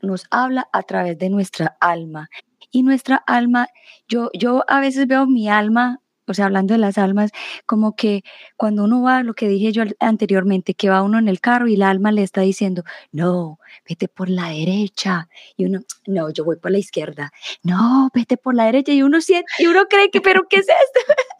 nos 0.00 0.26
habla 0.30 0.68
a 0.72 0.82
través 0.82 1.18
de 1.18 1.28
nuestra 1.28 1.76
alma. 1.80 2.30
Y 2.70 2.82
nuestra 2.82 3.16
alma, 3.16 3.68
yo, 4.08 4.30
yo 4.32 4.64
a 4.68 4.80
veces 4.80 5.06
veo 5.06 5.26
mi 5.26 5.48
alma 5.48 6.00
o 6.28 6.34
sea, 6.34 6.46
hablando 6.46 6.74
de 6.74 6.78
las 6.78 6.98
almas, 6.98 7.30
como 7.66 7.96
que 7.96 8.22
cuando 8.56 8.84
uno 8.84 9.02
va, 9.02 9.22
lo 9.22 9.34
que 9.34 9.48
dije 9.48 9.72
yo 9.72 9.84
anteriormente, 9.98 10.74
que 10.74 10.90
va 10.90 11.02
uno 11.02 11.18
en 11.18 11.28
el 11.28 11.40
carro 11.40 11.68
y 11.68 11.74
el 11.74 11.82
alma 11.82 12.12
le 12.12 12.22
está 12.22 12.42
diciendo, 12.42 12.84
no, 13.12 13.58
vete 13.88 14.08
por 14.08 14.28
la 14.28 14.50
derecha. 14.50 15.28
Y 15.56 15.64
uno, 15.64 15.80
no, 16.06 16.30
yo 16.30 16.44
voy 16.44 16.56
por 16.56 16.70
la 16.70 16.78
izquierda. 16.78 17.32
No, 17.62 18.10
vete 18.14 18.36
por 18.36 18.54
la 18.54 18.66
derecha. 18.66 18.92
Y 18.92 19.02
uno 19.02 19.20
siente, 19.20 19.50
y 19.58 19.66
uno 19.66 19.86
cree 19.88 20.10
que, 20.10 20.20
pero 20.20 20.46
¿qué 20.48 20.56
es 20.56 20.68
esto? 20.68 21.12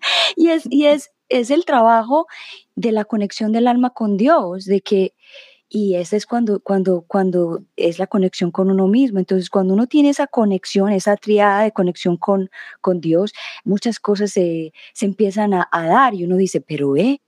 y 0.36 0.48
es, 0.48 0.64
y 0.70 0.86
es, 0.86 1.10
es 1.28 1.50
el 1.50 1.64
trabajo 1.64 2.26
de 2.76 2.92
la 2.92 3.04
conexión 3.04 3.52
del 3.52 3.68
alma 3.68 3.90
con 3.90 4.16
Dios, 4.16 4.64
de 4.64 4.80
que 4.80 5.14
y 5.70 5.96
esa 5.96 6.16
es 6.16 6.24
cuando, 6.26 6.60
cuando, 6.60 7.02
cuando 7.06 7.62
es 7.76 7.98
la 7.98 8.06
conexión 8.06 8.50
con 8.50 8.70
uno 8.70 8.88
mismo. 8.88 9.18
Entonces, 9.18 9.50
cuando 9.50 9.74
uno 9.74 9.86
tiene 9.86 10.08
esa 10.10 10.26
conexión, 10.26 10.92
esa 10.92 11.16
triada 11.16 11.62
de 11.62 11.72
conexión 11.72 12.16
con, 12.16 12.50
con 12.80 13.00
Dios, 13.00 13.32
muchas 13.64 14.00
cosas 14.00 14.30
se, 14.30 14.72
se 14.94 15.06
empiezan 15.06 15.52
a, 15.52 15.68
a, 15.70 15.86
dar 15.86 16.14
y 16.14 16.24
uno 16.24 16.36
dice, 16.36 16.62
pero 16.62 16.96
eh, 16.96 17.20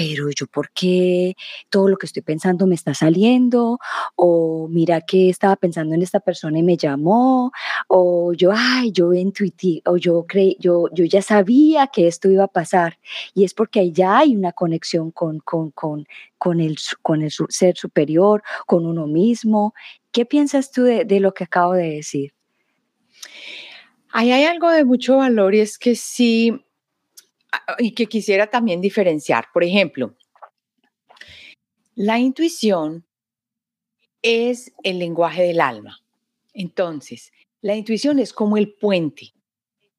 pero 0.00 0.30
yo 0.30 0.46
por 0.46 0.70
qué 0.70 1.36
todo 1.68 1.86
lo 1.88 1.98
que 1.98 2.06
estoy 2.06 2.22
pensando 2.22 2.66
me 2.66 2.74
está 2.74 2.94
saliendo, 2.94 3.78
o 4.16 4.66
mira 4.70 5.02
que 5.02 5.28
estaba 5.28 5.56
pensando 5.56 5.94
en 5.94 6.00
esta 6.00 6.20
persona 6.20 6.58
y 6.58 6.62
me 6.62 6.78
llamó, 6.78 7.52
o 7.86 8.32
yo, 8.32 8.50
ay, 8.50 8.92
yo 8.92 9.12
intuití, 9.12 9.82
o 9.84 9.98
yo 9.98 10.24
creí, 10.26 10.56
yo, 10.58 10.86
yo 10.94 11.04
ya 11.04 11.20
sabía 11.20 11.88
que 11.88 12.08
esto 12.08 12.30
iba 12.30 12.44
a 12.44 12.48
pasar, 12.48 12.98
y 13.34 13.44
es 13.44 13.52
porque 13.52 13.92
ya 13.92 14.16
hay 14.16 14.34
una 14.34 14.52
conexión 14.52 15.10
con, 15.10 15.40
con, 15.40 15.70
con, 15.72 16.06
con, 16.38 16.60
el, 16.62 16.76
con 17.02 17.20
el 17.20 17.30
ser 17.50 17.76
superior, 17.76 18.42
con 18.66 18.86
uno 18.86 19.06
mismo. 19.06 19.74
¿Qué 20.12 20.24
piensas 20.24 20.72
tú 20.72 20.84
de, 20.84 21.04
de 21.04 21.20
lo 21.20 21.34
que 21.34 21.44
acabo 21.44 21.74
de 21.74 21.96
decir? 21.96 22.32
Ahí 24.12 24.32
hay 24.32 24.44
algo 24.44 24.70
de 24.70 24.86
mucho 24.86 25.18
valor 25.18 25.54
y 25.54 25.60
es 25.60 25.76
que 25.76 25.94
sí, 25.94 26.64
y 27.78 27.92
que 27.92 28.06
quisiera 28.06 28.48
también 28.48 28.80
diferenciar. 28.80 29.46
Por 29.52 29.64
ejemplo, 29.64 30.16
la 31.94 32.18
intuición 32.18 33.04
es 34.22 34.72
el 34.82 34.98
lenguaje 34.98 35.42
del 35.42 35.60
alma. 35.60 36.00
Entonces, 36.52 37.32
la 37.60 37.76
intuición 37.76 38.18
es 38.18 38.32
como 38.32 38.56
el 38.56 38.74
puente, 38.74 39.34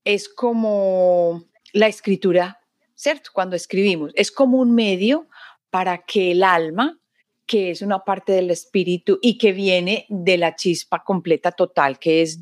es 0.04 0.28
como 0.28 1.46
la 1.74 1.88
escritura, 1.88 2.60
¿cierto? 2.96 3.32
Cuando 3.34 3.56
escribimos, 3.56 4.12
es 4.16 4.32
como 4.32 4.58
un 4.58 4.74
medio 4.74 5.28
para 5.70 6.04
que 6.06 6.32
el 6.32 6.44
alma, 6.44 7.00
que 7.46 7.72
es 7.72 7.82
una 7.82 8.04
parte 8.04 8.34
del 8.34 8.52
espíritu 8.52 9.20
y 9.22 9.38
que 9.38 9.52
viene 9.52 10.06
de 10.10 10.38
la 10.38 10.56
chispa 10.56 11.04
completa 11.04 11.52
total, 11.52 12.00
que 12.00 12.22
es 12.22 12.40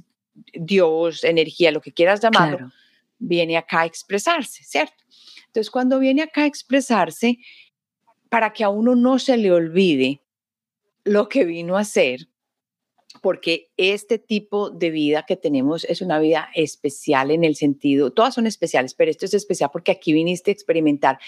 Dios, 0.53 1.23
energía, 1.23 1.71
lo 1.71 1.81
que 1.81 1.93
quieras 1.93 2.21
llamarlo, 2.21 2.71
viene 3.19 3.57
acá 3.57 3.81
a 3.81 3.85
expresarse, 3.85 4.63
¿cierto? 4.63 5.03
Entonces, 5.47 5.69
cuando 5.69 5.99
viene 5.99 6.23
acá 6.23 6.43
a 6.43 6.47
expresarse, 6.47 7.37
para 8.29 8.53
que 8.53 8.63
a 8.63 8.69
uno 8.69 8.95
no 8.95 9.19
se 9.19 9.37
le 9.37 9.51
olvide 9.51 10.21
lo 11.03 11.29
que 11.29 11.45
vino 11.45 11.77
a 11.77 11.81
hacer, 11.81 12.27
porque 13.21 13.71
este 13.75 14.19
tipo 14.19 14.69
de 14.69 14.91
vida 14.91 15.25
que 15.27 15.35
tenemos 15.35 15.83
es 15.85 16.01
una 16.01 16.19
vida 16.19 16.49
especial 16.53 17.31
en 17.31 17.43
el 17.43 17.55
sentido, 17.55 18.11
todas 18.11 18.35
son 18.35 18.47
especiales, 18.47 18.93
pero 18.93 19.09
esto 19.11 19.25
es 19.25 19.33
especial 19.33 19.69
porque 19.73 19.91
aquí 19.91 20.13
viniste 20.13 20.51
a 20.51 20.53
experimentar 20.53 21.19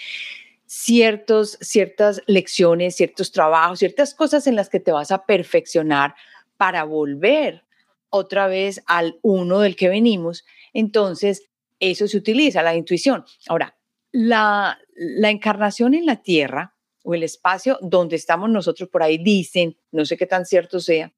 ciertos, 0.66 1.58
ciertas 1.60 2.22
lecciones, 2.26 2.96
ciertos 2.96 3.32
trabajos, 3.32 3.80
ciertas 3.80 4.14
cosas 4.14 4.46
en 4.46 4.56
las 4.56 4.70
que 4.70 4.80
te 4.80 4.92
vas 4.92 5.10
a 5.10 5.26
perfeccionar 5.26 6.14
para 6.56 6.84
volver 6.84 7.64
otra 8.08 8.46
vez 8.46 8.82
al 8.86 9.18
uno 9.22 9.60
del 9.60 9.76
que 9.76 9.88
venimos. 9.88 10.44
Entonces, 10.72 11.50
eso 11.90 12.06
se 12.06 12.16
utiliza, 12.16 12.62
la 12.62 12.76
intuición. 12.76 13.24
Ahora, 13.48 13.76
la, 14.12 14.78
la 14.94 15.30
encarnación 15.30 15.94
en 15.94 16.06
la 16.06 16.22
Tierra 16.22 16.74
o 17.02 17.14
el 17.14 17.24
espacio 17.24 17.78
donde 17.82 18.16
estamos 18.16 18.48
nosotros, 18.48 18.88
por 18.88 19.02
ahí 19.02 19.18
dicen, 19.18 19.76
no 19.90 20.04
sé 20.04 20.16
qué 20.16 20.26
tan 20.26 20.46
cierto 20.46 20.78
sea, 20.78 21.12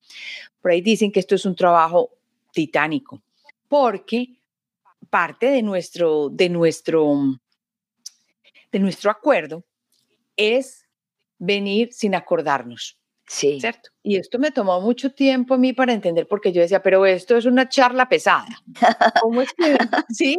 por 0.63 0.71
ahí 0.71 0.81
dicen 0.81 1.13
que 1.13 1.21
esto 1.21 1.35
es 1.35 1.45
un 1.45 1.55
trabajo 1.55 2.17
titánico, 2.53 3.23
porque 3.69 4.39
parte 5.11 5.47
de 5.47 5.63
nuestro, 5.63 6.31
de 6.31 6.49
nuestro, 6.49 7.39
de 8.73 8.79
nuestro 8.79 9.11
acuerdo 9.11 9.65
es 10.37 10.89
venir 11.39 11.93
sin 11.93 12.15
acordarnos. 12.15 12.99
Sí. 13.27 13.59
¿Cierto? 13.61 13.91
Y 14.03 14.17
esto 14.17 14.39
me 14.39 14.51
tomó 14.51 14.81
mucho 14.81 15.11
tiempo 15.13 15.55
a 15.55 15.59
mí 15.59 15.73
para 15.73 15.95
entender 15.95 16.27
porque 16.29 16.53
yo 16.53 16.61
decía, 16.61 16.83
pero 16.83 17.07
esto 17.07 17.37
es 17.37 17.47
una 17.47 17.69
charla 17.69 18.09
pesada. 18.09 18.47
¿Cómo 19.21 19.41
es 19.41 19.53
que, 19.55 19.77
sí? 20.11 20.37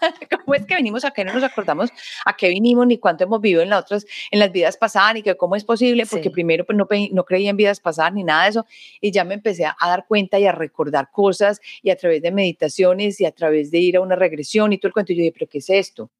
¿Cómo 0.30 0.54
es 0.54 0.64
que 0.64 0.76
venimos 0.76 1.04
acá 1.04 1.22
y 1.22 1.24
no 1.24 1.32
nos 1.32 1.42
acordamos 1.42 1.90
a 2.24 2.36
qué 2.36 2.48
vinimos 2.48 2.86
ni 2.86 2.98
cuánto 2.98 3.24
hemos 3.24 3.40
vivido 3.40 3.62
en 3.62 3.70
las 3.70 3.82
otras, 3.82 4.06
en 4.30 4.38
las 4.38 4.52
vidas 4.52 4.76
pasadas 4.76 5.14
ni 5.14 5.22
que 5.22 5.36
cómo 5.36 5.56
es 5.56 5.64
posible? 5.64 6.06
Porque 6.06 6.30
primero 6.30 6.64
pues 6.64 6.78
no, 6.78 6.86
no 7.10 7.24
creía 7.24 7.50
en 7.50 7.56
vidas 7.56 7.80
pasadas 7.80 8.12
ni 8.12 8.22
nada 8.22 8.44
de 8.44 8.50
eso 8.50 8.66
y 9.00 9.10
ya 9.10 9.24
me 9.24 9.34
empecé 9.34 9.66
a 9.66 9.74
dar 9.80 10.06
cuenta 10.06 10.38
y 10.38 10.46
a 10.46 10.52
recordar 10.52 11.10
cosas 11.10 11.60
y 11.82 11.90
a 11.90 11.96
través 11.96 12.22
de 12.22 12.30
meditaciones 12.30 13.20
y 13.20 13.26
a 13.26 13.32
través 13.32 13.72
de 13.72 13.78
ir 13.78 13.96
a 13.96 14.00
una 14.00 14.14
regresión 14.14 14.72
y 14.72 14.78
todo 14.78 14.88
el 14.88 14.92
cuento. 14.92 15.12
Y 15.12 15.16
yo 15.16 15.22
dije, 15.22 15.32
pero 15.36 15.50
¿qué 15.50 15.58
es 15.58 15.70
esto? 15.70 16.10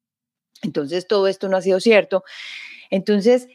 Entonces 0.61 1.07
todo 1.07 1.27
esto 1.27 1.47
no 1.49 1.57
ha 1.57 1.61
sido 1.61 1.79
cierto. 1.79 2.23
Entonces 2.89 3.47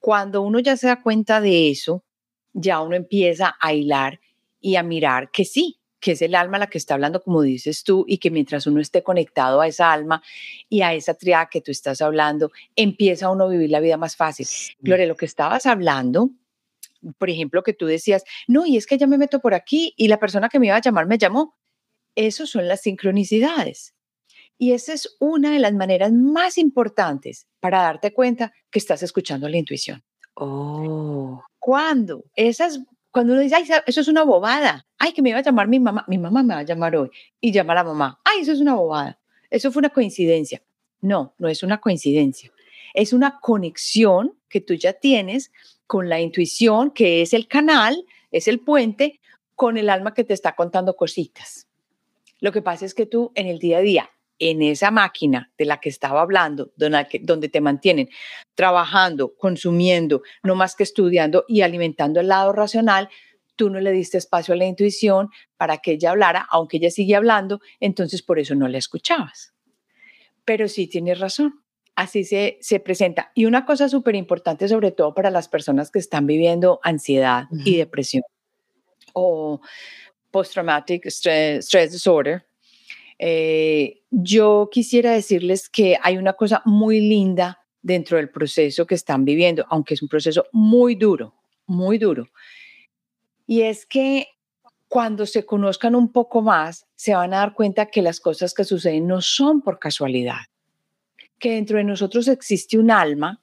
Cuando 0.00 0.42
uno 0.42 0.60
ya 0.60 0.76
se 0.76 0.88
da 0.88 1.02
cuenta 1.02 1.40
de 1.40 1.70
eso, 1.70 2.04
ya 2.52 2.80
uno 2.80 2.96
empieza 2.96 3.56
a 3.60 3.72
hilar 3.72 4.20
y 4.60 4.76
a 4.76 4.82
mirar 4.82 5.30
que 5.30 5.44
sí, 5.44 5.80
que 6.00 6.12
es 6.12 6.22
el 6.22 6.34
alma 6.34 6.58
la 6.58 6.68
que 6.68 6.78
está 6.78 6.94
hablando, 6.94 7.22
como 7.22 7.42
dices 7.42 7.84
tú, 7.84 8.04
y 8.08 8.18
que 8.18 8.30
mientras 8.30 8.66
uno 8.66 8.80
esté 8.80 9.02
conectado 9.02 9.60
a 9.60 9.68
esa 9.68 9.92
alma 9.92 10.22
y 10.68 10.80
a 10.82 10.94
esa 10.94 11.14
triada 11.14 11.48
que 11.50 11.60
tú 11.60 11.70
estás 11.70 12.00
hablando, 12.00 12.50
empieza 12.74 13.30
uno 13.30 13.44
a 13.44 13.48
vivir 13.48 13.70
la 13.70 13.80
vida 13.80 13.96
más 13.96 14.16
fácil. 14.16 14.46
Gloria, 14.80 15.06
lo 15.06 15.16
que 15.16 15.26
estabas 15.26 15.66
hablando, 15.66 16.30
por 17.18 17.30
ejemplo, 17.30 17.62
que 17.62 17.74
tú 17.74 17.86
decías, 17.86 18.24
no, 18.48 18.66
y 18.66 18.76
es 18.76 18.86
que 18.86 18.98
ya 18.98 19.06
me 19.06 19.18
meto 19.18 19.40
por 19.40 19.54
aquí 19.54 19.94
y 19.96 20.08
la 20.08 20.18
persona 20.18 20.48
que 20.48 20.58
me 20.58 20.66
iba 20.66 20.76
a 20.76 20.80
llamar 20.80 21.06
me 21.06 21.18
llamó. 21.18 21.56
Esas 22.14 22.50
son 22.50 22.66
las 22.66 22.80
sincronicidades. 22.80 23.94
Y 24.58 24.72
esa 24.72 24.92
es 24.92 25.16
una 25.20 25.52
de 25.52 25.58
las 25.58 25.72
maneras 25.72 26.12
más 26.12 26.58
importantes 26.58 27.46
para 27.60 27.82
darte 27.82 28.12
cuenta 28.12 28.52
que 28.70 28.78
estás 28.78 29.02
escuchando 29.02 29.48
la 29.48 29.56
intuición. 29.56 30.02
Oh. 30.34 31.42
¿Cuándo? 31.60 32.24
Esas 32.34 32.80
cuando 33.10 33.32
uno 33.32 33.42
dice, 33.42 33.56
ay, 33.56 33.64
eso 33.86 34.00
es 34.00 34.08
una 34.08 34.22
bobada, 34.22 34.86
ay, 34.98 35.12
que 35.12 35.22
me 35.22 35.30
iba 35.30 35.38
a 35.38 35.42
llamar 35.42 35.68
mi 35.68 35.80
mamá, 35.80 36.04
mi 36.08 36.18
mamá 36.18 36.42
me 36.42 36.54
va 36.54 36.60
a 36.60 36.64
llamar 36.64 36.94
hoy, 36.96 37.10
y 37.40 37.52
llama 37.52 37.78
a 37.78 37.84
mamá, 37.84 38.20
ay, 38.24 38.40
eso 38.42 38.52
es 38.52 38.60
una 38.60 38.74
bobada, 38.74 39.18
eso 39.50 39.72
fue 39.72 39.80
una 39.80 39.90
coincidencia. 39.90 40.62
No, 41.00 41.34
no 41.38 41.48
es 41.48 41.62
una 41.62 41.80
coincidencia, 41.80 42.52
es 42.94 43.12
una 43.12 43.40
conexión 43.40 44.34
que 44.48 44.60
tú 44.60 44.74
ya 44.74 44.92
tienes 44.92 45.50
con 45.86 46.08
la 46.08 46.20
intuición, 46.20 46.90
que 46.90 47.22
es 47.22 47.32
el 47.32 47.48
canal, 47.48 48.04
es 48.30 48.48
el 48.48 48.60
puente, 48.60 49.20
con 49.56 49.76
el 49.76 49.90
alma 49.90 50.14
que 50.14 50.24
te 50.24 50.34
está 50.34 50.54
contando 50.54 50.94
cositas. 50.94 51.66
Lo 52.38 52.52
que 52.52 52.62
pasa 52.62 52.84
es 52.84 52.94
que 52.94 53.06
tú 53.06 53.32
en 53.34 53.46
el 53.46 53.58
día 53.58 53.78
a 53.78 53.80
día 53.80 54.10
en 54.40 54.62
esa 54.62 54.90
máquina 54.90 55.52
de 55.56 55.66
la 55.66 55.78
que 55.78 55.90
estaba 55.90 56.22
hablando, 56.22 56.72
donde, 56.76 57.48
te 57.48 57.60
mantienen 57.60 58.08
trabajando, 58.54 59.36
consumiendo, 59.36 60.22
no 60.42 60.56
más 60.56 60.74
que 60.74 60.82
estudiando 60.82 61.44
y 61.46 61.60
alimentando 61.60 62.18
el 62.18 62.28
lado 62.28 62.52
racional, 62.52 63.08
tú 63.54 63.68
no 63.68 63.78
le 63.78 63.92
diste 63.92 64.16
espacio 64.18 64.54
a 64.54 64.56
la 64.56 64.64
intuición 64.64 65.28
para 65.58 65.78
que 65.78 65.92
ella 65.92 66.10
hablara, 66.10 66.46
aunque 66.50 66.78
ella 66.78 66.90
sigue 66.90 67.14
hablando, 67.14 67.60
entonces 67.78 68.22
por 68.22 68.38
eso 68.38 68.54
no 68.54 68.66
la 68.66 68.78
escuchabas. 68.78 69.52
Pero 70.46 70.66
sí 70.66 70.86
tienes 70.86 71.20
razón, 71.20 71.62
así 71.94 72.24
se, 72.24 72.56
se 72.62 72.80
presenta. 72.80 73.30
Y 73.34 73.44
una 73.44 73.66
cosa 73.66 73.90
súper 73.90 74.14
importante, 74.14 74.68
sobre 74.68 74.90
todo 74.90 75.12
para 75.12 75.30
las 75.30 75.48
personas 75.48 75.90
que 75.90 75.98
están 75.98 76.26
viviendo 76.26 76.80
ansiedad 76.82 77.44
y 77.66 77.76
depresión 77.76 78.22
o 79.12 79.60
post-traumatic 80.30 81.06
stress 81.06 81.92
disorder, 81.92 82.46
eh, 83.22 84.00
yo 84.10 84.70
quisiera 84.72 85.12
decirles 85.12 85.68
que 85.68 85.98
hay 86.02 86.16
una 86.16 86.32
cosa 86.32 86.62
muy 86.64 87.00
linda 87.00 87.62
dentro 87.82 88.16
del 88.16 88.30
proceso 88.30 88.86
que 88.86 88.94
están 88.94 89.26
viviendo, 89.26 89.66
aunque 89.68 89.92
es 89.92 90.00
un 90.00 90.08
proceso 90.08 90.46
muy 90.52 90.94
duro, 90.94 91.34
muy 91.66 91.98
duro. 91.98 92.28
Y 93.46 93.60
es 93.60 93.84
que 93.84 94.28
cuando 94.88 95.26
se 95.26 95.44
conozcan 95.44 95.94
un 95.94 96.10
poco 96.10 96.40
más, 96.40 96.86
se 96.94 97.14
van 97.14 97.34
a 97.34 97.40
dar 97.40 97.52
cuenta 97.52 97.86
que 97.86 98.00
las 98.00 98.20
cosas 98.20 98.54
que 98.54 98.64
suceden 98.64 99.06
no 99.06 99.20
son 99.20 99.60
por 99.60 99.78
casualidad, 99.78 100.40
que 101.38 101.52
dentro 101.52 101.76
de 101.76 101.84
nosotros 101.84 102.26
existe 102.26 102.78
un 102.78 102.90
alma 102.90 103.42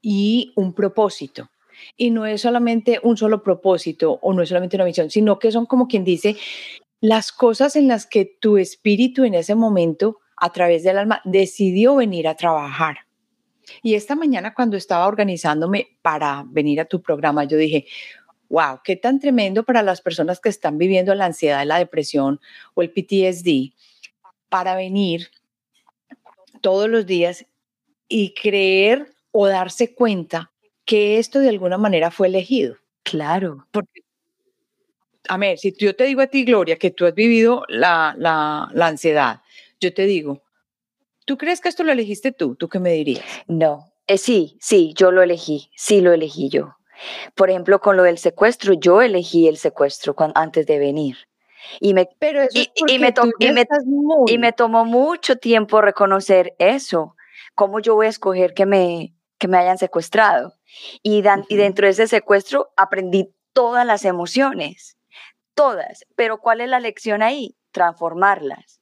y 0.00 0.52
un 0.54 0.72
propósito. 0.72 1.50
Y 1.96 2.10
no 2.10 2.26
es 2.26 2.42
solamente 2.42 3.00
un 3.02 3.16
solo 3.16 3.42
propósito 3.42 4.20
o 4.22 4.32
no 4.32 4.42
es 4.42 4.48
solamente 4.48 4.76
una 4.76 4.84
misión, 4.84 5.10
sino 5.10 5.40
que 5.40 5.50
son 5.50 5.66
como 5.66 5.88
quien 5.88 6.04
dice 6.04 6.36
las 7.02 7.32
cosas 7.32 7.74
en 7.74 7.88
las 7.88 8.06
que 8.06 8.24
tu 8.24 8.56
espíritu 8.56 9.24
en 9.24 9.34
ese 9.34 9.56
momento, 9.56 10.20
a 10.36 10.52
través 10.52 10.84
del 10.84 10.98
alma, 10.98 11.20
decidió 11.24 11.96
venir 11.96 12.28
a 12.28 12.36
trabajar. 12.36 12.98
Y 13.82 13.96
esta 13.96 14.14
mañana 14.14 14.54
cuando 14.54 14.76
estaba 14.76 15.08
organizándome 15.08 15.98
para 16.00 16.44
venir 16.46 16.80
a 16.80 16.84
tu 16.84 17.02
programa, 17.02 17.42
yo 17.42 17.56
dije, 17.56 17.86
wow, 18.48 18.80
qué 18.84 18.94
tan 18.94 19.18
tremendo 19.18 19.64
para 19.64 19.82
las 19.82 20.00
personas 20.00 20.38
que 20.38 20.48
están 20.48 20.78
viviendo 20.78 21.12
la 21.16 21.26
ansiedad, 21.26 21.66
la 21.66 21.78
depresión 21.78 22.40
o 22.74 22.82
el 22.82 22.92
PTSD, 22.92 23.74
para 24.48 24.76
venir 24.76 25.28
todos 26.60 26.88
los 26.88 27.04
días 27.04 27.46
y 28.06 28.32
creer 28.34 29.12
o 29.32 29.48
darse 29.48 29.92
cuenta 29.92 30.52
que 30.84 31.18
esto 31.18 31.40
de 31.40 31.48
alguna 31.48 31.78
manera 31.78 32.12
fue 32.12 32.28
elegido. 32.28 32.76
Claro. 33.02 33.66
Porque 33.72 34.01
a 35.28 35.38
ver, 35.38 35.58
si 35.58 35.74
yo 35.78 35.94
te 35.94 36.04
digo 36.04 36.20
a 36.20 36.26
ti, 36.26 36.44
Gloria, 36.44 36.76
que 36.76 36.90
tú 36.90 37.06
has 37.06 37.14
vivido 37.14 37.64
la, 37.68 38.14
la, 38.18 38.86
ansiedad, 38.86 39.40
yo 39.80 39.94
te 39.94 40.04
digo, 40.04 40.42
¿tú 41.24 41.38
crees 41.38 41.60
que 41.60 41.68
esto 41.68 41.84
lo 41.84 41.92
elegiste 41.92 42.32
tú? 42.32 42.56
¿Tú 42.56 42.68
qué 42.68 42.78
me 42.78 42.92
dirías? 42.92 43.24
No, 43.46 43.92
eh, 44.06 44.18
sí, 44.18 44.56
sí, 44.60 44.94
yo 44.96 45.12
lo 45.12 45.22
elegí, 45.22 45.70
sí 45.76 46.00
lo 46.00 46.12
elegí 46.12 46.48
yo. 46.48 46.76
Por 47.34 47.50
ejemplo, 47.50 47.80
con 47.80 47.96
lo 47.96 48.04
del 48.04 48.18
secuestro, 48.18 48.74
yo 48.74 49.02
elegí 49.02 49.48
el 49.48 49.56
secuestro 49.56 50.14
antes 50.34 50.66
de 50.66 50.78
venir. 50.78 51.16
Y 51.80 51.94
me, 51.94 52.08
Pero 52.18 52.42
y, 52.52 52.68
me 52.98 53.14
y, 54.26 54.38
me, 54.38 54.52
tomó 54.52 54.84
mucho 54.84 55.36
tiempo 55.36 55.80
reconocer 55.80 56.54
eso. 56.58 57.14
¿Cómo 57.54 57.80
yo 57.80 57.94
voy 57.94 58.06
a 58.06 58.10
escoger 58.10 58.52
que 58.52 58.66
me, 58.66 59.14
que 59.38 59.46
me 59.46 59.58
hayan 59.58 59.78
secuestrado? 59.78 60.54
Y, 61.02 61.22
y 61.48 61.56
dentro 61.56 61.86
de 61.86 61.92
ese 61.92 62.08
secuestro 62.08 62.72
aprendí 62.76 63.32
todas 63.52 63.86
las 63.86 64.04
emociones 64.04 64.96
todas, 65.54 66.04
pero 66.16 66.38
¿cuál 66.38 66.60
es 66.60 66.68
la 66.68 66.80
lección 66.80 67.22
ahí? 67.22 67.56
Transformarlas 67.70 68.80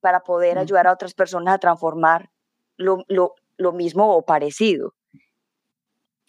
para 0.00 0.20
poder 0.20 0.58
ayudar 0.58 0.86
a 0.86 0.92
otras 0.92 1.14
personas 1.14 1.54
a 1.54 1.58
transformar 1.58 2.30
lo, 2.76 3.72
mismo 3.72 4.14
o 4.14 4.24
parecido. 4.24 4.94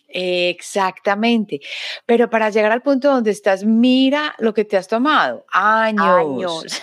Exactamente. 0.08 1.60
Pero 2.06 2.30
para 2.30 2.50
llegar 2.50 2.72
al 2.72 2.82
punto 2.82 3.12
donde 3.12 3.32
estás, 3.32 3.64
mira 3.64 4.36
lo 4.40 4.54
que 4.54 4.66
te 4.66 4.78
has 4.78 4.88
tomado. 4.88 5.46
Años. 5.52 6.08
Años. 6.08 6.82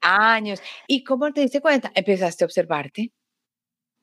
años. 0.00 0.62
¿Y 0.86 1.02
cómo 1.02 1.32
te 1.32 1.40
diste 1.40 1.60
cuenta? 1.60 1.90
Empezaste 1.94 2.44
a 2.44 2.46
observarte. 2.46 3.12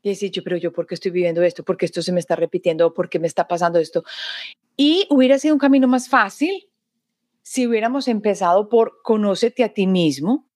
Y 0.01 0.09
decir, 0.09 0.31
yo, 0.31 0.43
pero 0.43 0.57
yo, 0.57 0.73
¿por 0.73 0.85
qué 0.85 0.95
estoy 0.95 1.11
viviendo 1.11 1.41
esto? 1.43 1.63
¿Por 1.63 1.77
qué 1.77 1.85
esto 1.85 2.01
se 2.01 2.11
me 2.11 2.19
está 2.19 2.35
repitiendo? 2.35 2.93
¿Por 2.93 3.09
qué 3.09 3.19
me 3.19 3.27
está 3.27 3.47
pasando 3.47 3.79
esto? 3.79 4.03
Y 4.75 5.07
hubiera 5.09 5.39
sido 5.39 5.55
un 5.55 5.59
camino 5.59 5.87
más 5.87 6.09
fácil 6.09 6.69
si 7.43 7.67
hubiéramos 7.67 8.07
empezado 8.07 8.69
por 8.69 9.01
conócete 9.03 9.63
a 9.63 9.69
ti 9.69 9.85
mismo 9.85 10.49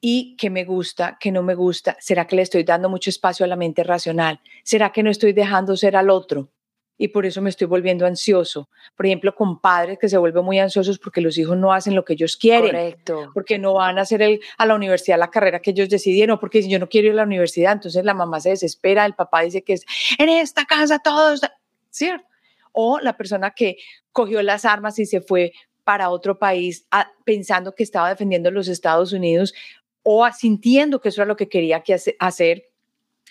y 0.00 0.36
qué 0.36 0.50
me 0.50 0.64
gusta, 0.64 1.16
qué 1.18 1.32
no 1.32 1.42
me 1.42 1.54
gusta, 1.54 1.96
¿será 1.98 2.26
que 2.26 2.36
le 2.36 2.42
estoy 2.42 2.62
dando 2.62 2.88
mucho 2.88 3.10
espacio 3.10 3.44
a 3.44 3.48
la 3.48 3.56
mente 3.56 3.82
racional? 3.82 4.40
¿Será 4.62 4.92
que 4.92 5.02
no 5.02 5.10
estoy 5.10 5.32
dejando 5.32 5.76
ser 5.76 5.96
al 5.96 6.10
otro? 6.10 6.52
Y 7.00 7.08
por 7.08 7.24
eso 7.26 7.40
me 7.40 7.48
estoy 7.48 7.68
volviendo 7.68 8.06
ansioso. 8.06 8.68
Por 8.96 9.06
ejemplo, 9.06 9.34
con 9.34 9.60
padres 9.60 9.98
que 9.98 10.08
se 10.08 10.18
vuelven 10.18 10.44
muy 10.44 10.58
ansiosos 10.58 10.98
porque 10.98 11.20
los 11.20 11.38
hijos 11.38 11.56
no 11.56 11.72
hacen 11.72 11.94
lo 11.94 12.04
que 12.04 12.14
ellos 12.14 12.36
quieren. 12.36 12.72
Correcto. 12.72 13.30
Porque 13.32 13.56
no 13.56 13.74
van 13.74 13.98
a 13.98 14.02
hacer 14.02 14.20
el, 14.20 14.40
a 14.58 14.66
la 14.66 14.74
universidad 14.74 15.16
la 15.16 15.30
carrera 15.30 15.60
que 15.60 15.70
ellos 15.70 15.88
decidieron. 15.88 16.40
Porque 16.40 16.60
si 16.60 16.68
yo 16.68 16.80
no 16.80 16.88
quiero 16.88 17.06
ir 17.06 17.12
a 17.12 17.16
la 17.16 17.22
universidad, 17.22 17.72
entonces 17.72 18.04
la 18.04 18.14
mamá 18.14 18.40
se 18.40 18.50
desespera, 18.50 19.06
el 19.06 19.14
papá 19.14 19.42
dice 19.42 19.62
que 19.62 19.74
es 19.74 19.86
en 20.18 20.28
esta 20.28 20.64
casa 20.64 20.98
todos, 20.98 21.40
¿cierto? 21.88 22.26
O 22.72 22.98
la 22.98 23.16
persona 23.16 23.52
que 23.52 23.76
cogió 24.10 24.42
las 24.42 24.64
armas 24.64 24.98
y 24.98 25.06
se 25.06 25.20
fue 25.20 25.52
para 25.88 26.10
otro 26.10 26.38
país 26.38 26.86
pensando 27.24 27.74
que 27.74 27.82
estaba 27.82 28.10
defendiendo 28.10 28.50
los 28.50 28.68
Estados 28.68 29.14
Unidos 29.14 29.54
o 30.02 30.30
sintiendo 30.32 31.00
que 31.00 31.08
eso 31.08 31.22
era 31.22 31.28
lo 31.28 31.34
que 31.34 31.48
quería 31.48 31.80
que 31.80 31.96
hacer 32.18 32.66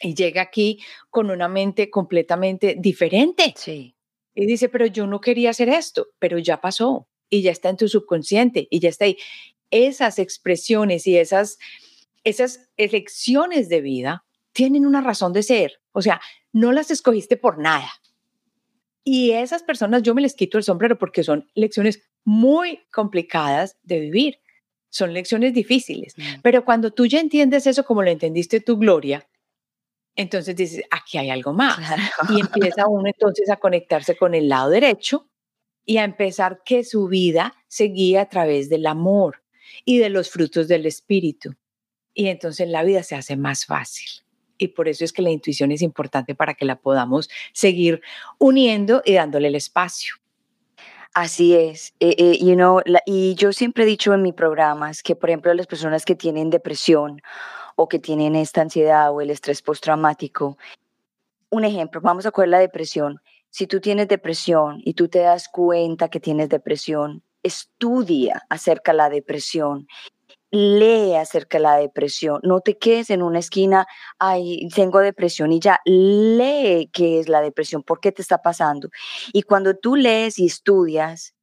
y 0.02 0.16
llega 0.16 0.42
aquí 0.42 0.80
con 1.12 1.30
una 1.30 1.48
mente 1.48 1.92
completamente 1.92 2.76
diferente. 2.80 3.54
Sí. 3.56 3.96
Y 4.34 4.48
dice, 4.48 4.70
pero 4.70 4.88
yo 4.88 5.06
no 5.06 5.22
quería 5.22 5.52
hacer 5.52 5.70
esto, 5.70 6.08
pero 6.18 6.40
ya 6.40 6.60
pasó 6.60 7.08
y 7.30 7.44
ya 7.44 7.52
está 7.52 7.70
en 7.70 7.78
tu 7.78 7.88
subconsciente 7.88 8.68
y 8.72 8.80
ya 8.80 8.90
está 8.90 9.06
ahí. 9.06 9.18
Esas 9.70 10.18
expresiones 10.18 11.06
y 11.06 11.16
esas, 11.16 11.60
esas 12.24 12.72
elecciones 12.76 13.70
de 13.70 13.82
vida 13.82 14.26
tienen 14.52 14.88
una 14.88 15.02
razón 15.02 15.32
de 15.32 15.44
ser. 15.44 15.80
O 15.92 16.02
sea, 16.02 16.20
no 16.54 16.72
las 16.72 16.90
escogiste 16.90 17.38
por 17.38 17.60
nada. 17.60 17.92
Y 19.04 19.34
esas 19.34 19.62
personas 19.62 20.02
yo 20.02 20.16
me 20.16 20.24
les 20.24 20.34
quito 20.34 20.58
el 20.58 20.64
sombrero 20.64 20.98
porque 20.98 21.24
son 21.24 21.50
lecciones 21.54 22.02
muy 22.28 22.82
complicadas 22.92 23.78
de 23.84 24.02
vivir. 24.02 24.40
Son 24.90 25.14
lecciones 25.14 25.54
difíciles. 25.54 26.14
Mm. 26.18 26.42
Pero 26.44 26.66
cuando 26.66 26.92
tú 26.92 27.06
ya 27.06 27.22
entiendes 27.22 27.66
eso 27.68 27.86
como 27.86 28.04
lo 28.04 28.12
entendiste 28.12 28.60
tu 28.60 28.78
Gloria, 28.78 29.26
entonces 30.14 30.54
dices, 30.54 30.84
aquí 30.92 31.18
hay 31.18 31.30
algo 31.30 31.54
más. 31.54 31.80
Y 32.30 32.42
empieza 32.42 32.86
uno 32.86 33.08
entonces 33.08 33.50
a 33.50 33.56
conectarse 33.56 34.18
con 34.18 34.36
el 34.36 34.50
lado 34.50 34.72
derecho 34.72 35.30
y 35.86 36.00
a 36.00 36.04
empezar 36.04 36.64
que 36.66 36.84
su 36.84 37.08
vida 37.08 37.56
se 37.70 37.86
guíe 37.86 38.20
a 38.20 38.28
través 38.28 38.68
del 38.68 38.88
amor 38.88 39.42
y 39.86 40.00
de 40.00 40.10
los 40.10 40.30
frutos 40.30 40.68
del 40.68 40.86
espíritu. 40.86 41.56
Y 42.14 42.28
entonces 42.28 42.68
la 42.68 42.84
vida 42.84 43.04
se 43.04 43.16
hace 43.16 43.38
más 43.38 43.66
fácil. 43.66 44.10
Y 44.58 44.70
por 44.70 44.90
eso 44.90 45.06
es 45.06 45.14
que 45.14 45.22
la 45.22 45.30
intuición 45.30 45.72
es 45.72 45.82
importante 45.82 46.36
para 46.36 46.56
que 46.56 46.66
la 46.66 46.82
podamos 46.82 47.30
seguir 47.54 48.02
uniendo 48.38 49.02
y 49.06 49.14
dándole 49.14 49.48
el 49.48 49.56
espacio. 49.56 50.16
Así 51.14 51.56
es, 51.56 51.94
eh, 52.00 52.16
eh, 52.18 52.38
you 52.40 52.56
know, 52.56 52.82
y 53.06 53.34
yo 53.36 53.52
siempre 53.52 53.84
he 53.84 53.88
dicho 53.88 54.14
en 54.14 54.22
mis 54.22 54.34
programas 54.34 55.02
que, 55.02 55.16
por 55.16 55.30
ejemplo, 55.30 55.54
las 55.54 55.68
personas 55.68 56.06
que 56.06 56.16
tienen 56.16 56.50
depresión 56.50 57.22
o 57.76 57.88
que 57.88 58.00
tienen 58.00 58.36
esta 58.36 58.62
ansiedad 58.62 59.12
o 59.12 59.22
el 59.22 59.32
estrés 59.32 59.62
postraumático, 59.62 60.58
un 61.50 61.66
ejemplo, 61.66 62.02
vamos 62.02 62.26
a 62.26 62.32
coger 62.32 62.50
la 62.50 62.60
depresión. 62.60 63.22
Si 63.50 63.68
tú 63.68 63.80
tienes 63.80 64.08
depresión 64.08 64.82
y 64.84 64.94
tú 64.94 65.08
te 65.08 65.20
das 65.20 65.48
cuenta 65.50 66.10
que 66.10 66.20
tienes 66.20 66.50
depresión, 66.50 67.24
estudia 67.44 68.44
acerca 68.50 68.92
de 68.92 68.98
la 68.98 69.10
depresión 69.10 69.88
lee 70.52 71.16
acerca 71.16 71.58
de 71.58 71.64
la 71.64 71.78
depresión, 71.78 72.40
no 72.44 72.62
te 72.62 72.78
quedes 72.78 73.10
en 73.10 73.22
una 73.22 73.40
esquina, 73.40 73.86
ay, 74.20 74.68
tengo 74.74 75.00
depresión 75.00 75.52
y 75.52 75.60
ya, 75.60 75.80
lee 75.86 76.90
qué 76.94 77.20
es 77.20 77.30
la 77.30 77.42
depresión, 77.42 77.84
por 77.84 78.00
qué 78.00 78.12
te 78.12 78.22
está 78.22 78.42
pasando. 78.42 78.90
Y 79.34 79.44
cuando 79.44 79.76
tú 79.76 79.96
lees 79.96 80.40
y 80.40 80.46
estudias, 80.46 81.34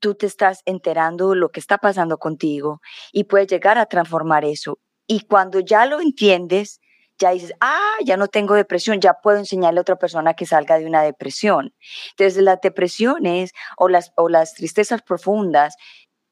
tú 0.00 0.14
te 0.14 0.26
estás 0.26 0.62
enterando 0.64 1.30
de 1.30 1.36
lo 1.36 1.50
que 1.50 1.60
está 1.60 1.78
pasando 1.78 2.18
contigo 2.18 2.80
y 3.12 3.24
puedes 3.24 3.48
llegar 3.48 3.78
a 3.78 3.86
transformar 3.86 4.44
eso. 4.44 4.78
Y 5.06 5.20
cuando 5.20 5.60
ya 5.60 5.86
lo 5.86 6.00
entiendes, 6.00 6.80
ya 7.18 7.32
dices, 7.32 7.52
ah, 7.60 7.96
ya 8.04 8.16
no 8.16 8.28
tengo 8.28 8.54
depresión, 8.54 9.00
ya 9.00 9.14
puedo 9.22 9.38
enseñarle 9.38 9.80
a 9.80 9.82
otra 9.82 9.96
persona 9.96 10.34
que 10.34 10.46
salga 10.46 10.78
de 10.78 10.86
una 10.86 11.02
depresión. 11.02 11.74
Entonces, 12.12 12.42
las 12.42 12.60
depresiones 12.62 13.52
o 13.76 13.88
las, 13.88 14.12
o 14.16 14.28
las 14.28 14.54
tristezas 14.54 15.02
profundas 15.02 15.76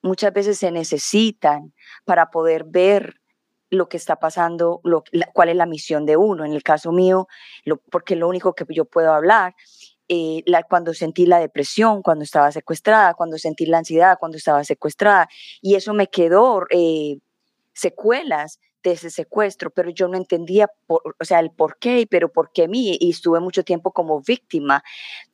muchas 0.03 0.33
veces 0.33 0.59
se 0.59 0.71
necesitan 0.71 1.73
para 2.05 2.31
poder 2.31 2.65
ver 2.65 3.21
lo 3.71 3.89
que 3.89 3.97
está 3.97 4.17
pasando, 4.17 4.81
lo, 4.85 5.05
cuál 5.35 5.51
es 5.51 5.57
la 5.57 5.67
misión 5.67 6.07
de 6.07 6.17
uno. 6.17 6.45
En 6.45 6.53
el 6.53 6.63
caso 6.63 6.93
mío, 6.93 7.29
lo, 7.65 7.77
porque 7.77 8.17
lo 8.17 8.29
único 8.29 8.55
que 8.55 8.65
yo 8.69 8.85
puedo 8.85 9.13
hablar, 9.13 9.55
eh, 10.09 10.43
la, 10.47 10.63
cuando 10.63 10.95
sentí 10.95 11.27
la 11.27 11.39
depresión, 11.39 12.03
cuando 12.03 12.25
estaba 12.25 12.51
secuestrada, 12.51 13.15
cuando 13.15 13.37
sentí 13.37 13.67
la 13.67 13.79
ansiedad, 13.79 14.17
cuando 14.19 14.39
estaba 14.39 14.65
secuestrada, 14.65 15.29
y 15.61 15.75
eso 15.75 15.93
me 15.93 16.07
quedó 16.07 16.65
eh, 16.71 17.19
secuelas 17.75 18.59
de 18.83 18.93
ese 18.93 19.11
secuestro, 19.11 19.71
pero 19.71 19.91
yo 19.91 20.09
no 20.09 20.17
entendía, 20.17 20.69
o 20.87 21.01
sea, 21.21 21.41
el 21.41 21.51
por 21.51 21.79
qué, 21.79 22.07
pero 22.09 22.31
por 22.31 22.53
qué 22.53 22.69
mí, 22.69 22.97
y 23.01 23.11
estuve 23.11 23.41
mucho 23.41 23.65
tiempo 23.65 23.93
como 23.93 24.21
víctima 24.21 24.83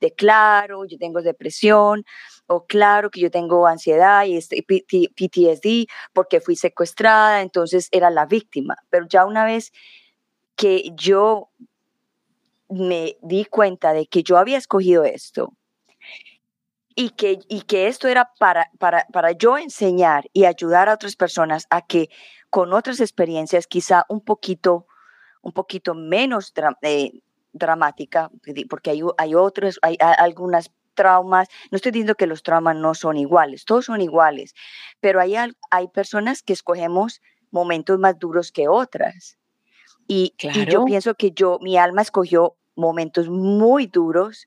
de, 0.01 0.13
claro, 0.13 0.85
yo 0.87 0.99
tengo 0.99 1.23
depresión, 1.23 2.05
o 2.47 2.67
claro 2.67 3.11
que 3.11 3.21
yo 3.21 3.31
tengo 3.31 3.67
ansiedad 3.67 4.25
y 4.25 4.37
este, 4.37 4.63
PTSD 4.63 5.87
porque 6.13 6.41
fui 6.41 6.57
secuestrada, 6.57 7.43
entonces 7.43 7.89
era 7.93 8.11
la 8.11 8.27
víctima, 8.27 8.77
pero 8.91 9.07
ya 9.09 9.25
una 9.25 9.45
vez 9.45 9.73
que 10.57 10.91
yo 10.95 11.51
me 12.69 13.17
di 13.23 13.45
cuenta 13.45 13.93
de 13.93 14.07
que 14.07 14.23
yo 14.23 14.39
había 14.39 14.59
escogido 14.59 15.05
esto, 15.05 15.53
y 16.95 17.11
que, 17.11 17.41
y 17.49 17.63
que 17.63 17.89
esto 17.89 18.09
era 18.09 18.31
para, 18.39 18.71
para, 18.79 19.07
para 19.13 19.33
yo 19.33 19.59
enseñar 19.59 20.27
y 20.33 20.45
ayudar 20.45 20.89
a 20.89 20.95
otras 20.95 21.17
personas 21.17 21.67
a 21.71 21.83
que 21.83 22.09
con 22.55 22.73
otras 22.73 23.01
experiencias, 23.01 23.67
quizá 23.67 24.05
un 24.09 24.21
poquito, 24.21 24.87
un 25.43 25.51
poquito 25.51 25.93
menos 25.93 26.53
eh, 26.83 27.21
dramática, 27.53 28.31
porque 28.71 28.91
hay, 28.91 29.03
hay 29.19 29.35
otros, 29.35 29.81
hay, 29.83 29.97
algunas 29.99 30.71
traumas, 30.95 31.49
no 31.73 31.77
estoy 31.77 31.91
diciendo 31.91 32.15
que 32.15 32.29
los 32.29 32.45
traumas 32.45 32.77
no 32.77 32.95
son 32.95 33.17
iguales, 33.17 33.65
todos 33.65 33.87
son 33.87 34.01
iguales, 34.01 34.55
pero 35.01 35.21
hay, 35.21 35.35
hay 35.73 35.89
personas 35.89 36.45
que 36.45 36.53
escogemos 36.53 37.21
momentos 37.51 37.99
más 37.99 38.21
duros 38.21 38.53
que 38.53 38.69
otras. 38.69 39.37
Y, 40.07 40.37
y, 40.39 40.67
yo 40.67 40.85
pienso 40.85 41.17
que 41.17 41.33
yo, 41.33 41.59
mi 41.61 41.77
alma 41.77 42.03
escogió 42.03 42.55
momentos 42.77 43.29
muy 43.29 43.89
duros, 43.89 44.47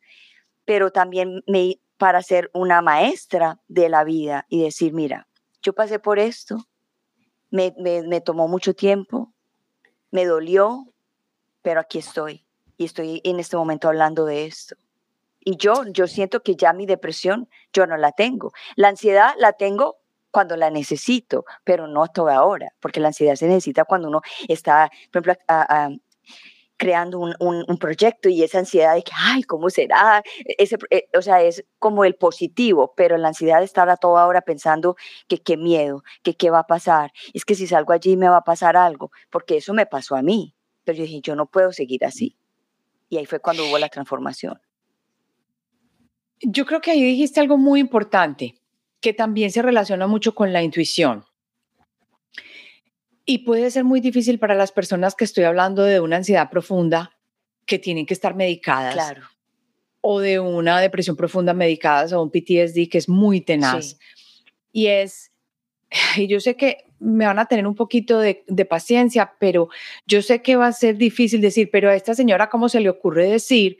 pero 0.63 0.91
también 0.91 1.43
me, 1.46 1.82
para 1.98 2.24
ser 2.24 2.52
una 2.54 2.82
maestra 2.82 3.60
de 3.67 3.89
la 3.89 4.06
vida 4.06 4.46
y 4.48 4.63
decir, 4.63 4.93
mira, 4.93 5.28
yo 5.62 5.74
pasé 5.74 6.00
por 6.00 6.20
esto, 6.20 6.70
me, 7.49 7.73
me, 7.77 8.21
tomó 8.21 8.47
mucho 8.47 8.73
tiempo, 8.73 9.33
me 10.12 10.25
dolió, 10.25 10.93
pero 11.62 11.79
aquí 11.79 11.99
estoy 11.99 12.45
y 12.77 12.86
estoy 12.86 13.21
en 13.23 13.39
este 13.39 13.57
momento 13.57 13.88
hablando 13.88 14.25
de 14.25 14.45
esto. 14.45 14.75
Y 15.39 15.55
yo, 15.57 15.86
yo 15.88 16.07
siento 16.07 16.43
que 16.43 16.55
ya 16.55 16.73
mi 16.73 16.86
depresión, 16.86 17.49
yo 17.71 17.88
no 17.88 17.97
la 17.97 18.12
tengo. 18.12 18.51
La 18.75 18.89
ansiedad 18.89 19.33
la 19.38 19.53
tengo 19.53 19.97
cuando 20.29 20.57
la 20.57 20.69
necesito, 20.69 21.45
pero 21.63 21.88
no 21.88 22.07
toda 22.07 22.36
ahora, 22.36 22.73
porque 22.79 22.99
la 22.99 23.07
ansiedad 23.07 23.36
se 23.36 23.47
necesita 23.47 23.86
cuando 23.86 24.10
uno 24.10 24.21
está, 24.47 24.91
por 25.12 25.25
ejemplo, 25.25 25.33
creando 26.78 27.20
un, 27.20 27.36
un, 27.40 27.78
proyecto 27.78 28.30
y 28.30 28.44
esa 28.44 28.60
ansiedad 28.60 28.94
de 28.94 29.04
que, 29.04 29.12
ay, 29.16 29.44
¿cómo 29.44 29.70
será? 29.70 30.24
Ese, 30.46 30.78
eh, 30.92 31.10
o 31.18 31.22
sea, 31.22 31.42
es 31.42 31.66
como 31.80 32.06
el 32.06 32.16
positivo, 32.16 32.94
pero 32.96 33.18
la 33.18 33.30
ansiedad 33.30 33.60
de 33.60 33.66
estar 33.66 33.90
a 33.90 33.98
toda 33.98 34.26
hora 34.28 34.42
pensando 34.42 34.96
que 35.28 35.40
qué 35.40 35.58
miedo, 35.58 36.04
que 36.24 36.36
qué 36.36 36.50
va 36.50 36.60
a 36.60 36.68
pasar, 36.68 37.12
es 37.34 37.46
que 37.46 37.56
si 37.56 37.68
salgo 37.68 37.94
allí 37.94 38.16
me 38.16 38.30
va 38.30 38.38
a 38.38 38.44
pasar 38.44 38.78
algo, 38.78 39.12
porque 39.30 39.58
eso 39.58 39.74
me 39.74 39.86
pasó 39.86 40.16
a 40.16 40.22
mí, 40.22 40.56
pero 40.84 41.00
yo 41.00 41.04
dije, 41.04 41.22
yo 41.22 41.36
no 41.36 41.48
puedo 41.48 41.74
seguir 41.74 42.06
así. 42.06 42.38
Y 43.10 43.18
ahí 43.18 43.26
fue 43.26 43.40
cuando 43.40 43.66
hubo 43.66 43.78
la 43.80 43.90
transformación. 43.90 44.60
Yo 46.42 46.66
creo 46.66 46.82
que 46.82 46.92
ahí 46.92 47.02
dijiste 47.02 47.40
algo 47.40 47.58
muy 47.58 47.80
importante, 47.80 48.62
que 49.02 49.13
también 49.13 49.52
se 49.52 49.62
relaciona 49.62 50.08
mucho 50.08 50.36
con 50.36 50.54
la 50.54 50.62
intuición. 50.62 51.26
Y 53.30 53.40
puede 53.40 53.70
ser 53.72 53.84
muy 53.84 54.00
difícil 54.00 54.40
para 54.40 54.56
las 54.56 54.72
personas 54.72 55.13
que 55.13 55.26
estoy 55.26 55.44
hablando 55.44 55.84
de 55.84 56.00
una 56.00 56.16
ansiedad 56.16 56.50
profunda 56.50 57.12
que 57.66 57.78
tienen 57.78 58.06
que 58.06 58.13
estar 58.13 58.36
medicadas. 58.36 58.94
Claro. 58.94 59.24
O 60.00 60.22
de 60.22 60.40
una 60.40 60.80
depresión 60.80 61.18
profunda 61.18 61.54
medicadas 61.54 62.13
o 62.13 62.24
un 62.24 62.32
PTSD 62.32 62.88
que 62.90 62.98
es 62.98 63.10
muy 63.10 63.42
tenaz. 63.42 64.00
Y 64.72 64.88
es, 64.88 65.34
y 66.16 66.28
yo 66.28 66.40
sé 66.40 66.56
que 66.56 66.86
me 67.00 67.26
van 67.26 67.38
a 67.38 67.48
tener 67.48 67.68
un 67.68 67.76
poquito 67.76 68.18
de, 68.18 68.46
de, 68.48 68.63
paciencia, 68.63 69.34
pero 69.40 69.68
yo 70.06 70.22
sé 70.22 70.42
que 70.42 70.56
va 70.56 70.68
a 70.68 70.72
ser 70.72 70.96
difícil 70.96 71.42
decir, 71.42 71.70
pero 71.70 71.90
a 71.90 71.96
esta 71.96 72.16
señora, 72.16 72.50
¿cómo 72.50 72.70
se 72.70 72.80
le 72.80 72.88
ocurre 72.88 73.30
decir 73.30 73.78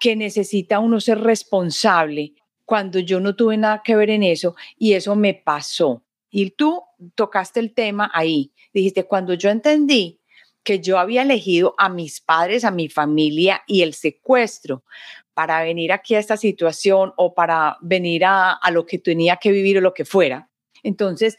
que 0.00 0.16
necesita 0.16 0.78
uno 0.78 1.00
ser 1.00 1.20
responsable 1.20 2.32
cuando 2.64 2.98
yo 2.98 3.20
no 3.20 3.36
tuve 3.36 3.58
nada 3.58 3.82
que 3.84 3.94
ver 3.94 4.08
en 4.08 4.22
eso 4.22 4.56
y 4.78 4.94
eso 4.94 5.14
me 5.16 5.34
pasó? 5.34 6.02
Y 6.30 6.50
tú 6.52 6.82
tocaste 7.14 7.60
el 7.60 7.74
tema 7.74 8.10
ahí. 8.14 8.52
Dijiste, 8.76 9.04
cuando 9.04 9.32
yo 9.32 9.48
entendí 9.48 10.20
que 10.62 10.80
yo 10.80 10.98
había 10.98 11.22
elegido 11.22 11.74
a 11.78 11.88
mis 11.88 12.20
padres, 12.20 12.62
a 12.62 12.70
mi 12.70 12.90
familia 12.90 13.62
y 13.66 13.80
el 13.80 13.94
secuestro 13.94 14.84
para 15.32 15.62
venir 15.62 15.92
aquí 15.92 16.14
a 16.14 16.18
esta 16.18 16.36
situación 16.36 17.14
o 17.16 17.32
para 17.32 17.78
venir 17.80 18.26
a, 18.26 18.52
a 18.52 18.70
lo 18.70 18.84
que 18.84 18.98
tenía 18.98 19.38
que 19.38 19.50
vivir 19.50 19.78
o 19.78 19.80
lo 19.80 19.94
que 19.94 20.04
fuera, 20.04 20.50
entonces 20.82 21.38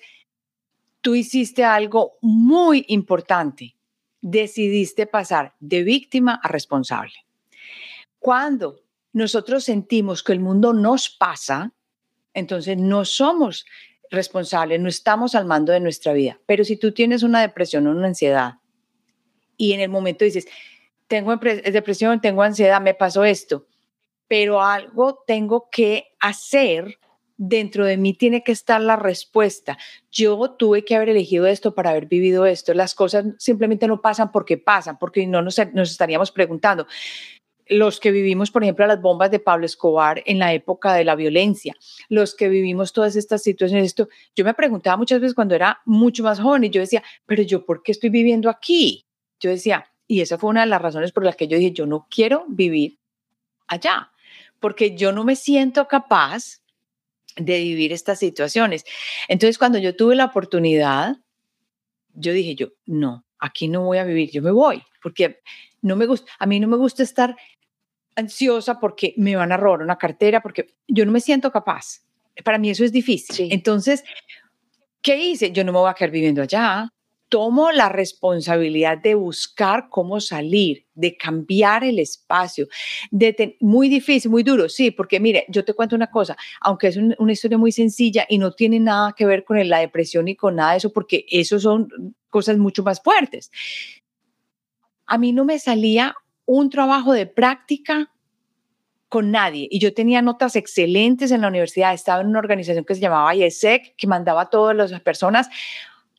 tú 1.01 1.13
hiciste 1.13 1.63
algo 1.63 2.17
muy 2.21 2.85
importante. 2.87 3.75
Decidiste 4.19 5.05
pasar 5.05 5.53
de 5.59 5.83
víctima 5.83 6.39
a 6.41 6.47
responsable. 6.47 7.13
Cuando 8.17 8.81
nosotros 9.13 9.63
sentimos 9.63 10.23
que 10.23 10.33
el 10.33 10.39
mundo 10.39 10.73
nos 10.73 11.07
pasa, 11.07 11.71
entonces 12.33 12.79
no 12.79 13.05
somos 13.05 13.67
responsable, 14.11 14.79
no 14.79 14.89
estamos 14.89 15.35
al 15.35 15.45
mando 15.45 15.71
de 15.73 15.79
nuestra 15.79 16.13
vida. 16.13 16.39
Pero 16.45 16.63
si 16.63 16.77
tú 16.77 16.91
tienes 16.91 17.23
una 17.23 17.41
depresión 17.41 17.87
o 17.87 17.91
una 17.91 18.07
ansiedad 18.07 18.55
y 19.57 19.73
en 19.73 19.79
el 19.79 19.89
momento 19.89 20.25
dices, 20.25 20.47
tengo 21.07 21.35
depresión, 21.37 22.21
tengo 22.21 22.43
ansiedad, 22.43 22.81
me 22.81 22.93
pasó 22.93 23.23
esto, 23.23 23.67
pero 24.27 24.61
algo 24.61 25.23
tengo 25.25 25.69
que 25.71 26.07
hacer, 26.19 26.99
dentro 27.37 27.85
de 27.85 27.97
mí 27.97 28.13
tiene 28.13 28.43
que 28.43 28.51
estar 28.51 28.81
la 28.81 28.95
respuesta. 28.95 29.77
Yo 30.11 30.51
tuve 30.51 30.83
que 30.83 30.95
haber 30.95 31.09
elegido 31.09 31.45
esto 31.45 31.75
para 31.75 31.91
haber 31.91 32.07
vivido 32.07 32.45
esto. 32.45 32.73
Las 32.73 32.95
cosas 32.95 33.25
simplemente 33.37 33.87
no 33.87 34.01
pasan 34.01 34.31
porque 34.31 34.57
pasan, 34.57 34.97
porque 34.97 35.25
no 35.27 35.41
nos, 35.41 35.57
nos 35.73 35.91
estaríamos 35.91 36.31
preguntando, 36.31 36.87
los 37.69 37.99
que 37.99 38.11
vivimos, 38.11 38.51
por 38.51 38.63
ejemplo, 38.63 38.85
las 38.87 39.01
bombas 39.01 39.31
de 39.31 39.39
Pablo 39.39 39.65
Escobar 39.65 40.21
en 40.25 40.39
la 40.39 40.53
época 40.53 40.93
de 40.93 41.03
la 41.03 41.15
violencia, 41.15 41.75
los 42.09 42.35
que 42.35 42.49
vivimos 42.49 42.93
todas 42.93 43.15
estas 43.15 43.43
situaciones, 43.43 43.85
esto, 43.85 44.09
yo 44.35 44.45
me 44.45 44.53
preguntaba 44.53 44.97
muchas 44.97 45.21
veces 45.21 45.35
cuando 45.35 45.55
era 45.55 45.81
mucho 45.85 46.23
más 46.23 46.39
joven 46.39 46.63
y 46.63 46.69
yo 46.69 46.81
decía, 46.81 47.03
pero 47.25 47.43
yo, 47.43 47.65
¿por 47.65 47.83
qué 47.83 47.91
estoy 47.91 48.09
viviendo 48.09 48.49
aquí? 48.49 49.05
Yo 49.39 49.49
decía, 49.49 49.85
y 50.07 50.21
esa 50.21 50.37
fue 50.37 50.49
una 50.49 50.61
de 50.61 50.67
las 50.67 50.81
razones 50.81 51.11
por 51.11 51.23
las 51.23 51.35
que 51.35 51.47
yo 51.47 51.57
dije, 51.57 51.71
yo 51.71 51.85
no 51.85 52.07
quiero 52.09 52.45
vivir 52.47 52.99
allá, 53.67 54.11
porque 54.59 54.95
yo 54.95 55.11
no 55.11 55.23
me 55.23 55.35
siento 55.35 55.87
capaz 55.87 56.61
de 57.35 57.59
vivir 57.59 57.93
estas 57.93 58.19
situaciones. 58.19 58.85
Entonces, 59.27 59.57
cuando 59.57 59.77
yo 59.77 59.95
tuve 59.95 60.15
la 60.15 60.25
oportunidad, 60.25 61.17
yo 62.13 62.33
dije, 62.33 62.55
yo, 62.55 62.69
no, 62.85 63.25
aquí 63.37 63.67
no 63.67 63.83
voy 63.83 63.99
a 63.99 64.03
vivir, 64.03 64.31
yo 64.31 64.41
me 64.41 64.51
voy, 64.51 64.81
porque 65.01 65.41
no 65.81 65.95
me 65.95 66.05
gusta, 66.05 66.31
a 66.39 66.45
mí 66.45 66.59
no 66.59 66.67
me 66.67 66.77
gusta 66.77 67.03
estar 67.03 67.35
ansiosa 68.17 68.79
porque 68.79 69.13
me 69.15 69.35
van 69.35 69.51
a 69.51 69.57
robar 69.57 69.81
una 69.81 69.97
cartera, 69.97 70.41
porque 70.41 70.73
yo 70.87 71.05
no 71.05 71.11
me 71.11 71.21
siento 71.21 71.51
capaz. 71.51 72.01
Para 72.43 72.57
mí 72.57 72.69
eso 72.69 72.83
es 72.83 72.91
difícil. 72.91 73.51
Entonces, 73.51 74.03
¿qué 75.01 75.15
hice? 75.17 75.51
Yo 75.51 75.63
no 75.63 75.71
me 75.71 75.79
voy 75.79 75.89
a 75.89 75.93
quedar 75.93 76.11
viviendo 76.11 76.41
allá. 76.41 76.91
Tomo 77.29 77.71
la 77.71 77.89
responsabilidad 77.89 78.97
de 78.97 79.13
buscar 79.13 79.89
cómo 79.89 80.21
salir, 80.21 80.87
de 80.93 81.17
cambiar 81.17 81.83
el 81.83 81.99
espacio, 81.99 82.67
de 83.11 83.57
muy 83.59 83.89
difícil, 83.89 84.31
muy 84.31 84.43
duro, 84.43 84.69
sí, 84.69 84.91
porque 84.91 85.19
mire, 85.19 85.45
yo 85.49 85.65
te 85.65 85.73
cuento 85.73 85.93
una 85.93 86.09
cosa, 86.09 86.37
aunque 86.61 86.87
es 86.87 86.95
una 86.95 87.31
historia 87.33 87.57
muy 87.57 87.73
sencilla 87.73 88.25
y 88.29 88.37
no 88.37 88.53
tiene 88.53 88.79
nada 88.79 89.13
que 89.13 89.25
ver 89.25 89.43
con 89.43 89.67
la 89.67 89.79
depresión 89.79 90.29
y 90.29 90.37
con 90.37 90.55
nada 90.55 90.71
de 90.71 90.77
eso, 90.77 90.93
porque 90.93 91.25
eso 91.29 91.59
son 91.59 92.15
cosas 92.29 92.57
mucho 92.57 92.81
más 92.81 93.01
fuertes. 93.01 93.51
A 95.05 95.17
mí 95.17 95.33
no 95.33 95.43
me 95.43 95.59
salía 95.59 96.15
un 96.47 96.71
trabajo 96.71 97.13
de 97.13 97.27
práctica 97.27 98.11
con 99.09 99.31
nadie. 99.31 99.67
Y 99.69 99.79
yo 99.79 99.93
tenía 99.93 100.21
notas 100.21 100.55
excelentes 100.55 101.31
en 101.31 101.41
la 101.41 101.49
universidad. 101.49 101.93
Estaba 101.93 102.21
en 102.21 102.27
una 102.27 102.39
organización 102.39 102.83
que 102.83 102.95
se 102.95 103.01
llamaba 103.01 103.35
IESEC, 103.35 103.95
que 103.95 104.07
mandaba 104.07 104.41
a 104.41 104.49
todas 104.49 104.75
las 104.75 104.99
personas 105.01 105.49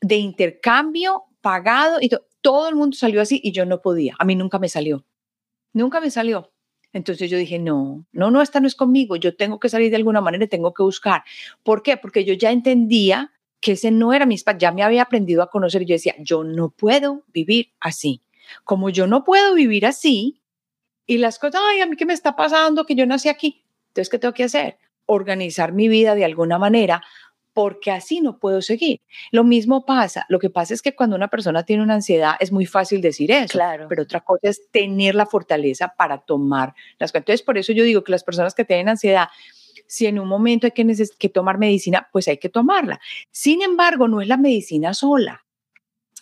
de 0.01 0.17
intercambio 0.17 1.25
pagado 1.41 1.99
y 2.01 2.11
todo 2.41 2.69
el 2.69 2.77
mundo 2.77 2.97
salió 2.97 3.21
así 3.21 3.41
y 3.43 3.53
yo 3.53 3.67
no 3.67 3.81
podía. 3.81 4.15
A 4.19 4.25
mí 4.25 4.37
nunca 4.37 4.59
me 4.59 4.69
salió. 4.69 5.05
Nunca 5.73 6.01
me 6.01 6.11
salió. 6.11 6.53
Entonces 6.93 7.31
yo 7.31 7.37
dije, 7.37 7.59
no, 7.59 8.07
no, 8.13 8.31
no, 8.31 8.41
esta 8.41 8.61
no 8.61 8.67
es 8.67 8.75
conmigo. 8.75 9.17
Yo 9.17 9.37
tengo 9.37 9.59
que 9.59 9.69
salir 9.69 9.91
de 9.91 9.97
alguna 9.97 10.21
manera 10.21 10.45
y 10.45 10.49
tengo 10.49 10.73
que 10.73 10.83
buscar. 10.83 11.23
¿Por 11.63 11.83
qué? 11.83 11.97
Porque 11.97 12.25
yo 12.25 12.35
ya 12.35 12.51
entendía 12.51 13.33
que 13.61 13.73
ese 13.73 13.91
no 13.91 14.13
era 14.13 14.25
mi 14.25 14.35
espacio. 14.35 14.59
Ya 14.61 14.73
me 14.73 14.83
había 14.83 15.03
aprendido 15.03 15.43
a 15.43 15.51
conocer. 15.51 15.85
Yo 15.85 15.95
decía, 15.95 16.15
yo 16.19 16.45
no 16.45 16.71
puedo 16.71 17.25
vivir 17.29 17.73
así. 17.81 18.23
Como 18.65 18.91
yo 18.91 19.07
no 19.07 19.25
puedo 19.25 19.55
vivir 19.55 19.87
así, 19.87 20.41
y 21.07 21.19
las 21.19 21.39
cosas, 21.39 21.61
ay, 21.71 21.81
a 21.81 21.87
mí 21.87 21.97
qué 21.97 22.05
me 22.05 22.13
está 22.13 22.37
pasando, 22.37 22.85
que 22.85 22.95
yo 22.95 23.07
nací 23.07 23.29
aquí. 23.29 23.65
Entonces, 23.89 24.11
¿qué 24.11 24.19
tengo 24.19 24.35
que 24.35 24.45
hacer? 24.45 24.79
Organizar 25.07 25.73
mi 25.73 25.89
vida 25.89 26.15
de 26.15 26.25
alguna 26.25 26.59
manera 26.59 27.03
porque 27.59 27.91
así 27.91 28.21
no 28.21 28.39
puedo 28.39 28.63
seguir. 28.63 29.01
Lo 29.33 29.43
mismo 29.43 29.85
pasa, 29.85 30.25
lo 30.29 30.39
que 30.39 30.49
pasa 30.49 30.75
es 30.75 30.81
que 30.81 30.95
cuando 30.95 31.17
una 31.17 31.27
persona 31.27 31.65
tiene 31.65 31.83
una 31.83 31.95
ansiedad 31.95 32.37
es 32.39 32.53
muy 32.53 32.67
fácil 32.67 33.01
decir 33.01 33.33
eso, 33.33 33.55
claro. 33.55 33.87
pero 33.89 34.05
otra 34.05 34.21
cosa 34.21 34.51
es 34.51 34.71
tener 34.71 35.17
la 35.17 35.27
fortaleza 35.27 35.93
para 35.99 36.19
tomar 36.19 36.73
las 37.01 37.11
cosas. 37.11 37.23
Entonces, 37.23 37.43
por 37.43 37.59
eso 37.59 37.73
yo 37.73 37.83
digo 37.83 38.05
que 38.05 38.13
las 38.13 38.23
personas 38.23 38.55
que 38.55 38.65
tienen 38.65 38.89
ansiedad, 38.89 39.27
si 39.89 40.07
en 40.07 40.21
un 40.21 40.29
momento 40.29 40.69
hay 40.69 40.71
que, 40.71 40.87
que 41.19 41.29
tomar 41.31 41.59
medicina, 41.59 42.09
pues 42.13 42.29
hay 42.29 42.39
que 42.39 42.49
tomarla. 42.49 43.01
Sin 43.33 43.61
embargo, 43.61 44.07
no 44.07 44.21
es 44.21 44.29
la 44.29 44.37
medicina 44.37 44.95
sola, 44.95 45.45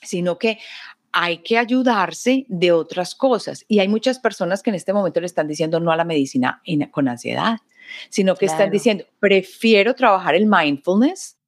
sino 0.00 0.38
que 0.38 0.58
hay 1.18 1.38
que 1.38 1.56
ayudarse 1.56 2.44
de 2.46 2.72
otras 2.72 3.14
cosas. 3.14 3.64
Y 3.68 3.78
hay 3.78 3.88
muchas 3.88 4.18
personas 4.18 4.62
que 4.62 4.68
en 4.68 4.76
este 4.76 4.92
momento 4.92 5.18
le 5.18 5.24
están 5.24 5.48
diciendo 5.48 5.80
no 5.80 5.90
a 5.90 5.96
la 5.96 6.04
medicina 6.04 6.60
con 6.90 7.08
ansiedad, 7.08 7.56
sino 8.10 8.34
que 8.34 8.44
están 8.44 8.70
diciendo, 8.70 9.06
prefiero 9.18 9.94
trabajar 9.94 10.34
el 10.34 10.44
mindfulness 10.44 11.38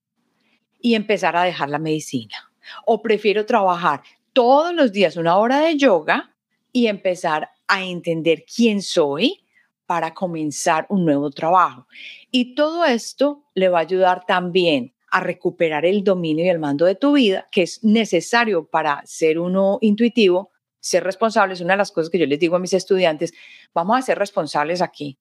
y 0.80 0.94
empezar 0.94 1.36
a 1.36 1.42
dejar 1.42 1.68
la 1.68 1.78
medicina. 1.78 2.50
O 2.86 3.02
prefiero 3.02 3.44
trabajar 3.44 4.00
todos 4.32 4.72
los 4.72 4.90
días 4.90 5.18
una 5.18 5.36
hora 5.36 5.60
de 5.60 5.76
yoga 5.76 6.34
y 6.72 6.86
empezar 6.86 7.50
a 7.66 7.84
entender 7.84 8.46
quién 8.46 8.80
soy 8.80 9.44
para 9.84 10.14
comenzar 10.14 10.86
un 10.88 11.04
nuevo 11.04 11.30
trabajo. 11.30 11.86
Y 12.30 12.54
todo 12.54 12.86
esto 12.86 13.44
le 13.52 13.68
va 13.68 13.80
a 13.80 13.82
ayudar 13.82 14.24
también 14.26 14.94
a 15.10 15.20
recuperar 15.20 15.84
el 15.86 16.04
dominio 16.04 16.44
y 16.44 16.48
el 16.48 16.58
mando 16.58 16.84
de 16.84 16.94
tu 16.94 17.12
vida, 17.12 17.46
que 17.50 17.62
es 17.62 17.82
necesario 17.82 18.66
para 18.66 19.02
ser 19.06 19.38
uno 19.38 19.78
intuitivo, 19.80 20.50
ser 20.80 21.04
responsable. 21.04 21.54
Es 21.54 21.60
una 21.60 21.74
de 21.74 21.78
las 21.78 21.92
cosas 21.92 22.10
que 22.10 22.18
yo 22.18 22.26
les 22.26 22.38
digo 22.38 22.56
a 22.56 22.60
mis 22.60 22.72
estudiantes, 22.72 23.32
vamos 23.74 23.98
a 23.98 24.02
ser 24.02 24.18
responsables 24.18 24.82
aquí. 24.82 25.18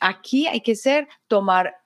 Aquí 0.00 0.46
hay 0.46 0.60
que 0.60 0.74
ser, 0.74 1.08
tomar 1.28 1.76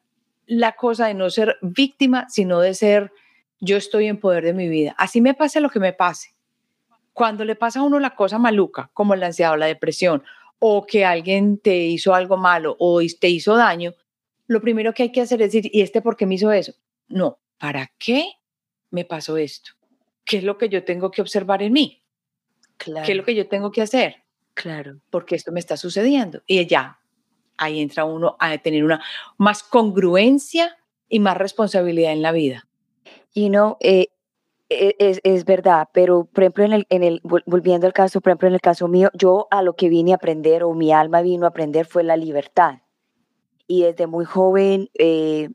la 0.47 0.73
cosa 0.73 1.07
de 1.07 1.15
no 1.15 1.29
ser 1.29 1.57
víctima, 1.61 2.27
sino 2.29 2.61
de 2.61 2.75
ser, 2.75 3.13
yo 3.61 3.77
estoy 3.77 4.07
en 4.07 4.19
poder 4.19 4.45
de 4.45 4.55
mi 4.55 4.69
vida. 4.69 4.95
Así 4.97 5.21
me 5.21 5.35
pase 5.35 5.61
lo 5.61 5.71
que 5.71 5.81
me 5.81 5.93
pase. 5.93 6.35
Cuando 7.13 7.45
le 7.45 7.57
pasa 7.57 7.81
a 7.81 7.83
uno 7.83 7.99
la 7.99 8.15
cosa 8.15 8.39
maluca, 8.39 8.91
como 8.93 9.17
la 9.17 9.27
ansiedad 9.27 9.59
la 9.59 9.67
depresión, 9.67 10.23
o 10.59 10.87
que 10.87 11.05
alguien 11.05 11.59
te 11.59 11.77
hizo 11.77 12.15
algo 12.15 12.37
malo 12.37 12.77
o 12.79 13.01
te 13.21 13.29
hizo 13.29 13.57
daño, 13.57 13.93
lo 14.47 14.61
primero 14.61 14.93
que 14.93 15.05
hay 15.05 15.13
que 15.13 15.21
hacer 15.21 15.43
es 15.43 15.53
decir, 15.53 15.71
¿y 15.73 15.83
este 15.83 16.03
por 16.03 16.17
qué 16.17 16.27
me 16.27 16.37
hizo 16.37 16.53
eso? 16.53 16.73
No, 17.09 17.39
¿para 17.59 17.93
qué 17.99 18.27
me 18.91 19.05
pasó 19.05 19.37
esto? 19.37 19.73
¿Qué 20.25 20.39
es 20.39 20.45
lo 20.45 20.59
que 20.59 20.69
yo 20.69 20.85
tengo 20.85 21.11
que 21.11 21.23
observar 21.23 21.63
en 21.63 21.73
mí? 21.73 22.03
¿Qué 22.79 23.13
es 23.13 23.17
lo 23.17 23.25
que 23.25 23.35
yo 23.35 23.49
tengo 23.49 23.71
que 23.71 23.83
hacer? 23.83 24.25
Claro. 24.55 25.01
Porque 25.11 25.35
esto 25.35 25.53
me 25.53 25.61
está 25.61 25.77
sucediendo. 25.77 26.43
Y 26.47 26.65
ya, 26.67 26.99
ahí 27.57 27.81
entra 27.81 28.05
uno 28.05 28.37
a 28.39 28.57
tener 28.59 28.85
una 28.85 29.03
más 29.39 29.63
congruencia 29.63 30.77
y 31.09 31.21
más 31.21 31.37
responsabilidad 31.37 32.13
en 32.13 32.23
la 32.23 32.33
vida. 32.33 32.69
Y 33.33 33.51
no, 33.51 33.77
eh, 33.81 34.09
e, 34.69 34.97
es, 34.99 35.21
es, 35.25 35.45
verdad, 35.45 35.89
pero 35.93 36.25
por 36.25 36.45
ejemplo, 36.45 36.65
en 36.65 36.73
el, 36.73 36.87
en 36.89 37.03
el, 37.05 37.21
volviendo 37.23 37.87
al 37.87 37.93
caso, 37.93 38.21
por 38.21 38.31
ejemplo, 38.31 38.49
en 38.49 38.55
el 38.55 38.61
caso 38.61 38.89
mío, 38.89 39.11
yo 39.15 39.47
a 39.51 39.63
lo 39.63 39.77
que 39.77 39.89
vine 39.89 40.13
a 40.13 40.17
aprender 40.17 40.65
o 40.65 40.75
mi 40.75 40.93
alma 40.93 41.23
vino 41.23 41.47
a 41.47 41.51
aprender 41.51 41.87
fue 41.87 42.03
la 42.03 42.17
libertad 42.17 42.79
y 43.67 43.83
desde 43.83 44.07
muy 44.07 44.25
joven 44.25 44.89
eh, 44.95 45.51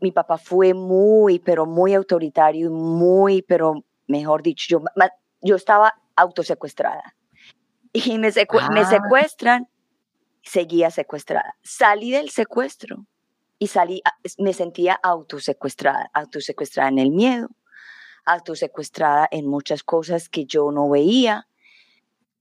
mi 0.00 0.12
papá 0.12 0.38
fue 0.38 0.74
muy, 0.74 1.38
pero 1.38 1.66
muy 1.66 1.94
autoritario 1.94 2.68
y 2.68 2.72
muy, 2.72 3.42
pero 3.42 3.84
mejor 4.06 4.42
dicho, 4.42 4.66
yo, 4.68 4.82
yo 5.42 5.56
estaba 5.56 5.94
autosecuestrada. 6.16 7.14
Y 7.92 8.18
me, 8.18 8.30
me 8.30 8.80
ah. 8.80 8.88
secuestran, 8.88 9.68
seguía 10.42 10.90
secuestrada. 10.90 11.56
Salí 11.62 12.12
del 12.12 12.30
secuestro 12.30 13.04
y 13.58 13.66
salí, 13.66 14.02
me 14.38 14.52
sentía 14.54 14.94
autosecuestrada, 14.94 16.10
autosecuestrada 16.14 16.88
en 16.88 16.98
el 16.98 17.10
miedo, 17.10 17.48
autosecuestrada 18.24 19.28
en 19.30 19.46
muchas 19.46 19.82
cosas 19.82 20.28
que 20.28 20.46
yo 20.46 20.70
no 20.72 20.88
veía, 20.88 21.46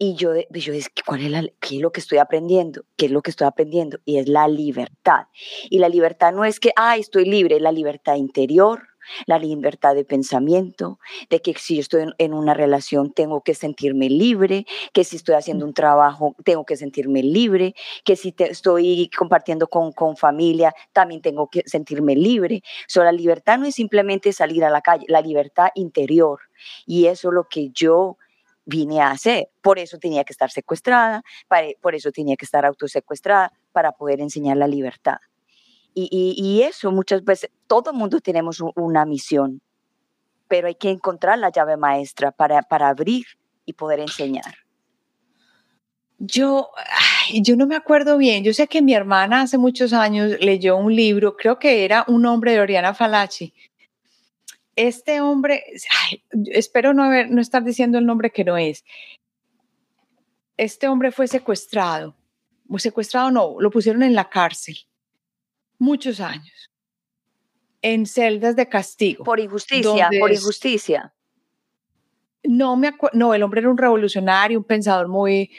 y 0.02 0.16
yo, 0.16 0.32
yo 0.52 0.74
es 0.74 0.90
¿cuál 1.06 1.22
es, 1.22 1.30
la, 1.30 1.44
qué 1.60 1.76
es 1.76 1.82
lo 1.82 1.92
que 1.92 2.00
estoy 2.00 2.20
aprendiendo? 2.20 2.86
¿Qué 2.96 3.08
es 3.08 3.12
lo 3.12 3.22
que 3.22 3.32
estoy 3.32 3.48
aprendiendo? 3.48 4.00
Y 4.06 4.18
es 4.18 4.30
la 4.30 4.48
libertad. 4.48 5.28
Y 5.70 5.80
la 5.80 5.90
libertad 5.90 6.32
no 6.32 6.46
es 6.46 6.62
que, 6.62 6.72
ah, 6.78 6.96
estoy 6.96 7.26
libre, 7.26 7.60
la 7.60 7.74
libertad 7.74 8.16
interior, 8.16 8.88
la 9.26 9.40
libertad 9.40 9.96
de 9.96 10.06
pensamiento, 10.06 11.00
de 11.30 11.42
que 11.42 11.54
si 11.56 11.76
yo 11.76 11.82
estoy 11.82 12.06
en, 12.18 12.34
una 12.34 12.54
relación 12.54 13.12
tengo 13.12 13.42
que 13.42 13.56
sentirme 13.56 14.10
libre, 14.10 14.66
que 14.94 15.04
si 15.04 15.18
estoy 15.18 15.36
haciendo 15.36 15.66
un 15.66 15.74
trabajo 15.74 16.34
tengo 16.46 16.66
que 16.66 16.78
sentirme 16.78 17.22
libre, 17.22 17.76
que 18.06 18.16
si 18.16 18.32
te, 18.32 18.52
estoy 18.52 19.10
compartiendo 19.18 19.68
con, 19.68 19.92
con, 19.92 20.16
familia 20.16 20.74
también 20.94 21.22
tengo 21.22 21.50
que 21.50 21.64
sentirme 21.66 22.16
libre. 22.16 22.62
So, 22.88 23.04
la 23.04 23.12
libertad 23.12 23.58
no 23.58 23.66
es 23.66 23.76
simplemente 23.76 24.32
salir 24.32 24.64
a 24.64 24.70
la 24.70 24.82
calle, 24.82 25.06
la 25.10 25.22
libertad 25.22 25.70
interior. 25.76 26.40
Y 26.86 27.08
eso 27.08 27.30
es 27.30 27.34
lo 27.34 27.48
que 27.50 27.70
yo 27.72 28.18
vine 28.66 29.02
a 29.02 29.12
hacer. 29.12 29.50
Por 29.62 29.80
eso 29.80 29.98
tenía 29.98 30.24
que 30.24 30.34
estar 30.34 30.52
secuestrada, 30.52 31.24
por 31.82 31.96
eso 31.96 32.12
tenía 32.12 32.36
que 32.36 32.46
estar 32.46 32.66
autosecuestrada, 32.66 33.52
para 33.72 33.92
poder 33.92 34.22
enseñar 34.22 34.58
la 34.58 34.68
libertad. 34.68 35.18
Y, 35.94 36.62
eso 36.64 36.92
muchas 36.92 37.24
veces, 37.26 37.50
todo 37.68 37.94
mundo 37.94 38.22
tenemos 38.22 38.62
una 38.76 39.06
misión, 39.06 39.62
pero 40.48 40.68
hay 40.68 40.76
que 40.76 40.90
encontrar 40.90 41.38
la 41.38 41.52
llave 41.52 41.78
maestra 41.78 42.32
para, 42.32 42.62
para 42.62 42.88
abrir 42.88 43.26
y 43.66 43.74
poder 43.74 44.00
enseñar. 44.00 44.56
Yo, 46.18 46.70
yo 47.34 47.56
no 47.56 47.66
me 47.66 47.76
acuerdo 47.76 48.18
bien. 48.18 48.44
Yo 48.44 48.54
sé 48.54 48.68
que 48.68 48.82
mi 48.82 48.94
hermana 48.94 49.42
hace 49.42 49.58
muchos 49.58 49.94
años 49.94 50.38
leyó 50.42 50.78
un 50.78 50.96
libro, 50.96 51.36
creo 51.36 51.60
que 51.60 51.86
era 51.86 52.04
Un 52.08 52.26
hombre 52.26 52.54
de 52.54 52.62
Oriana 52.62 52.94
Falachi, 52.94 53.54
este 54.88 55.20
hombre, 55.20 55.66
espero 56.52 56.94
no, 56.94 57.04
haber, 57.04 57.30
no 57.30 57.42
estar 57.42 57.66
diciendo 57.66 57.98
el 57.98 58.06
nombre 58.06 58.32
que 58.32 58.46
no 58.46 58.58
es, 58.58 58.86
este 60.56 60.88
hombre 60.88 61.12
fue 61.12 61.28
secuestrado, 61.28 62.16
secuestrado 62.78 63.30
no, 63.30 63.56
lo 63.60 63.72
pusieron 63.72 64.04
en 64.04 64.16
la 64.16 64.30
cárcel 64.30 64.78
muchos 65.80 66.22
años, 66.22 66.72
en 67.82 68.06
celdas 68.06 68.56
de 68.56 68.70
castigo. 68.70 69.26
Por 69.26 69.42
injusticia, 69.42 70.10
por 70.18 70.32
injusticia. 70.32 71.14
No 72.44 72.78
me 72.78 72.88
acuerdo, 72.88 73.18
no, 73.18 73.34
el 73.34 73.44
hombre 73.44 73.60
era 73.60 73.70
un 73.70 73.78
revolucionario, 73.78 74.60
un 74.60 74.64
pensador 74.64 75.10
muy, 75.10 75.52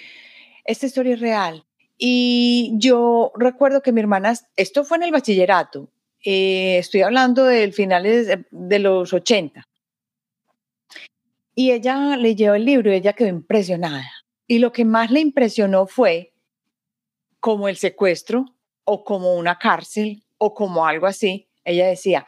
esta 0.65 0.87
historia 0.87 1.13
es 1.13 1.21
real. 1.21 1.67
Y 1.99 2.73
yo 2.77 3.33
recuerdo 3.37 3.83
que 3.83 3.93
mi 3.93 4.01
hermana, 4.01 4.33
esto 4.57 4.85
fue 4.85 4.97
en 4.97 5.03
el 5.03 5.13
bachillerato, 5.13 5.91
eh, 6.25 6.79
estoy 6.79 7.03
hablando 7.03 7.45
del 7.45 7.73
finales 7.73 8.29
de, 8.51 8.79
los 8.79 9.13
80. 9.13 9.67
Y 11.55 11.73
ella 11.73 12.17
leyó 12.17 12.55
el 12.55 12.65
libro 12.65 12.93
y 12.93 12.97
ella 12.97 13.13
quedó 13.13 13.29
impresionada. 13.29 14.11
Y 14.47 14.59
lo 14.59 14.73
que 14.73 14.85
más 14.85 15.11
le 15.11 15.21
impresionó 15.21 15.87
fue 15.87 16.33
como 17.39 17.69
el 17.69 17.77
secuestro 17.77 18.55
o 18.85 19.05
como 19.05 19.35
una 19.35 19.59
cárcel 19.59 20.23
o 20.39 20.55
como 20.55 20.87
algo 20.87 21.07
así. 21.07 21.49
Ella 21.65 21.87
decía, 21.87 22.27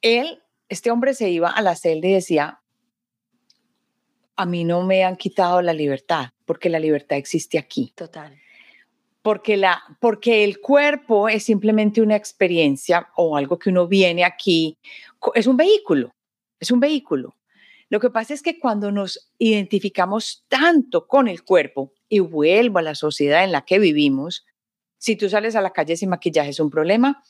él, 0.00 0.42
este 0.68 0.90
hombre 0.90 1.14
se 1.14 1.30
iba 1.30 1.50
a 1.50 1.62
la 1.62 1.74
celda 1.74 2.08
y 2.08 2.12
decía, 2.12 2.60
a 4.36 4.46
mí 4.46 4.64
no 4.64 4.82
me 4.82 5.04
han 5.04 5.16
quitado 5.16 5.62
la 5.62 5.72
libertad, 5.72 6.30
porque 6.44 6.68
la 6.68 6.78
libertad 6.78 7.18
existe 7.18 7.58
aquí. 7.58 7.92
Total 7.96 8.38
porque, 9.28 9.58
la, 9.58 9.82
porque 10.00 10.42
el 10.42 10.58
cuerpo 10.58 11.28
es 11.28 11.42
simplemente 11.42 12.00
una 12.00 12.16
experiencia 12.16 13.10
o 13.14 13.36
algo 13.36 13.58
que 13.58 13.68
uno 13.68 13.86
viene 13.86 14.24
aquí, 14.24 14.78
es 15.34 15.46
un 15.46 15.58
vehículo, 15.58 16.14
es 16.58 16.70
un 16.70 16.80
vehículo. 16.80 17.36
Lo 17.90 18.00
que 18.00 18.08
pasa 18.08 18.32
es 18.32 18.40
que 18.40 18.58
cuando 18.58 18.90
nos 18.90 19.30
identificamos 19.36 20.46
tanto 20.48 21.06
con 21.06 21.28
el 21.28 21.44
cuerpo, 21.44 21.92
y 22.08 22.20
vuelvo 22.20 22.78
a 22.78 22.82
la 22.82 22.94
sociedad 22.94 23.44
en 23.44 23.52
la 23.52 23.66
que 23.66 23.78
vivimos, 23.78 24.46
si 24.96 25.14
tú 25.14 25.28
sales 25.28 25.56
a 25.56 25.60
la 25.60 25.74
calle 25.74 25.98
sin 25.98 26.08
maquillaje 26.08 26.48
es 26.48 26.60
un 26.60 26.70
problema, 26.70 27.22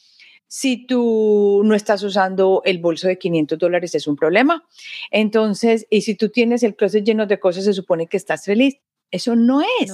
si 0.46 0.86
tú 0.86 1.62
no 1.64 1.74
estás 1.74 2.04
usando 2.04 2.62
el 2.64 2.78
bolso 2.78 3.08
de 3.08 3.18
500 3.18 3.58
dólares 3.58 3.96
es 3.96 4.06
un 4.06 4.14
problema. 4.14 4.68
Entonces, 5.10 5.84
y 5.90 6.02
si 6.02 6.14
tú 6.14 6.28
tienes 6.28 6.62
el 6.62 6.76
closet 6.76 7.04
lleno 7.04 7.26
de 7.26 7.40
cosas, 7.40 7.64
se 7.64 7.72
supone 7.72 8.06
que 8.06 8.16
estás 8.16 8.44
feliz. 8.44 8.76
Eso 9.10 9.34
no 9.34 9.62
es. 9.80 9.90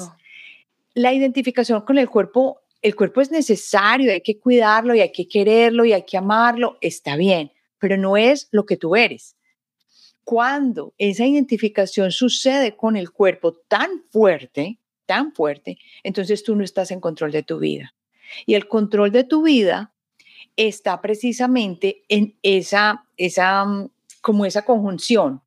La 0.95 1.13
identificación 1.13 1.83
con 1.83 1.99
el 1.99 2.09
cuerpo, 2.09 2.63
el 2.81 2.95
cuerpo 2.95 3.21
es 3.21 3.31
necesario, 3.31 4.13
hay 4.13 4.21
que 4.21 4.39
cuidarlo 4.39 4.95
y 4.95 5.01
hay 5.01 5.11
que 5.11 5.27
quererlo 5.27 5.85
y 5.85 5.93
hay 5.93 6.05
que 6.05 6.17
amarlo, 6.17 6.79
está 6.81 7.17
bien, 7.17 7.51
pero 7.79 7.97
no 7.97 8.17
es 8.17 8.49
lo 8.53 8.65
que 8.65 8.77
tú 8.77 8.95
eres. 8.95 9.37
Cuando 10.23 10.95
esa 10.97 11.27
identificación 11.27 12.13
sucede 12.13 12.77
con 12.77 12.97
el 12.97 13.11
cuerpo 13.11 13.53
tan 13.53 14.05
fuerte, 14.11 14.79
tan 15.05 15.35
fuerte, 15.35 15.79
entonces 16.05 16.45
tú 16.45 16.55
no 16.55 16.63
estás 16.63 16.93
en 16.93 17.01
control 17.01 17.33
de 17.33 17.43
tu 17.43 17.59
vida. 17.59 17.95
Y 18.47 18.55
el 18.55 18.69
control 18.69 19.11
de 19.11 19.25
tu 19.25 19.43
vida 19.43 19.93
está 20.57 21.01
precisamente 21.01 22.05
en 22.09 22.39
esa, 22.43 23.05
esa, 23.17 23.65
mm, 23.65 23.91
como 24.21 24.47
esa 24.47 24.65
conjunción 24.65 25.43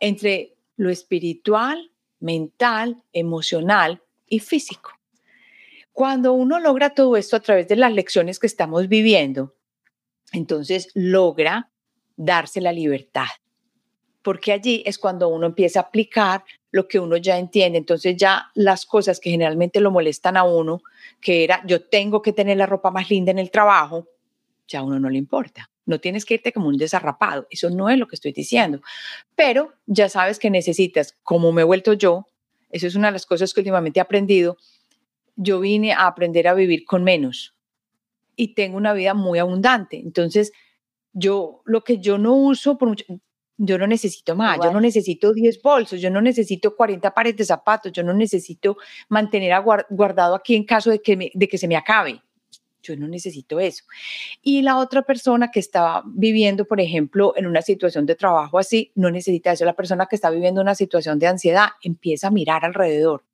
entre 0.00 0.56
lo 0.76 0.90
espiritual, 0.90 1.92
mental, 2.18 3.02
emocional 3.12 4.02
y 4.32 4.38
físico. 4.38 4.92
Cuando 5.92 6.32
uno 6.32 6.58
logra 6.58 6.94
todo 6.94 7.18
esto 7.18 7.36
a 7.36 7.40
través 7.40 7.68
de 7.68 7.76
las 7.76 7.92
lecciones 7.92 8.38
que 8.38 8.46
estamos 8.46 8.88
viviendo, 8.88 9.54
entonces 10.32 10.88
logra 10.94 11.70
darse 12.16 12.62
la 12.62 12.72
libertad, 12.72 13.26
porque 14.22 14.52
allí 14.52 14.82
es 14.86 14.98
cuando 14.98 15.28
uno 15.28 15.46
empieza 15.46 15.80
a 15.80 15.82
aplicar 15.82 16.44
lo 16.70 16.88
que 16.88 16.98
uno 16.98 17.18
ya 17.18 17.36
entiende. 17.36 17.76
Entonces 17.76 18.16
ya 18.16 18.50
las 18.54 18.86
cosas 18.86 19.20
que 19.20 19.28
generalmente 19.28 19.80
lo 19.80 19.90
molestan 19.90 20.38
a 20.38 20.44
uno, 20.44 20.82
que 21.20 21.44
era 21.44 21.62
yo 21.66 21.86
tengo 21.86 22.22
que 22.22 22.32
tener 22.32 22.56
la 22.56 22.64
ropa 22.64 22.90
más 22.90 23.10
linda 23.10 23.32
en 23.32 23.38
el 23.38 23.50
trabajo, 23.50 24.08
ya 24.66 24.78
a 24.78 24.82
uno 24.82 24.98
no 24.98 25.10
le 25.10 25.18
importa. 25.18 25.68
No 25.84 26.00
tienes 26.00 26.24
que 26.24 26.34
irte 26.34 26.54
como 26.54 26.68
un 26.68 26.78
desarrapado, 26.78 27.46
eso 27.50 27.68
no 27.68 27.90
es 27.90 27.98
lo 27.98 28.08
que 28.08 28.16
estoy 28.16 28.32
diciendo. 28.32 28.80
Pero 29.36 29.74
ya 29.84 30.08
sabes 30.08 30.38
que 30.38 30.48
necesitas, 30.48 31.18
como 31.22 31.52
me 31.52 31.60
he 31.60 31.64
vuelto 31.66 31.92
yo, 31.92 32.26
eso 32.72 32.86
es 32.86 32.94
una 32.96 33.08
de 33.08 33.12
las 33.12 33.26
cosas 33.26 33.54
que 33.54 33.60
últimamente 33.60 34.00
he 34.00 34.02
aprendido, 34.02 34.56
yo 35.36 35.60
vine 35.60 35.92
a 35.92 36.06
aprender 36.06 36.48
a 36.48 36.54
vivir 36.54 36.84
con 36.84 37.04
menos 37.04 37.54
y 38.34 38.54
tengo 38.54 38.76
una 38.76 38.92
vida 38.92 39.14
muy 39.14 39.38
abundante. 39.38 39.98
Entonces, 39.98 40.52
yo 41.12 41.62
lo 41.64 41.84
que 41.84 41.98
yo 41.98 42.18
no 42.18 42.34
uso 42.34 42.78
por 42.78 42.88
mucho, 42.88 43.04
yo 43.58 43.78
no 43.78 43.86
necesito 43.86 44.34
más, 44.34 44.58
yo 44.62 44.72
no 44.72 44.80
necesito 44.80 45.32
10 45.32 45.62
bolsos, 45.62 46.00
yo 46.00 46.10
no 46.10 46.20
necesito 46.20 46.74
40 46.74 47.12
pares 47.14 47.36
de 47.36 47.44
zapatos, 47.44 47.92
yo 47.92 48.02
no 48.02 48.14
necesito 48.14 48.76
mantener 49.08 49.52
guardado 49.90 50.34
aquí 50.34 50.56
en 50.56 50.64
caso 50.64 50.90
de 50.90 51.00
que, 51.00 51.30
de 51.32 51.48
que 51.48 51.58
se 51.58 51.68
me 51.68 51.76
acabe. 51.76 52.22
Yo 52.82 52.96
no 52.96 53.08
necesito 53.08 53.60
eso. 53.60 53.84
Y 54.42 54.62
la 54.62 54.78
otra 54.78 55.02
persona 55.02 55.50
que 55.50 55.60
está 55.60 56.02
viviendo, 56.04 56.64
por 56.64 56.80
ejemplo, 56.80 57.34
en 57.36 57.46
una 57.46 57.62
situación 57.62 58.06
de 58.06 58.14
trabajo 58.14 58.58
así, 58.58 58.92
no 58.94 59.10
necesita 59.10 59.52
eso. 59.52 59.64
La 59.64 59.74
persona 59.74 60.06
que 60.06 60.16
está 60.16 60.30
viviendo 60.30 60.60
una 60.60 60.74
situación 60.74 61.18
de 61.18 61.28
ansiedad 61.28 61.68
empieza 61.82 62.28
a 62.28 62.30
mirar 62.30 62.64
alrededor. 62.64 63.24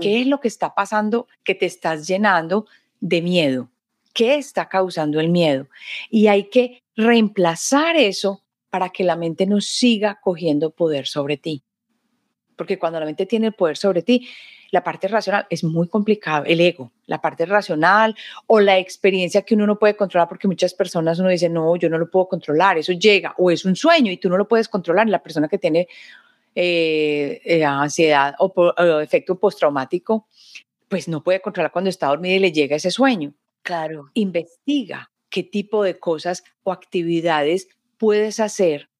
¿Qué 0.00 0.20
es 0.20 0.26
lo 0.26 0.40
que 0.40 0.48
está 0.48 0.74
pasando 0.74 1.26
que 1.44 1.54
te 1.54 1.66
estás 1.66 2.06
llenando 2.06 2.66
de 3.00 3.22
miedo? 3.22 3.70
¿Qué 4.12 4.36
está 4.36 4.68
causando 4.68 5.20
el 5.20 5.28
miedo? 5.28 5.68
Y 6.08 6.28
hay 6.28 6.44
que 6.48 6.82
reemplazar 6.96 7.96
eso 7.96 8.42
para 8.70 8.90
que 8.90 9.04
la 9.04 9.16
mente 9.16 9.46
no 9.46 9.60
siga 9.60 10.20
cogiendo 10.20 10.70
poder 10.70 11.06
sobre 11.06 11.36
ti. 11.36 11.62
Porque 12.56 12.78
cuando 12.78 13.00
la 13.00 13.06
mente 13.06 13.26
tiene 13.26 13.48
el 13.48 13.52
poder 13.52 13.76
sobre 13.76 14.02
ti, 14.02 14.28
la 14.70 14.82
parte 14.82 15.06
racional 15.06 15.46
es 15.50 15.62
muy 15.62 15.88
complicado, 15.88 16.44
el 16.46 16.60
ego, 16.60 16.90
la 17.06 17.20
parte 17.20 17.46
racional 17.46 18.16
o 18.46 18.58
la 18.58 18.78
experiencia 18.78 19.42
que 19.42 19.54
uno 19.54 19.66
no 19.66 19.78
puede 19.78 19.94
controlar, 19.94 20.28
porque 20.28 20.48
muchas 20.48 20.74
personas 20.74 21.18
uno 21.18 21.28
dice, 21.28 21.48
no, 21.48 21.76
yo 21.76 21.88
no 21.88 21.96
lo 21.96 22.10
puedo 22.10 22.26
controlar, 22.26 22.76
eso 22.76 22.92
llega, 22.92 23.34
o 23.38 23.50
es 23.50 23.64
un 23.64 23.76
sueño 23.76 24.10
y 24.10 24.16
tú 24.16 24.28
no 24.28 24.36
lo 24.36 24.48
puedes 24.48 24.68
controlar. 24.68 25.08
La 25.08 25.22
persona 25.22 25.46
que 25.48 25.58
tiene 25.58 25.86
eh, 26.56 27.40
eh, 27.44 27.64
ansiedad 27.64 28.34
o, 28.38 28.46
o 28.46 29.00
efecto 29.00 29.38
postraumático, 29.38 30.26
pues 30.88 31.08
no 31.08 31.22
puede 31.22 31.40
controlar 31.40 31.72
cuando 31.72 31.90
está 31.90 32.08
dormida 32.08 32.34
y 32.34 32.38
le 32.40 32.52
llega 32.52 32.76
ese 32.76 32.90
sueño. 32.90 33.32
Claro. 33.62 34.10
Investiga 34.14 35.10
qué 35.30 35.42
tipo 35.42 35.82
de 35.82 35.98
cosas 35.98 36.44
o 36.62 36.72
actividades 36.72 37.68
puedes 37.98 38.38
hacer 38.40 38.90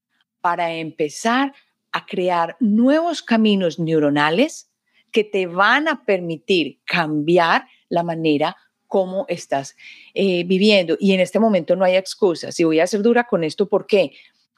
para 0.41 0.73
empezar 0.73 1.53
a 1.95 2.07
crear 2.07 2.57
nuevos 2.59 3.23
caminos 3.23 3.79
neuronales 3.79 4.69
que 5.13 5.23
te 5.23 5.47
van 5.47 5.87
a 5.87 6.05
permitir 6.05 6.81
cambiar 6.85 7.69
la 7.89 8.03
manera 8.03 8.57
como 8.89 9.27
estás 9.29 9.77
eh, 10.13 10.43
viviendo. 10.43 10.97
Y 10.99 11.13
en 11.13 11.21
este 11.21 11.39
momento 11.39 11.77
no 11.77 11.85
hay 11.85 11.95
excusas. 11.95 12.59
Y 12.59 12.65
voy 12.65 12.81
a 12.81 12.87
ser 12.89 13.01
dura 13.01 13.25
con 13.25 13.45
esto, 13.45 13.69
¿por 13.69 13.87
qué? 13.87 14.11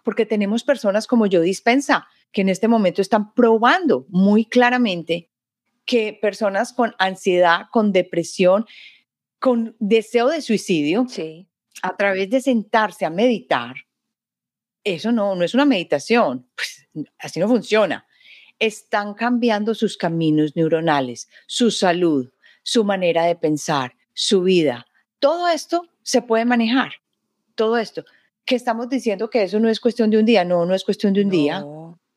Porque 0.03 0.25
tenemos 0.25 0.65
personas 0.65 1.07
como 1.07 1.27
yo 1.27 1.43
dispensa, 1.43 2.09
que 2.33 2.41
en 2.41 2.49
este 2.49 2.69
momento 2.69 3.03
están 3.03 3.35
probando 3.35 4.07
muy 4.09 4.47
claramente 4.47 5.29
que 5.85 6.19
personas 6.21 6.73
con 6.73 6.95
ansiedad, 6.99 7.67
con 7.71 7.93
depresión, 7.93 8.65
con 9.39 9.77
deseo 9.79 10.29
de 10.29 10.41
suicidio, 10.41 11.07
sí. 11.07 11.49
a 11.83 11.97
través 11.97 12.31
de 12.31 12.41
sentarse 12.41 13.05
a 13.05 13.11
meditar, 13.11 13.75
eso 14.87 15.11
no, 15.11 15.35
no 15.35 15.45
es 15.45 15.53
una 15.53 15.65
meditación, 15.65 16.47
pues, 16.55 16.89
así 17.19 17.41
no 17.41 17.49
funciona. 17.49 18.07
Están 18.59 19.15
cambiando 19.15 19.75
sus 19.75 19.97
caminos 19.97 20.57
neuronales, 20.57 21.29
su 21.47 21.71
salud, 21.71 22.31
su 22.63 22.85
manera 22.85 23.25
de 23.25 23.37
pensar, 23.37 23.95
su 24.15 24.43
vida. 24.43 24.87
Todo 25.19 25.49
esto 25.49 25.89
se 26.03 26.23
puede 26.23 26.45
manejar, 26.45 26.93
todo 27.55 27.77
esto. 27.77 28.05
Que 28.47 28.55
estamos 28.55 28.89
diciendo 28.89 29.29
que 29.29 29.43
eso 29.43 29.61
no 29.61 29.69
es 29.69 29.81
cuestión 29.81 30.09
de 30.09 30.19
un 30.19 30.25
día, 30.25 30.45
no, 30.45 30.65
no 30.65 30.75
es 30.75 30.85
cuestión 30.85 31.13
de 31.13 31.23
un 31.23 31.31
día. 31.31 31.65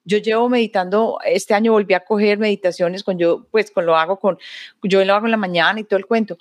Yo 0.05 0.17
llevo 0.19 0.47
meditando, 0.47 1.19
este 1.25 1.55
año 1.55 1.73
volví 1.73 1.93
a 1.93 2.05
coger 2.05 2.37
meditaciones 2.37 3.03
con 3.03 3.17
yo, 3.17 3.47
pues 3.51 3.71
con 3.71 3.85
lo 3.85 3.95
hago 3.97 4.19
con, 4.19 4.37
yo 4.83 5.03
lo 5.03 5.13
hago 5.13 5.25
en 5.25 5.31
la 5.31 5.37
mañana 5.37 5.79
y 5.79 5.83
todo 5.83 5.97
el 5.97 6.05
cuento, 6.05 6.37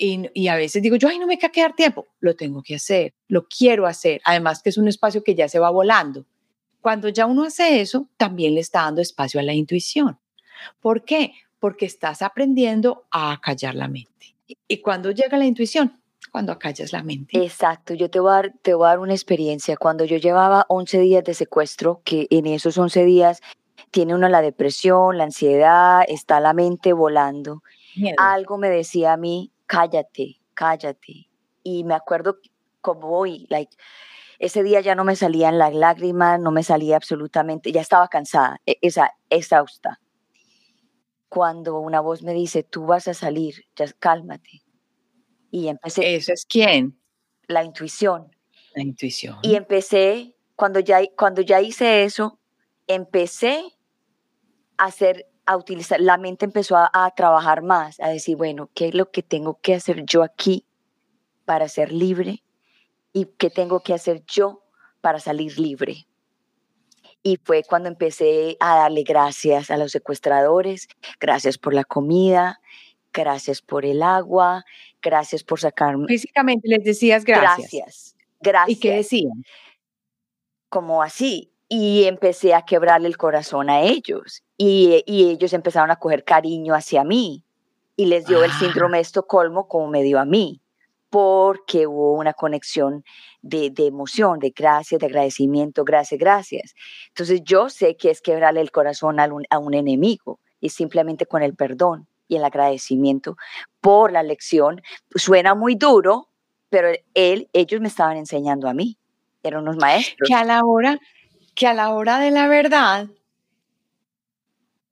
y, 0.00 0.48
a 0.48 0.56
veces 0.56 0.82
digo 0.82 0.96
yo, 0.96 1.08
ay, 1.08 1.18
no 1.18 1.26
me 1.26 1.38
queda 1.38 1.52
quedar 1.52 1.74
tiempo. 1.74 2.08
Lo 2.20 2.34
tengo 2.34 2.62
que 2.62 2.76
hacer, 2.76 3.12
lo 3.28 3.46
quiero 3.46 3.86
hacer. 3.86 4.20
Además 4.24 4.62
que 4.62 4.70
es 4.70 4.78
un 4.78 4.88
espacio 4.88 5.22
que 5.22 5.34
ya 5.34 5.48
se 5.48 5.58
va 5.58 5.70
volando. 5.70 6.24
Cuando 6.80 7.10
ya 7.10 7.26
uno 7.26 7.44
hace 7.44 7.82
eso, 7.82 8.08
también 8.16 8.54
le 8.54 8.60
está 8.60 8.82
dando 8.82 9.02
espacio 9.02 9.38
a 9.38 9.42
la 9.42 9.52
intuición. 9.52 10.18
¿Por 10.80 11.04
qué? 11.04 11.34
Porque 11.58 11.84
estás 11.84 12.22
aprendiendo 12.22 13.04
a 13.10 13.38
callar 13.42 13.74
la 13.74 13.88
mente. 13.88 14.34
¿Y 14.66 14.78
cuando 14.78 15.10
llega 15.10 15.36
la 15.36 15.44
intuición? 15.44 16.00
Cuando 16.32 16.52
acallas 16.52 16.92
la 16.92 17.02
mente. 17.02 17.42
Exacto, 17.42 17.92
yo 17.92 18.08
te 18.08 18.20
voy, 18.20 18.30
a 18.30 18.34
dar, 18.34 18.54
te 18.62 18.72
voy 18.72 18.86
a 18.86 18.90
dar 18.90 19.00
una 19.00 19.12
experiencia. 19.12 19.76
Cuando 19.76 20.06
yo 20.06 20.16
llevaba 20.16 20.64
11 20.68 20.98
días 21.00 21.24
de 21.24 21.34
secuestro, 21.34 22.00
que 22.04 22.26
en 22.30 22.46
esos 22.46 22.78
11 22.78 23.04
días 23.04 23.42
tiene 23.90 24.14
uno 24.14 24.28
la 24.28 24.40
depresión, 24.40 25.18
la 25.18 25.24
ansiedad, 25.24 26.04
está 26.08 26.40
la 26.40 26.54
mente 26.54 26.94
volando. 26.94 27.62
Algo 28.16 28.56
me 28.56 28.70
decía 28.70 29.12
a 29.12 29.16
mí, 29.18 29.50
cállate, 29.70 30.40
cállate. 30.54 31.30
Y 31.62 31.84
me 31.84 31.94
acuerdo 31.94 32.38
como 32.80 33.16
hoy, 33.16 33.46
like, 33.50 33.76
ese 34.40 34.64
día 34.64 34.80
ya 34.80 34.96
no 34.96 35.04
me 35.04 35.14
salían 35.14 35.58
las 35.58 35.72
lágrimas, 35.72 36.40
no 36.40 36.50
me 36.50 36.64
salía 36.64 36.96
absolutamente, 36.96 37.70
ya 37.70 37.80
estaba 37.80 38.08
cansada, 38.08 38.60
e, 38.66 38.78
esa, 38.82 39.12
exhausta. 39.28 40.00
Cuando 41.28 41.78
una 41.78 42.00
voz 42.00 42.22
me 42.24 42.32
dice, 42.32 42.64
tú 42.64 42.86
vas 42.86 43.06
a 43.06 43.14
salir, 43.14 43.64
ya 43.76 43.86
cálmate. 44.00 44.64
Y 45.52 45.68
empecé. 45.68 46.16
¿Eso 46.16 46.32
es 46.32 46.44
quién? 46.46 46.98
La 47.46 47.62
intuición. 47.62 48.34
La 48.74 48.82
intuición. 48.82 49.38
Y 49.42 49.54
empecé, 49.54 50.34
cuando 50.56 50.80
ya, 50.80 51.00
cuando 51.16 51.42
ya 51.42 51.60
hice 51.60 52.02
eso, 52.02 52.40
empecé 52.88 53.62
a 54.78 54.86
hacer 54.86 55.28
a 55.46 55.56
utilizar, 55.56 56.00
la 56.00 56.16
mente 56.18 56.44
empezó 56.44 56.76
a, 56.76 57.12
trabajar 57.16 57.62
más, 57.62 57.98
a 58.00 58.08
decir, 58.08 58.36
bueno, 58.36 58.70
¿qué 58.74 58.88
es 58.88 58.94
lo 58.94 59.10
que 59.10 59.22
tengo 59.22 59.58
que 59.60 59.74
hacer 59.74 60.04
yo 60.04 60.22
aquí 60.22 60.64
para 61.44 61.68
ser 61.68 61.92
libre? 61.92 62.42
¿Y 63.12 63.26
qué 63.38 63.50
tengo 63.50 63.80
que 63.80 63.94
hacer 63.94 64.24
yo 64.26 64.62
para 65.00 65.18
salir 65.18 65.58
libre? 65.58 66.06
Y 67.22 67.38
fue 67.42 67.64
cuando 67.64 67.88
empecé 67.88 68.56
a 68.60 68.76
darle 68.76 69.02
gracias 69.02 69.70
a 69.70 69.76
los 69.76 69.92
secuestradores, 69.92 70.88
gracias 71.18 71.58
por 71.58 71.74
la 71.74 71.84
comida, 71.84 72.60
gracias 73.12 73.60
por 73.60 73.84
el 73.84 74.02
agua, 74.02 74.64
gracias 75.02 75.44
por 75.44 75.60
sacarme. 75.60 76.06
Físicamente 76.06 76.68
les 76.68 76.84
decías 76.84 77.24
gracias. 77.24 77.72
Gracias, 77.72 78.16
gracias. 78.40 78.76
¿Y 78.76 78.80
qué 78.80 78.94
decían? 78.96 79.44
Como 80.68 81.02
así. 81.02 81.52
Y 81.72 82.04
empecé 82.04 82.52
a 82.52 82.62
quebrarle 82.62 83.06
el 83.06 83.16
corazón 83.16 83.70
a 83.70 83.80
ellos 83.80 84.42
y, 84.56 85.04
ellos 85.06 85.52
empezaron 85.52 85.90
a 85.90 85.96
coger 85.96 86.24
cariño 86.24 86.74
hacia 86.74 87.04
mí 87.04 87.44
y 87.96 88.06
les 88.06 88.26
dio 88.26 88.42
el 88.42 88.50
síndrome 88.52 88.98
de 88.98 89.02
Estocolmo 89.02 89.68
como 89.68 89.86
me 89.86 90.02
dio 90.02 90.18
a 90.18 90.24
mí, 90.24 90.60
porque 91.10 91.86
hubo 91.86 92.14
una 92.14 92.32
conexión 92.34 93.04
de, 93.40 93.72
emoción, 93.78 94.40
de 94.40 94.50
gracias, 94.50 95.00
de 95.00 95.06
agradecimiento, 95.06 95.84
gracias, 95.84 96.18
gracias. 96.18 96.74
Entonces 97.08 97.40
yo 97.44 97.70
sé 97.70 97.96
que 97.96 98.10
es 98.10 98.20
quebrarle 98.20 98.60
el 98.62 98.72
corazón 98.72 99.20
a 99.20 99.26
un, 99.32 99.44
a 99.48 99.58
un 99.58 99.74
enemigo 99.74 100.40
y 100.60 100.70
simplemente 100.70 101.24
con 101.24 101.42
el 101.42 101.54
perdón 101.54 102.08
y 102.26 102.36
el 102.36 102.44
agradecimiento 102.44 103.36
por 103.80 104.12
la 104.12 104.22
lección. 104.22 104.82
Suena 105.14 105.54
muy 105.54 105.74
duro, 105.76 106.28
pero 106.68 106.88
él, 107.14 107.48
ellos 107.52 107.80
me 107.80 107.88
estaban 107.88 108.16
enseñando 108.16 108.68
a 108.68 108.74
mí, 108.74 108.98
eran 109.42 109.62
unos 109.62 109.76
maestros. 109.76 110.28
Que 110.28 110.34
a 110.34 110.44
la 110.44 110.62
hora, 110.64 110.98
que 111.54 111.66
a 111.66 111.74
la 111.74 111.90
hora 111.90 112.18
de 112.18 112.30
la 112.30 112.48
verdad, 112.48 113.08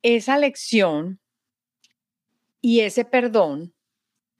esa 0.03 0.39
lección 0.39 1.21
y 2.61 2.81
ese 2.81 3.05
perdón 3.05 3.75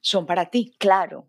son 0.01 0.27
para 0.27 0.51
ti. 0.51 0.75
Claro. 0.79 1.29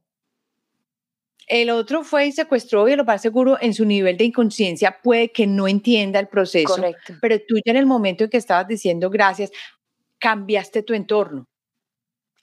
El 1.47 1.71
otro 1.71 2.03
fue 2.03 2.27
y 2.27 2.31
secuestró 2.31 2.87
y 2.87 2.95
lo 2.95 3.03
más 3.03 3.23
seguro 3.23 3.57
en 3.59 3.73
su 3.73 3.83
nivel 3.83 4.17
de 4.17 4.25
inconsciencia 4.25 4.99
puede 5.01 5.31
que 5.31 5.47
no 5.47 5.67
entienda 5.67 6.19
el 6.19 6.27
proceso. 6.27 6.75
Correcto. 6.75 7.15
Pero 7.21 7.39
tú 7.39 7.55
ya 7.65 7.71
en 7.71 7.77
el 7.77 7.87
momento 7.87 8.23
en 8.23 8.29
que 8.29 8.37
estabas 8.37 8.67
diciendo 8.67 9.09
gracias, 9.09 9.51
cambiaste 10.19 10.83
tu 10.83 10.93
entorno. 10.93 11.47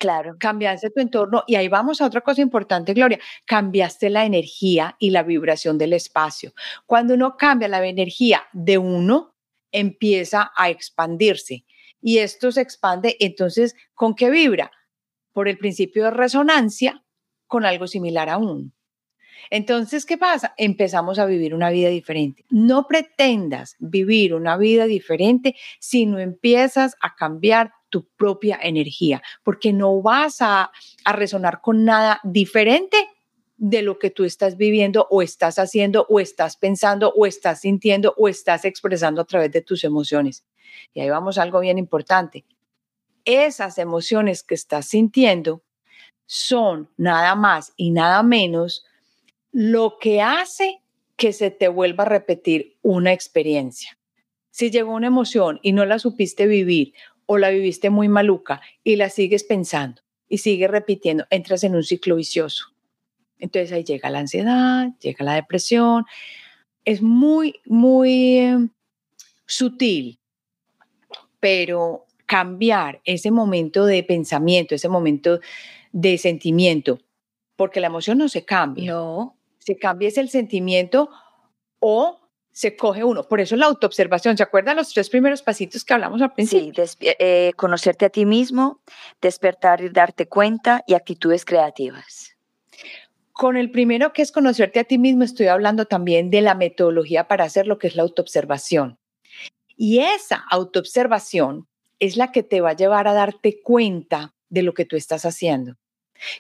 Claro. 0.01 0.37
Cambiaste 0.39 0.91
tu 0.91 1.01
entorno 1.01 1.43
y 1.47 1.55
ahí 1.55 1.69
vamos 1.69 2.01
a 2.01 2.07
otra 2.07 2.21
cosa 2.21 2.43
importante, 2.43 2.93
Gloria. 2.93 3.19
Cambiaste 3.47 4.11
la 4.11 4.27
energía 4.27 4.95
y 4.99 5.11
la 5.11 5.23
vibración 5.23 5.79
del 5.79 5.95
espacio. 5.95 6.53
Cuando 6.85 7.15
uno 7.15 7.37
cambia 7.37 7.69
la 7.69 7.87
energía 7.87 8.43
de 8.53 8.77
uno, 8.79 9.35
empieza 9.73 10.53
a 10.55 10.69
expandirse 10.69 11.65
y 12.01 12.19
esto 12.19 12.53
se 12.53 12.61
expande, 12.61 13.17
entonces, 13.21 13.75
¿con 13.95 14.15
qué 14.15 14.31
vibra? 14.31 14.71
Por 15.33 15.49
el 15.49 15.59
principio 15.59 16.05
de 16.05 16.11
resonancia 16.11 17.03
con 17.47 17.65
algo 17.65 17.87
similar 17.87 18.29
a 18.29 18.39
uno. 18.39 18.71
Entonces, 19.51 20.07
¿qué 20.07 20.19
pasa? 20.19 20.55
Empezamos 20.57 21.19
a 21.19 21.27
vivir 21.27 21.55
una 21.55 21.71
vida 21.71 21.89
diferente. 21.89 22.45
No 22.51 22.87
pretendas 22.87 23.77
vivir 23.79 24.35
una 24.35 24.57
vida 24.57 24.87
diferente 24.87 25.57
si 25.81 26.07
no 26.07 26.19
empiezas 26.19 26.97
a 27.01 27.15
cambiar 27.15 27.73
tu 27.97 28.05
propia 28.19 28.59
energía, 28.63 29.23
porque 29.43 29.73
no 29.73 30.03
vas 30.03 30.43
a, 30.43 30.71
a 31.03 31.13
resonar 31.15 31.63
con 31.63 31.87
nada 31.87 32.21
diferente 32.25 32.99
de 33.57 33.81
lo 33.81 33.99
que 33.99 34.11
tú 34.11 34.25
estás 34.25 34.59
viviendo 34.59 35.07
o 35.11 35.23
estás 35.23 35.59
haciendo 35.59 36.05
o 36.11 36.21
estás 36.21 36.59
pensando 36.59 37.11
o 37.17 37.25
estás 37.25 37.63
sintiendo 37.63 38.13
o 38.19 38.29
estás 38.29 38.67
expresando 38.67 39.23
a 39.23 39.25
través 39.25 39.51
de 39.51 39.63
tus 39.63 39.83
emociones. 39.83 40.45
Y 40.93 41.01
ahí 41.01 41.09
vamos 41.09 41.39
a 41.39 41.43
algo 41.43 41.61
bien 41.61 41.79
importante. 41.79 42.45
Esas 43.25 43.79
emociones 43.79 44.43
que 44.43 44.55
estás 44.55 44.89
sintiendo 44.89 45.63
son 46.27 46.91
nada 46.99 47.35
más 47.35 47.73
y 47.77 47.93
nada 47.93 48.23
menos 48.23 48.85
lo 49.53 49.97
que 49.99 50.21
hace 50.21 50.83
que 51.17 51.33
se 51.33 51.51
te 51.51 51.69
vuelva 51.69 52.05
a 52.05 52.09
repetir 52.09 52.77
una 52.83 53.15
experiencia. 53.15 53.99
Si 54.51 54.71
llegó 54.71 54.93
una 54.93 55.07
emoción 55.07 55.61
y 55.63 55.73
no 55.73 55.87
la 55.87 55.99
supiste 55.99 56.47
vivir 56.47 56.93
o 57.27 57.39
la 57.39 57.51
viviste 57.51 57.91
muy 57.91 58.09
maluca 58.09 58.61
y 58.83 58.97
la 58.97 59.11
sigues 59.11 59.45
pensando 59.45 60.03
y 60.29 60.39
sigues 60.39 60.71
repitiendo, 60.71 61.25
entras 61.31 61.65
en 61.65 61.75
un 61.75 61.83
ciclo 61.83 62.17
vicioso. 62.17 62.67
Entonces 63.39 63.73
ahí 63.73 63.85
llega 63.85 64.11
la 64.11 64.21
ansiedad, 64.21 64.89
llega 65.01 65.25
la 65.25 65.35
depresión. 65.35 66.05
Es 66.85 67.03
muy, 67.03 67.61
muy 67.67 68.39
eh, 68.39 68.69
sutil, 69.45 70.19
pero 71.39 72.07
cambiar 72.25 73.01
ese 73.05 73.31
momento 73.31 73.85
de 73.87 74.03
pensamiento, 74.03 74.75
ese 74.75 74.89
momento 74.89 75.41
de 75.93 76.19
sentimiento, 76.19 76.99
porque 77.57 77.81
la 77.81 77.87
emoción 77.87 78.19
no 78.19 78.29
se 78.29 78.45
cambia. 78.45 78.93
No. 78.93 79.37
Se 79.59 79.77
cambia 79.77 80.09
es 80.09 80.19
el 80.19 80.29
sentimiento 80.29 81.11
o 81.81 82.26
se 82.57 82.75
coge 82.75 83.05
uno. 83.05 83.23
Por 83.29 83.43
eso 83.43 83.55
la 83.55 83.67
autoobservación. 83.67 84.39
¿Se 84.39 84.43
acuerdan 84.43 84.77
los 84.77 84.89
tres 84.89 85.11
primeros 85.11 85.43
pasitos 85.43 85.85
que 85.85 85.93
hablamos 85.93 86.23
al 86.23 86.33
principio? 86.33 86.87
Sí, 86.87 86.97
eh, 87.03 87.53
conocerte 87.55 88.07
a 88.07 88.09
ti 88.09 88.25
mismo, 88.25 88.81
despertar 89.21 89.83
y 89.83 89.91
darte 89.91 90.27
cuenta 90.27 90.83
y 90.87 90.95
actitudes 90.95 91.45
creativas. 91.45 92.35
Con 93.33 93.59
el 93.59 93.71
primero 93.71 94.15
que 94.15 94.23
es 94.23 94.33
conocerte 94.33 94.81
a 94.81 94.85
ti 94.85 94.97
mismo, 94.97 95.23
estoy 95.23 95.49
hablando 95.49 95.85
también 95.85 96.31
de 96.31 96.41
la 96.41 96.55
metodología 96.55 97.29
para 97.29 97.45
hacer 97.45 97.67
lo 97.67 97.77
que 97.77 97.89
es 97.89 97.95
la 97.95 98.05
autoobservación. 98.05 98.99
Y 99.77 99.99
esa 99.99 100.43
autoobservación 100.51 101.69
es 101.99 102.17
la 102.17 102.33
que 102.33 102.43
te 102.43 102.63
va 102.63 102.71
a 102.71 102.77
llevar 102.77 103.07
a 103.07 103.13
darte 103.13 103.61
cuenta 103.63 104.33
de 104.49 104.63
lo 104.63 104.73
que 104.73 104.87
tú 104.87 104.97
estás 104.97 105.27
haciendo. 105.27 105.77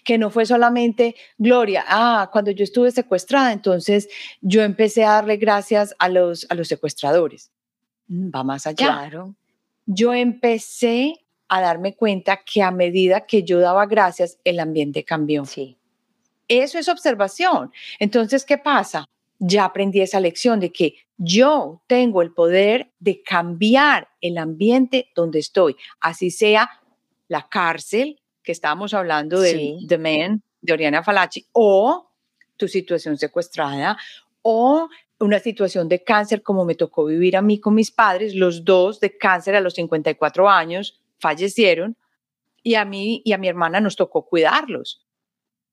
Que 0.04 0.18
no 0.18 0.30
fue 0.30 0.46
solamente, 0.46 1.16
Gloria, 1.38 1.84
ah, 1.88 2.28
cuando 2.32 2.50
yo 2.50 2.64
estuve 2.64 2.90
secuestrada, 2.90 3.52
entonces 3.52 4.08
yo 4.40 4.62
empecé 4.62 5.04
a 5.04 5.12
darle 5.12 5.36
gracias 5.36 5.94
a 5.98 6.08
los, 6.08 6.46
a 6.50 6.54
los 6.54 6.68
secuestradores. 6.68 7.50
Mm, 8.08 8.30
va 8.34 8.44
más 8.44 8.66
allá. 8.66 8.86
Claro. 8.86 9.34
Yo 9.86 10.14
empecé 10.14 11.14
a 11.48 11.60
darme 11.60 11.94
cuenta 11.94 12.40
que 12.44 12.62
a 12.62 12.70
medida 12.70 13.26
que 13.26 13.42
yo 13.42 13.60
daba 13.60 13.86
gracias, 13.86 14.38
el 14.44 14.60
ambiente 14.60 15.04
cambió. 15.04 15.44
Sí. 15.44 15.76
Eso 16.48 16.78
es 16.78 16.88
observación. 16.88 17.72
Entonces, 17.98 18.44
¿qué 18.44 18.58
pasa? 18.58 19.06
Ya 19.38 19.64
aprendí 19.64 20.00
esa 20.00 20.20
lección 20.20 20.60
de 20.60 20.72
que 20.72 20.94
yo 21.18 21.82
tengo 21.86 22.22
el 22.22 22.32
poder 22.32 22.92
de 22.98 23.22
cambiar 23.22 24.08
el 24.20 24.38
ambiente 24.38 25.10
donde 25.14 25.38
estoy, 25.38 25.76
así 26.00 26.30
sea 26.30 26.82
la 27.28 27.48
cárcel, 27.48 28.20
que 28.46 28.52
estábamos 28.52 28.94
hablando 28.94 29.40
de 29.40 29.76
The 29.88 29.98
Man, 29.98 30.40
de 30.62 30.72
Oriana 30.72 31.02
Falachi, 31.02 31.46
o 31.52 32.08
tu 32.56 32.68
situación 32.68 33.18
secuestrada, 33.18 33.98
o 34.40 34.88
una 35.18 35.40
situación 35.40 35.88
de 35.88 36.04
cáncer 36.04 36.42
como 36.42 36.64
me 36.64 36.76
tocó 36.76 37.04
vivir 37.04 37.36
a 37.36 37.42
mí 37.42 37.58
con 37.58 37.74
mis 37.74 37.90
padres, 37.90 38.36
los 38.36 38.64
dos 38.64 39.00
de 39.00 39.18
cáncer 39.18 39.56
a 39.56 39.60
los 39.60 39.74
54 39.74 40.48
años 40.48 41.00
fallecieron 41.18 41.96
y 42.62 42.76
a 42.76 42.84
mí 42.84 43.20
y 43.24 43.32
a 43.32 43.38
mi 43.38 43.48
hermana 43.48 43.80
nos 43.80 43.96
tocó 43.96 44.26
cuidarlos. 44.26 45.04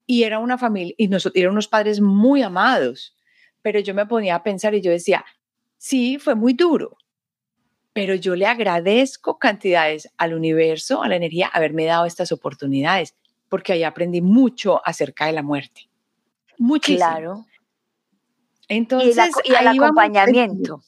Y 0.08 0.24
era 0.24 0.40
una 0.40 0.58
familia, 0.58 0.96
y 0.98 1.08
nosotros 1.08 1.40
eran 1.40 1.52
unos 1.52 1.68
padres 1.68 2.02
muy 2.02 2.42
amados, 2.42 3.16
pero 3.62 3.80
yo 3.80 3.94
me 3.94 4.08
ponía 4.08 4.36
a 4.36 4.44
pensar 4.44 4.74
y 4.74 4.82
yo 4.82 4.90
decía, 4.90 5.24
sí, 5.78 6.18
fue 6.18 6.34
muy 6.34 6.54
duro, 6.54 6.98
pero 7.94 8.16
yo 8.16 8.36
le 8.36 8.48
agradezco 8.48 9.38
cantidades 9.38 10.10
al 10.18 10.34
universo, 10.34 11.04
a 11.04 11.08
la 11.08 11.16
energía, 11.16 11.48
haberme 11.48 11.86
dado 11.86 12.06
estas 12.06 12.32
oportunidades, 12.32 13.16
porque 13.50 13.74
ahí 13.74 13.84
aprendí 13.84 14.22
mucho 14.22 14.82
acerca 14.84 15.28
de 15.28 15.34
la 15.34 15.44
muerte. 15.44 15.90
Muchísimo. 16.58 16.98
Claro. 16.98 17.46
Entonces, 18.68 19.32
y, 19.44 19.54
el 19.54 19.68
acompañamiento. 19.68 20.82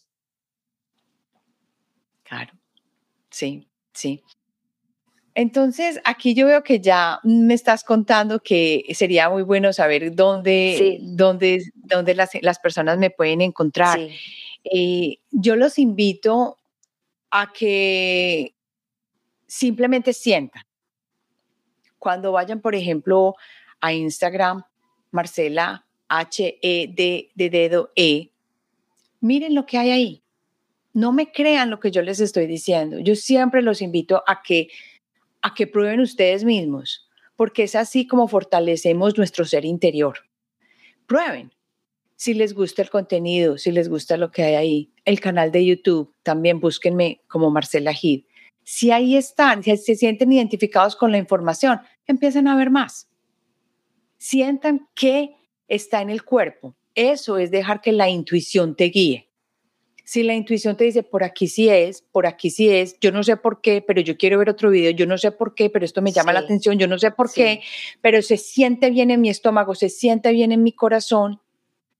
Claro, 2.24 2.53
sí, 3.30 3.68
sí. 3.93 4.24
Entonces, 5.36 5.99
aquí 6.06 6.34
yo 6.34 6.47
veo 6.47 6.64
que 6.64 6.80
ya 6.80 7.20
me 7.24 7.53
estás 7.53 7.84
contando 7.84 8.39
que 8.39 8.86
sería 8.95 9.30
muy 9.30 9.43
bueno 9.43 9.74
saber 9.74 10.16
dónde, 10.16 10.97
dónde, 11.01 11.62
dónde 11.76 12.16
las, 12.16 12.30
las, 12.41 12.58
personas 12.58 12.97
me 12.97 13.10
pueden 13.10 13.41
encontrar. 13.41 13.99
Eh, 14.64 15.18
yo 15.32 15.58
los 15.58 15.78
invito 15.78 16.58
a 17.38 17.52
que 17.52 18.56
simplemente 19.46 20.14
sientan. 20.14 20.64
Cuando 22.00 22.32
vayan, 22.32 22.62
por 22.62 22.76
ejemplo, 22.76 23.36
a 23.82 23.92
Instagram, 23.92 24.64
Marcela 25.12 25.86
H-E-D 26.08 27.32
de 27.36 27.50
dedo 27.50 27.92
E, 27.96 28.32
miren 29.20 29.54
lo 29.54 29.66
que 29.66 29.78
hay 29.78 29.90
ahí. 29.90 30.24
No 30.94 31.12
me 31.12 31.32
crean 31.34 31.70
lo 31.70 31.80
que 31.82 31.92
yo 31.92 32.02
les 32.02 32.22
estoy 32.22 32.48
diciendo. 32.48 33.00
Yo 33.00 33.16
siempre 33.16 33.62
los 33.62 33.82
invito 33.82 34.24
a 34.26 34.42
que 34.42 34.70
a 35.42 35.54
que 35.54 35.68
prueben 35.68 36.00
ustedes 36.00 36.44
mismos, 36.44 37.08
porque 37.36 37.64
es 37.64 37.76
así 37.76 38.08
como 38.08 38.28
fortalecemos 38.28 39.18
nuestro 39.18 39.46
ser 39.46 39.64
interior. 39.64 40.18
Prueben. 41.06 41.52
Si 42.16 42.34
les 42.34 42.53
gusta 42.53 42.82
el 42.82 42.89
contenido, 42.89 43.57
si 43.57 43.72
les 43.72 43.89
gusta 43.89 44.16
lo 44.18 44.32
que 44.32 44.43
hay 44.43 44.55
ahí, 44.55 44.91
el 45.03 45.20
canal 45.20 45.51
de 45.51 45.66
YouTube, 45.66 46.13
también 46.24 46.59
búsquenme 46.59 47.22
como 47.28 47.51
Marcela 47.51 47.93
Gid. 47.93 48.24
Si 48.63 48.91
ahí 48.91 49.16
están, 49.16 49.63
si 49.63 49.76
se 49.78 49.95
sienten 49.95 50.32
identificados 50.32 50.95
con 50.95 51.11
la 51.11 51.18
información, 51.18 51.80
empiecen 52.07 52.47
a 52.47 52.55
ver 52.55 52.72
más. 52.72 53.09
Sientan 54.18 54.88
que 54.95 55.36
está 55.68 56.01
en 56.01 56.09
el 56.09 56.24
cuerpo. 56.24 56.76
Eso 56.95 57.38
es 57.38 57.51
dejar 57.51 57.82
que 57.82 57.91
la 57.91 58.09
intuición 58.09 58.76
te 58.76 58.86
guíe. 58.86 59.30
Si 60.05 60.24
la 60.24 60.36
intuición 60.36 60.78
te 60.78 60.84
dice, 60.84 61.03
por 61.03 61.24
aquí 61.24 61.47
sí 61.47 61.68
es, 61.68 62.03
por 62.11 62.28
aquí 62.28 62.51
sí 62.51 62.70
es, 62.70 62.97
yo 63.01 63.11
no 63.11 63.24
sé 63.24 63.38
por 63.38 63.59
qué, 63.59 63.84
pero 63.86 64.01
yo 64.01 64.18
quiero 64.18 64.38
ver 64.38 64.49
otro 64.49 64.70
video, 64.70 64.91
yo 64.91 65.07
no 65.07 65.18
sé 65.18 65.32
por 65.32 65.55
qué, 65.55 65.72
pero 65.72 65.84
esto 65.84 66.01
me 66.03 66.11
llama 66.11 66.32
la 66.32 66.41
atención, 66.41 66.78
yo 66.78 66.88
no 66.88 66.99
sé 66.99 67.09
por 67.09 67.34
qué, 67.34 67.61
pero 68.01 68.22
se 68.22 68.38
siente 68.38 68.91
bien 68.91 69.09
en 69.09 69.20
mi 69.20 69.30
estómago, 69.30 69.74
se 69.74 69.89
siente 69.89 70.32
bien 70.32 70.51
en 70.51 70.61
mi 70.61 70.74
corazón, 70.74 71.41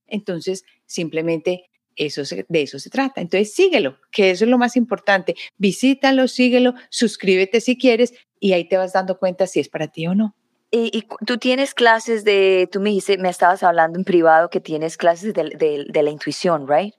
entonces 0.08 0.64
simplemente 0.86 1.70
eso 1.96 2.24
de 2.48 2.62
eso 2.62 2.80
se 2.80 2.90
trata. 2.90 3.22
Entonces 3.22 3.54
síguelo, 3.54 3.98
que 4.12 4.32
eso 4.32 4.46
es 4.46 4.52
lo 4.52 4.58
más 4.58 4.76
importante. 4.76 5.36
Visítalo, 5.58 6.28
síguelo, 6.28 6.74
suscríbete 6.90 7.62
si 7.62 7.78
quieres 7.78 8.14
y 8.40 8.54
ahí 8.54 8.68
te 8.68 8.78
vas 8.78 8.94
dando 8.94 9.18
cuenta 9.18 9.48
si 9.48 9.60
es 9.60 9.70
para 9.70 9.88
ti 9.88 10.08
o 10.08 10.16
no. 10.16 10.36
Y, 10.72 11.06
tú 11.26 11.38
tienes 11.38 11.74
clases 11.74 12.26
de, 12.26 12.68
tú 12.70 12.82
me 12.82 12.90
dijiste, 12.90 13.18
me 13.18 13.30
estabas 13.30 13.64
hablando 13.64 13.98
en 13.98 14.04
privado 14.04 14.50
que 14.50 14.60
tienes 14.60 14.98
clases 14.98 15.34
de, 15.34 15.86
de 15.88 16.04
la 16.04 16.10
intuición, 16.10 16.68
¿right? 16.68 16.94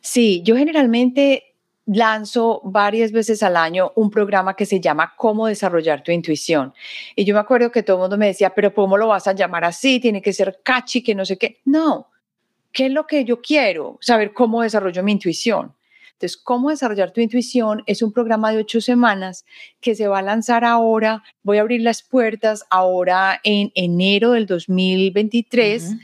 Sí, 0.00 0.42
yo 0.44 0.56
generalmente 0.56 1.49
lanzo 1.92 2.60
varias 2.64 3.10
veces 3.10 3.42
al 3.42 3.56
año 3.56 3.92
un 3.96 4.10
programa 4.10 4.54
que 4.54 4.66
se 4.66 4.80
llama 4.80 5.14
Cómo 5.16 5.46
desarrollar 5.46 6.02
tu 6.02 6.12
intuición. 6.12 6.72
Y 7.16 7.24
yo 7.24 7.34
me 7.34 7.40
acuerdo 7.40 7.70
que 7.70 7.82
todo 7.82 7.96
el 7.96 8.00
mundo 8.02 8.16
me 8.16 8.26
decía, 8.26 8.50
pero 8.50 8.72
¿cómo 8.72 8.96
lo 8.96 9.08
vas 9.08 9.26
a 9.26 9.32
llamar 9.32 9.64
así? 9.64 9.98
Tiene 10.00 10.22
que 10.22 10.32
ser 10.32 10.60
catchy, 10.62 11.02
que 11.02 11.14
no 11.14 11.24
sé 11.24 11.36
qué. 11.36 11.60
No, 11.64 12.08
¿qué 12.72 12.86
es 12.86 12.92
lo 12.92 13.06
que 13.06 13.24
yo 13.24 13.40
quiero? 13.40 13.98
Saber 14.00 14.32
cómo 14.32 14.62
desarrollo 14.62 15.02
mi 15.02 15.12
intuición. 15.12 15.74
Entonces, 16.12 16.36
¿cómo 16.36 16.68
desarrollar 16.68 17.12
tu 17.12 17.22
intuición? 17.22 17.82
Es 17.86 18.02
un 18.02 18.12
programa 18.12 18.52
de 18.52 18.58
ocho 18.58 18.82
semanas 18.82 19.46
que 19.80 19.94
se 19.94 20.06
va 20.06 20.18
a 20.18 20.22
lanzar 20.22 20.66
ahora. 20.66 21.22
Voy 21.42 21.56
a 21.56 21.62
abrir 21.62 21.80
las 21.80 22.02
puertas 22.02 22.66
ahora 22.68 23.40
en 23.42 23.72
enero 23.74 24.32
del 24.32 24.44
2023. 24.44 25.96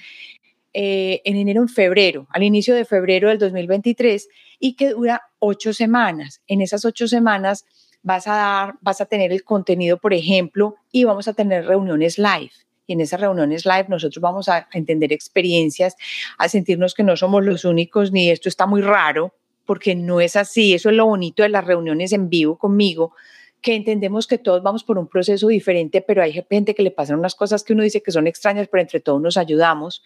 Eh, 0.79 1.23
en 1.25 1.39
enero, 1.39 1.63
en 1.63 1.71
febrero, 1.71 2.27
al 2.29 2.43
inicio 2.43 2.75
de 2.75 2.85
febrero 2.85 3.31
del 3.31 3.39
2023, 3.39 4.29
y 4.59 4.75
que 4.75 4.91
dura 4.91 5.23
ocho 5.39 5.73
semanas. 5.73 6.43
En 6.47 6.61
esas 6.61 6.85
ocho 6.85 7.09
semanas 7.09 7.65
vas 8.03 8.27
a 8.27 8.35
dar, 8.35 8.75
vas 8.83 9.01
a 9.01 9.07
tener 9.07 9.33
el 9.33 9.43
contenido, 9.43 9.97
por 9.97 10.13
ejemplo, 10.13 10.75
y 10.93 11.05
vamos 11.05 11.29
a 11.29 11.33
tener 11.33 11.65
reuniones 11.65 12.19
live. 12.19 12.51
Y 12.87 12.93
en 12.93 13.01
esas 13.01 13.23
reuniones 13.23 13.65
live 13.65 13.87
nosotros 13.89 14.21
vamos 14.21 14.51
a 14.51 14.69
entender 14.71 15.15
experiencias, 15.15 15.97
a 16.37 16.47
sentirnos 16.47 16.93
que 16.93 17.05
no 17.05 17.17
somos 17.17 17.43
los 17.43 17.65
únicos, 17.65 18.13
ni 18.13 18.29
esto 18.29 18.51
está 18.51 18.67
muy 18.67 18.83
raro, 18.83 19.33
porque 19.65 19.95
no 19.95 20.21
es 20.21 20.37
así. 20.37 20.75
Eso 20.75 20.91
es 20.91 20.97
lo 20.97 21.07
bonito 21.07 21.43
de 21.43 21.49
las 21.49 21.65
reuniones 21.65 22.13
en 22.13 22.29
vivo 22.29 22.59
conmigo, 22.59 23.15
que 23.63 23.77
entendemos 23.77 24.27
que 24.27 24.37
todos 24.37 24.63
vamos 24.63 24.85
por 24.85 24.99
un 24.99 25.09
proceso 25.09 25.49
diferente, 25.49 26.03
pero 26.03 26.23
hay 26.23 26.35
gente 26.35 26.75
que 26.75 26.83
le 26.83 26.91
pasan 26.91 27.19
unas 27.19 27.35
cosas 27.35 27.65
que 27.65 27.73
uno 27.73 27.83
dice 27.83 28.03
que 28.03 28.13
son 28.13 28.27
extrañas, 28.27 28.69
pero 28.71 28.83
entre 28.83 29.01
todos 29.01 29.23
nos 29.23 29.39
ayudamos. 29.39 30.03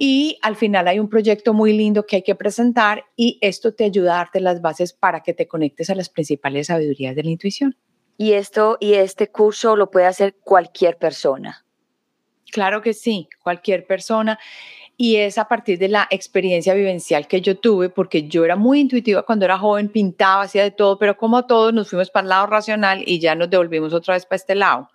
Y 0.00 0.38
al 0.42 0.54
final 0.54 0.86
hay 0.86 1.00
un 1.00 1.08
proyecto 1.08 1.52
muy 1.54 1.72
lindo 1.72 2.06
que 2.06 2.14
hay 2.14 2.22
que 2.22 2.36
presentar 2.36 3.06
y 3.16 3.36
esto 3.40 3.74
te 3.74 3.82
ayuda 3.82 4.14
a 4.14 4.16
darte 4.18 4.38
las 4.38 4.62
bases 4.62 4.92
para 4.92 5.24
que 5.24 5.34
te 5.34 5.48
conectes 5.48 5.90
a 5.90 5.96
las 5.96 6.08
principales 6.08 6.68
sabidurías 6.68 7.16
de 7.16 7.24
la 7.24 7.30
intuición. 7.30 7.76
Y 8.16 8.34
esto 8.34 8.76
y 8.78 8.94
este 8.94 9.32
curso 9.32 9.74
lo 9.74 9.90
puede 9.90 10.06
hacer 10.06 10.36
cualquier 10.44 10.98
persona. 10.98 11.66
Claro 12.52 12.80
que 12.80 12.92
sí, 12.92 13.28
cualquier 13.42 13.88
persona. 13.88 14.38
Y 14.96 15.16
es 15.16 15.36
a 15.36 15.48
partir 15.48 15.80
de 15.80 15.88
la 15.88 16.06
experiencia 16.12 16.74
vivencial 16.74 17.26
que 17.26 17.40
yo 17.40 17.58
tuve, 17.58 17.88
porque 17.88 18.28
yo 18.28 18.44
era 18.44 18.54
muy 18.54 18.78
intuitiva 18.78 19.24
cuando 19.24 19.46
era 19.46 19.58
joven, 19.58 19.88
pintaba, 19.88 20.42
hacía 20.42 20.62
de 20.62 20.70
todo, 20.70 20.96
pero 20.96 21.16
como 21.16 21.44
todos 21.44 21.74
nos 21.74 21.90
fuimos 21.90 22.10
para 22.10 22.22
el 22.22 22.28
lado 22.28 22.46
racional 22.46 23.02
y 23.04 23.18
ya 23.18 23.34
nos 23.34 23.50
devolvimos 23.50 23.92
otra 23.92 24.14
vez 24.14 24.26
para 24.26 24.36
este 24.36 24.54
lado 24.54 24.88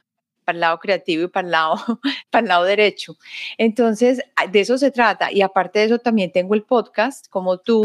para 0.43 0.55
el 0.55 0.59
lado 0.61 0.79
creativo 0.79 1.23
y 1.23 1.27
para 1.27 1.45
el 1.45 1.51
lado, 1.51 1.75
para 2.29 2.41
el 2.41 2.47
lado 2.47 2.63
derecho. 2.63 3.15
Entonces, 3.57 4.21
de 4.51 4.59
eso 4.59 4.77
se 4.77 4.91
trata. 4.91 5.31
Y 5.31 5.41
aparte 5.41 5.79
de 5.79 5.85
eso, 5.85 5.99
también 5.99 6.31
tengo 6.31 6.53
el 6.53 6.63
podcast, 6.63 7.27
como 7.29 7.57
tú, 7.57 7.83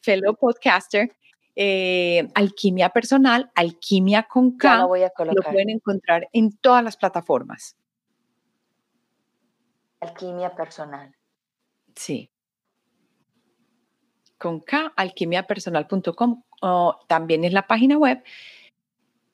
fellow 0.00 0.36
podcaster, 0.36 1.10
eh, 1.58 2.28
Alquimia 2.34 2.90
Personal, 2.90 3.50
Alquimia 3.54 4.24
con 4.24 4.58
K. 4.58 4.78
lo 4.78 4.88
voy 4.88 5.02
a 5.02 5.10
colocar. 5.10 5.36
Lo 5.36 5.52
pueden 5.52 5.70
encontrar 5.70 6.28
en 6.32 6.54
todas 6.58 6.84
las 6.84 6.98
plataformas. 6.98 7.76
Alquimia 10.00 10.54
Personal. 10.54 11.16
Sí. 11.94 12.30
Con 14.38 14.60
K, 14.60 14.92
alquimiapersonal.com. 14.96 16.42
también 17.06 17.44
es 17.44 17.54
la 17.54 17.66
página 17.66 17.96
web. 17.96 18.22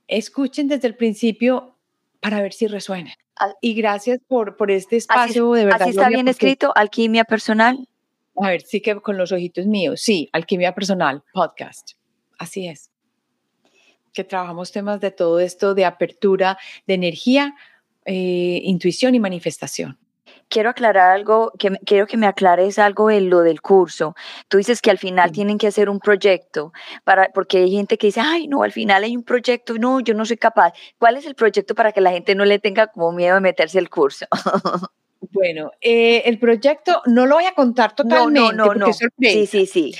Escuchen 0.06 0.68
desde 0.68 0.86
el 0.86 0.96
principio 0.96 1.71
para 2.22 2.40
ver 2.40 2.52
si 2.52 2.68
resuena. 2.68 3.12
Y 3.60 3.74
gracias 3.74 4.20
por, 4.26 4.56
por 4.56 4.70
este 4.70 4.96
espacio, 4.96 5.52
de 5.52 5.64
verdad. 5.64 5.82
Así 5.82 5.90
está 5.90 6.08
bien 6.08 6.28
escrito, 6.28 6.72
Alquimia 6.76 7.24
Personal. 7.24 7.88
A 8.36 8.48
ver, 8.48 8.62
sí 8.62 8.80
que 8.80 8.94
con 9.00 9.18
los 9.18 9.32
ojitos 9.32 9.66
míos, 9.66 10.00
sí, 10.00 10.30
Alquimia 10.32 10.72
Personal, 10.72 11.24
podcast. 11.34 11.92
Así 12.38 12.68
es. 12.68 12.90
Que 14.14 14.22
trabajamos 14.22 14.70
temas 14.70 15.00
de 15.00 15.10
todo 15.10 15.40
esto, 15.40 15.74
de 15.74 15.84
apertura, 15.84 16.58
de 16.86 16.94
energía, 16.94 17.56
eh, 18.04 18.60
intuición 18.62 19.16
y 19.16 19.20
manifestación 19.20 19.98
quiero 20.53 20.70
aclarar 20.70 21.11
algo, 21.11 21.50
que 21.59 21.70
quiero 21.86 22.07
que 22.07 22.18
me 22.18 22.26
aclares 22.26 22.78
algo 22.78 23.11
en 23.11 23.30
lo 23.30 23.40
del 23.40 23.62
curso. 23.62 24.14
Tú 24.48 24.59
dices 24.59 24.82
que 24.82 24.90
al 24.90 24.98
final 24.98 25.32
tienen 25.32 25.57
que 25.57 25.66
hacer 25.66 25.88
un 25.88 25.98
proyecto, 25.98 26.72
para, 27.05 27.30
porque 27.32 27.59
hay 27.59 27.72
gente 27.72 27.96
que 27.96 28.09
dice, 28.09 28.20
ay, 28.20 28.46
no, 28.46 28.62
al 28.62 28.70
final 28.70 29.03
hay 29.03 29.16
un 29.16 29.24
proyecto, 29.24 29.74
no, 29.78 30.00
yo 30.00 30.12
no 30.14 30.26
soy 30.26 30.36
capaz. 30.36 30.74
¿Cuál 30.98 31.16
es 31.16 31.24
el 31.26 31.34
proyecto 31.34 31.74
para 31.74 31.92
que 31.92 32.03
la 32.03 32.11
gente 32.11 32.34
no 32.34 32.44
le 32.44 32.59
tenga 32.59 32.88
como 32.88 33.12
miedo 33.12 33.34
de 33.34 33.40
meterse 33.40 33.78
al 33.78 33.88
curso? 33.88 34.26
Bueno, 35.30 35.70
eh, 35.80 36.24
el 36.26 36.40
proyecto 36.40 37.00
no 37.07 37.26
lo 37.26 37.36
voy 37.36 37.44
a 37.44 37.55
contar 37.55 37.94
totalmente 37.94 38.40
no, 38.40 38.50
no, 38.50 38.57
no, 38.57 38.64
porque 38.64 38.80
no. 38.80 38.92
Sí, 39.20 39.46
sí, 39.46 39.66
sí. 39.66 39.94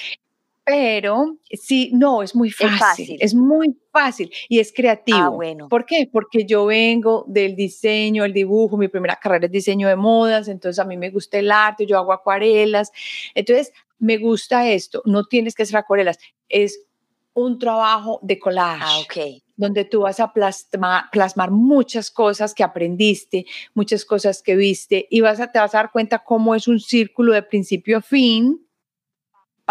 Pero 0.64 1.38
sí, 1.50 1.90
no, 1.92 2.22
es 2.22 2.36
muy 2.36 2.50
fácil, 2.50 3.16
es 3.20 3.34
muy 3.34 3.76
fácil 3.90 4.30
y 4.48 4.60
es 4.60 4.72
creativo. 4.72 5.18
Ah, 5.18 5.28
bueno. 5.28 5.68
¿Por 5.68 5.84
qué? 5.84 6.08
Porque 6.10 6.44
yo 6.44 6.66
vengo 6.66 7.24
del 7.26 7.56
diseño, 7.56 8.24
el 8.24 8.32
dibujo, 8.32 8.76
mi 8.76 8.86
primera 8.86 9.16
carrera 9.16 9.46
es 9.46 9.52
diseño 9.52 9.88
de 9.88 9.96
modas, 9.96 10.46
entonces 10.46 10.78
a 10.78 10.84
mí 10.84 10.96
me 10.96 11.10
gusta 11.10 11.38
el 11.38 11.50
arte, 11.50 11.84
yo 11.84 11.98
hago 11.98 12.12
acuarelas, 12.12 12.92
entonces 13.34 13.72
me 13.98 14.18
gusta 14.18 14.68
esto, 14.68 15.02
no 15.04 15.24
tienes 15.24 15.54
que 15.54 15.64
hacer 15.64 15.76
acuarelas, 15.76 16.18
es 16.48 16.86
un 17.34 17.58
trabajo 17.58 18.20
de 18.22 18.38
collage. 18.38 18.84
Ah, 18.84 18.98
ok. 19.00 19.42
Donde 19.56 19.84
tú 19.84 20.02
vas 20.02 20.20
a 20.20 20.32
plasmar, 20.32 21.04
plasmar 21.10 21.50
muchas 21.50 22.10
cosas 22.10 22.54
que 22.54 22.62
aprendiste, 22.62 23.46
muchas 23.74 24.04
cosas 24.04 24.42
que 24.42 24.54
viste 24.54 25.06
y 25.10 25.22
vas 25.22 25.40
a, 25.40 25.50
te 25.50 25.58
vas 25.58 25.74
a 25.74 25.78
dar 25.78 25.90
cuenta 25.90 26.20
cómo 26.20 26.54
es 26.54 26.68
un 26.68 26.78
círculo 26.78 27.32
de 27.32 27.42
principio 27.42 27.98
a 27.98 28.02
fin 28.02 28.60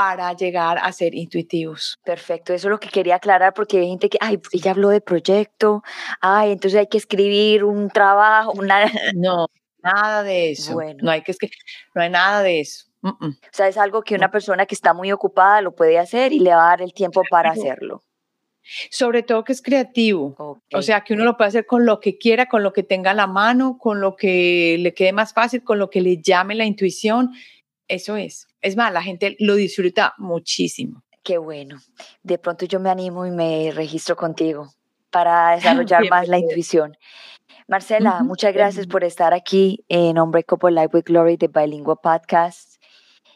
para 0.02 0.34
llegar 0.34 0.80
a 0.80 0.92
ser 0.92 1.14
intuitivos. 1.14 2.00
Perfecto, 2.04 2.54
eso 2.54 2.68
es 2.68 2.72
lo 2.72 2.80
que 2.80 2.90
quería 2.90 3.18
aclarar 3.18 3.54
porque 3.54 3.78
hay 3.78 3.90
gente 3.90 4.10
que, 4.10 4.18
ay, 4.20 4.40
ella 4.52 4.72
habló 4.72 4.90
de 4.90 5.00
proyecto, 5.00 5.84
ay, 6.22 6.54
entonces 6.54 6.80
hay 6.80 6.88
que 6.88 6.98
escribir 6.98 7.64
un 7.64 7.88
trabajo, 7.88 8.52
una... 8.54 8.80
No, 9.16 9.46
nada 9.84 10.24
de 10.24 10.52
eso. 10.52 10.74
Bueno. 10.74 10.98
No 11.04 11.12
hay 11.12 11.22
que 11.22 11.32
escribir, 11.34 11.56
no 11.94 12.02
hay 12.02 12.10
nada 12.10 12.42
de 12.42 12.62
eso. 12.62 12.88
O 13.04 13.32
sea, 13.52 13.68
es 13.68 13.78
algo 13.78 14.02
que 14.02 14.16
una 14.16 14.32
persona 14.32 14.66
que 14.66 14.74
está 14.74 14.96
muy 14.96 15.12
ocupada 15.12 15.62
lo 15.62 15.76
puede 15.76 16.00
hacer 16.00 16.34
y 16.34 16.40
le 16.40 16.50
va 16.50 16.66
a 16.66 16.70
dar 16.70 16.82
el 16.82 16.94
tiempo 16.94 17.22
para 17.30 17.52
hacerlo. 17.52 18.02
Sobre 18.90 19.22
todo 19.22 19.44
que 19.44 19.54
es 19.54 19.62
creativo. 19.62 20.36
O 20.74 20.82
sea, 20.82 21.02
que 21.02 21.14
uno 21.14 21.26
lo 21.26 21.38
puede 21.38 21.50
hacer 21.50 21.68
con 21.68 21.86
lo 21.86 22.00
que 22.00 22.18
quiera, 22.18 22.48
con 22.48 22.64
lo 22.64 22.74
que 22.74 22.82
tenga 22.84 23.12
a 23.12 23.16
la 23.16 23.28
mano, 23.28 23.78
con 23.80 24.02
lo 24.02 24.16
que 24.16 24.78
le 24.80 24.94
quede 24.96 25.14
más 25.14 25.34
fácil, 25.34 25.64
con 25.64 25.78
lo 25.78 25.92
que 25.92 26.02
le 26.02 26.22
llame 26.22 26.56
la 26.56 26.66
intuición 26.66 27.32
eso 27.92 28.16
es. 28.16 28.48
Es 28.62 28.78
más, 28.78 28.94
la 28.94 29.04
gente 29.04 29.36
lo 29.40 29.56
disfruta 29.56 30.14
muchísimo. 30.18 31.04
Qué 31.24 31.38
bueno. 31.38 31.80
De 32.24 32.38
pronto 32.38 32.66
yo 32.66 32.80
me 32.80 32.90
animo 32.90 33.26
y 33.26 33.32
me 33.32 33.72
registro 33.72 34.16
contigo 34.16 34.74
para 35.12 35.52
desarrollar 35.56 36.10
más 36.10 36.28
la 36.30 36.40
intuición. 36.40 36.98
Marcela, 37.68 38.24
muchas 38.24 38.54
gracias 38.54 38.88
por 38.88 39.04
estar 39.04 39.34
aquí 39.34 39.84
en 39.90 40.18
Unbreakable 40.18 40.72
Life 40.72 40.90
with 40.94 41.04
Glory 41.04 41.36
de 41.36 41.48
Bilingual 41.48 42.00
Podcast. 42.02 42.82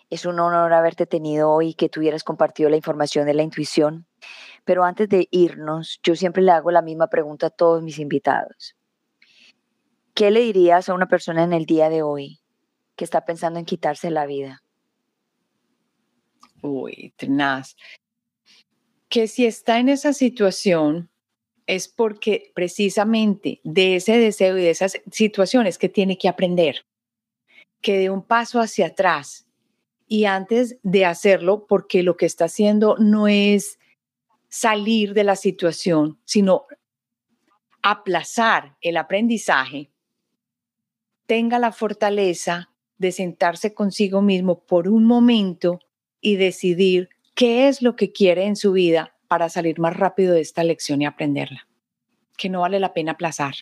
Es 0.09 0.25
un 0.25 0.39
honor 0.39 0.71
haberte 0.71 1.05
tenido 1.05 1.51
hoy 1.51 1.69
y 1.69 1.73
que 1.73 1.89
tuvieras 1.89 2.23
compartido 2.23 2.69
la 2.69 2.77
información 2.77 3.25
de 3.25 3.33
la 3.33 3.43
intuición. 3.43 4.07
Pero 4.63 4.85
antes 4.85 5.09
de 5.09 5.27
irnos, 5.31 5.99
yo 6.01 6.15
siempre 6.15 6.43
le 6.43 6.51
hago 6.51 6.71
la 6.71 6.81
misma 6.81 7.07
pregunta 7.07 7.47
a 7.47 7.49
todos 7.49 7.83
mis 7.83 7.99
invitados. 7.99 8.75
¿Qué 10.13 10.31
le 10.31 10.39
dirías 10.39 10.87
a 10.87 10.93
una 10.93 11.07
persona 11.07 11.43
en 11.43 11.51
el 11.51 11.65
día 11.65 11.89
de 11.89 12.03
hoy 12.03 12.39
que 12.95 13.03
está 13.03 13.25
pensando 13.25 13.59
en 13.59 13.65
quitarse 13.65 14.09
la 14.09 14.25
vida? 14.25 14.63
Uy, 16.61 17.13
tenaz. 17.17 17.75
Que 19.09 19.27
si 19.27 19.45
está 19.45 19.79
en 19.79 19.89
esa 19.89 20.13
situación 20.13 21.09
es 21.67 21.87
porque 21.87 22.51
precisamente 22.53 23.59
de 23.63 23.95
ese 23.95 24.17
deseo 24.17 24.57
y 24.57 24.61
de 24.61 24.69
esas 24.69 25.01
situaciones 25.11 25.77
que 25.77 25.89
tiene 25.89 26.17
que 26.17 26.29
aprender, 26.29 26.85
que 27.81 27.97
dé 27.97 28.09
un 28.09 28.23
paso 28.23 28.59
hacia 28.59 28.87
atrás 28.87 29.47
y 30.07 30.25
antes 30.25 30.77
de 30.83 31.05
hacerlo, 31.05 31.65
porque 31.67 32.03
lo 32.03 32.17
que 32.17 32.25
está 32.25 32.45
haciendo 32.45 32.95
no 32.97 33.27
es 33.27 33.79
salir 34.49 35.13
de 35.13 35.23
la 35.23 35.35
situación, 35.35 36.19
sino 36.25 36.65
aplazar 37.81 38.77
el 38.81 38.97
aprendizaje, 38.97 39.91
tenga 41.25 41.59
la 41.59 41.71
fortaleza 41.71 42.71
de 42.97 43.11
sentarse 43.11 43.73
consigo 43.73 44.21
mismo 44.21 44.59
por 44.65 44.87
un 44.87 45.05
momento 45.05 45.79
y 46.21 46.37
decidir 46.37 47.09
qué 47.33 47.67
es 47.67 47.81
lo 47.81 47.95
que 47.95 48.11
quiere 48.11 48.45
en 48.45 48.55
su 48.55 48.71
vida 48.71 49.15
para 49.27 49.49
salir 49.49 49.79
más 49.79 49.95
rápido 49.95 50.33
de 50.33 50.41
esta 50.41 50.63
lección 50.63 51.01
y 51.01 51.05
aprenderla. 51.05 51.67
Que 52.37 52.49
no 52.49 52.61
vale 52.61 52.79
la 52.79 52.93
pena 52.93 53.13
aplazar. 53.13 53.55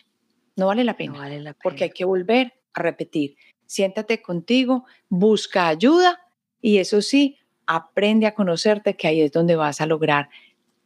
No 0.56 0.66
vale 0.66 0.84
la 0.84 0.96
pena. 0.96 1.18
vale 1.18 1.40
la 1.40 1.52
pena. 1.52 1.60
Porque 1.62 1.84
hay 1.84 1.90
que 1.90 2.04
volver 2.04 2.54
a 2.72 2.82
repetir. 2.82 3.36
Siéntate 3.66 4.22
contigo, 4.22 4.84
busca 5.08 5.68
ayuda 5.68 6.20
y 6.60 6.78
eso 6.78 7.02
sí, 7.02 7.38
aprende 7.66 8.26
a 8.26 8.34
conocerte, 8.34 8.94
que 8.94 9.08
ahí 9.08 9.20
es 9.20 9.32
donde 9.32 9.56
vas 9.56 9.80
a 9.80 9.86
lograr 9.86 10.28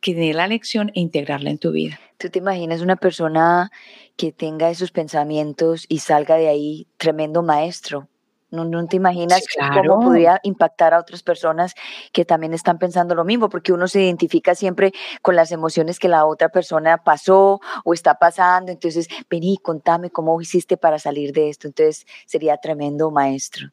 tener 0.00 0.36
la 0.36 0.46
lección 0.46 0.90
e 0.94 1.00
integrarla 1.00 1.50
en 1.50 1.58
tu 1.58 1.72
vida. 1.72 1.98
¿Tú 2.18 2.30
te 2.30 2.38
imaginas 2.38 2.80
una 2.80 2.96
persona 2.96 3.70
que 4.16 4.32
tenga 4.32 4.70
esos 4.70 4.90
pensamientos 4.90 5.86
y 5.88 5.98
salga 5.98 6.36
de 6.36 6.48
ahí 6.48 6.86
tremendo 6.96 7.42
maestro? 7.42 8.08
No, 8.50 8.86
te 8.86 8.96
imaginas 8.96 9.44
cómo 9.74 10.00
podría 10.00 10.40
impactar 10.42 10.94
a 10.94 11.00
otras 11.00 11.22
personas 11.22 11.74
que 12.12 12.24
también 12.24 12.54
están 12.54 12.78
pensando 12.78 13.14
lo 13.14 13.24
mismo, 13.24 13.50
porque 13.50 13.72
uno 13.74 13.88
se 13.88 14.02
identifica 14.02 14.54
siempre 14.54 14.92
con 15.20 15.36
las 15.36 15.52
emociones 15.52 15.98
que 15.98 16.08
la 16.08 16.24
otra 16.24 16.48
persona 16.48 17.04
pasó 17.04 17.60
o 17.84 17.92
está 17.92 18.14
pasando. 18.14 18.72
Entonces, 18.72 19.08
vení, 19.28 19.58
contame 19.58 20.08
cómo 20.10 20.40
hiciste 20.40 20.78
para 20.78 20.98
salir 20.98 21.32
de 21.32 21.50
esto. 21.50 21.66
Entonces, 21.66 22.06
sería 22.24 22.56
tremendo 22.56 23.10
maestro. 23.10 23.70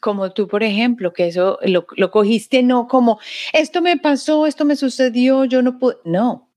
como 0.00 0.32
tú, 0.32 0.48
por 0.48 0.62
ejemplo, 0.64 1.12
que 1.12 1.28
eso 1.28 1.58
lo, 1.62 1.86
lo, 1.96 2.10
cogiste 2.10 2.62
no 2.62 2.88
como, 2.88 3.18
esto 3.52 3.82
me 3.82 3.96
pasó, 3.96 4.46
esto 4.46 4.64
me 4.64 4.76
sucedió, 4.76 5.44
yo 5.44 5.62
no 5.62 5.78
pude, 5.78 5.96
no, 6.04 6.48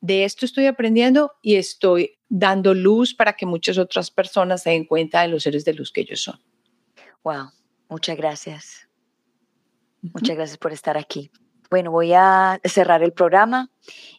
de 0.00 0.24
esto 0.24 0.44
estoy 0.44 0.66
aprendiendo 0.66 1.32
y 1.40 1.56
estoy 1.56 2.18
dando 2.28 2.74
luz 2.74 3.14
para 3.14 3.34
que 3.34 3.46
muchas 3.46 3.78
otras 3.78 4.10
personas 4.10 4.62
se 4.62 4.70
den 4.70 4.84
cuenta 4.84 5.22
de 5.22 5.28
los 5.28 5.42
seres 5.44 5.64
de 5.64 5.74
luz 5.74 5.90
que 5.90 6.02
ellos 6.02 6.20
son. 6.20 6.38
Wow, 7.24 7.50
muchas 7.88 8.16
gracias. 8.16 8.88
Muchas 10.02 10.36
gracias 10.36 10.58
por 10.58 10.72
estar 10.72 10.98
aquí. 10.98 11.30
Bueno, 11.70 11.90
voy 11.90 12.12
a 12.12 12.60
cerrar 12.62 13.02
el 13.02 13.12
programa. 13.12 13.70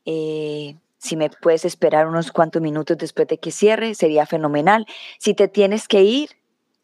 Eh, 0.04 0.76
si 0.98 1.16
me 1.16 1.30
puedes 1.30 1.64
esperar 1.66 2.08
unos 2.08 2.32
cuantos 2.32 2.62
minutos 2.62 2.98
después 2.98 3.28
de 3.28 3.38
que 3.38 3.52
cierre, 3.52 3.94
sería 3.94 4.26
fenomenal. 4.26 4.88
Si 5.20 5.36
te 5.36 5.48
tienes 5.48 5.88
que 5.88 6.02
ir, 6.02 6.32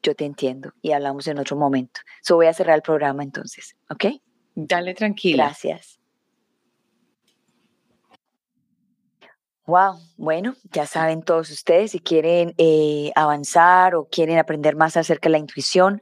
yo 0.04 0.16
te 0.16 0.26
entiendo 0.26 0.74
y 0.82 0.92
hablamos 0.92 1.28
en 1.28 1.40
otro 1.40 1.58
momento. 1.58 2.02
So 2.22 2.36
voy 2.36 2.46
a 2.46 2.54
cerrar 2.54 2.76
el 2.76 2.84
programa 2.84 3.24
entonces, 3.24 3.76
¿ok? 3.90 4.06
Dale 4.54 4.94
tranquila. 4.94 5.46
Gracias. 5.46 6.01
Wow, 9.72 10.00
bueno, 10.18 10.56
ya 10.74 10.86
saben 10.86 11.24
todos 11.24 11.50
ustedes 11.50 11.92
si 11.92 12.02
quieren 12.02 12.54
eh, 12.58 13.14
avanzar 13.16 13.96
o 13.96 14.10
quieren 14.12 14.38
aprender 14.38 14.76
más 14.76 14.98
acerca 14.98 15.30
de 15.30 15.32
la 15.32 15.38
intuición, 15.38 16.02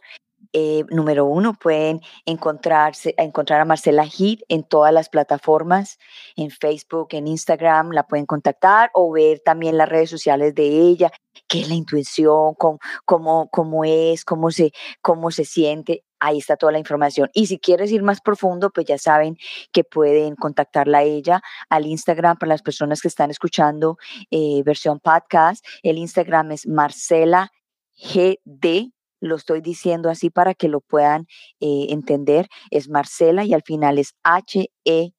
eh, 0.54 0.86
número 0.90 1.26
uno, 1.26 1.54
pueden 1.54 2.02
encontrarse, 2.26 3.14
encontrar 3.20 3.62
a 3.62 3.66
Marcela 3.66 4.06
Heath 4.06 4.40
en 4.48 4.64
todas 4.64 4.92
las 4.92 5.10
plataformas, 5.10 6.00
en 6.36 6.50
Facebook, 6.50 7.10
en 7.12 7.28
Instagram, 7.28 7.92
la 7.92 8.08
pueden 8.08 8.26
contactar 8.26 8.90
o 8.96 9.12
ver 9.12 9.40
también 9.46 9.78
las 9.78 9.88
redes 9.88 10.10
sociales 10.10 10.56
de 10.56 10.66
ella, 10.66 11.12
qué 11.48 11.62
es 11.62 11.70
la 11.70 11.76
intuición, 11.76 12.56
cómo, 12.56 12.80
cómo, 13.06 13.50
cómo 13.52 13.86
es, 13.86 14.26
cómo 14.26 14.50
se, 14.50 14.72
cómo 15.04 15.30
se 15.30 15.46
siente. 15.46 16.04
Ahí 16.20 16.38
está 16.40 16.58
toda 16.58 16.72
la 16.72 16.80
información. 16.80 17.30
Y 17.34 17.48
si 17.48 17.60
quieres 17.60 17.92
ir 17.92 18.04
más 18.04 18.22
profundo, 18.22 18.70
pues 18.72 18.86
ya 18.86 18.98
saben 18.98 19.38
que 19.72 19.84
pueden 19.84 20.36
contactarla 20.36 21.00
a 21.00 21.04
ella 21.04 21.42
al 21.70 21.86
Instagram 21.86 22.38
para 22.38 22.50
las 22.50 22.62
personas 22.62 23.02
que 23.02 23.08
están 23.08 23.32
escuchando 23.32 23.98
eh, 24.32 24.62
versión 24.64 25.00
podcast. 25.00 25.66
El 25.84 25.98
Instagram 25.98 26.52
es 26.52 26.68
Marcela 26.68 27.52
GD 27.98 28.92
lo 29.22 29.36
estoy 29.36 29.62
diciendo 29.62 30.10
así 30.10 30.30
para 30.30 30.54
que 30.54 30.70
lo 30.70 30.80
puedan 30.80 31.28
eh, 31.60 31.88
entender, 31.90 32.48
es 32.72 32.90
Marcela 32.90 33.44
y 33.44 33.54
al 33.54 33.64
final 33.64 33.98
es 33.98 34.16
H-E-D-E. 34.24 35.14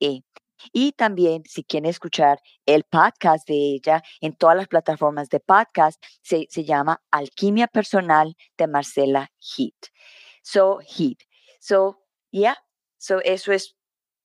-E. 0.00 0.22
Y 0.72 0.92
también, 0.92 1.42
si 1.44 1.64
quieren 1.64 1.88
escuchar 1.88 2.40
el 2.64 2.84
podcast 2.84 3.46
de 3.48 3.54
ella 3.54 4.02
en 4.20 4.34
todas 4.36 4.56
las 4.56 4.68
plataformas 4.68 5.28
de 5.28 5.40
podcast, 5.40 6.02
se, 6.22 6.46
llama 6.64 7.02
Alquimia 7.10 7.66
Personal 7.66 8.36
de 8.56 8.66
Marcela 8.66 9.30
Heat. 9.38 9.92
So, 10.42 10.78
Heat. 10.80 11.18
So, 11.60 11.98
yeah. 12.30 12.56
So, 12.98 13.20
eso 13.20 13.52
es 13.52 13.76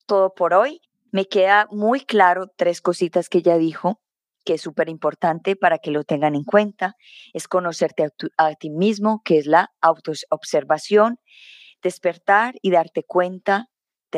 todo 0.06 0.34
por 0.34 0.54
hoy. 0.54 0.82
Me 1.12 1.28
queda 1.28 1.68
muy 1.72 2.02
claro 2.02 2.48
tres 2.56 2.82
cositas 2.82 3.28
que 3.30 3.40
ella 3.40 3.58
dijo 3.58 4.02
que 4.46 4.56
es 4.56 4.62
súper 4.62 4.90
importante 4.90 5.56
para 5.56 5.78
que 5.78 5.92
lo 5.92 6.04
tengan 6.04 6.36
en 6.36 6.44
cuenta, 6.44 6.96
es 7.34 7.48
conocerte 7.48 8.08
a, 8.38 8.54
ti 8.56 8.70
mismo, 8.70 9.22
que 9.24 9.38
es 9.38 9.46
la 9.46 9.72
autoobservación, 9.82 11.20
despertar 11.82 12.56
y 12.62 12.72
darte 12.72 13.04
cuenta 13.04 13.70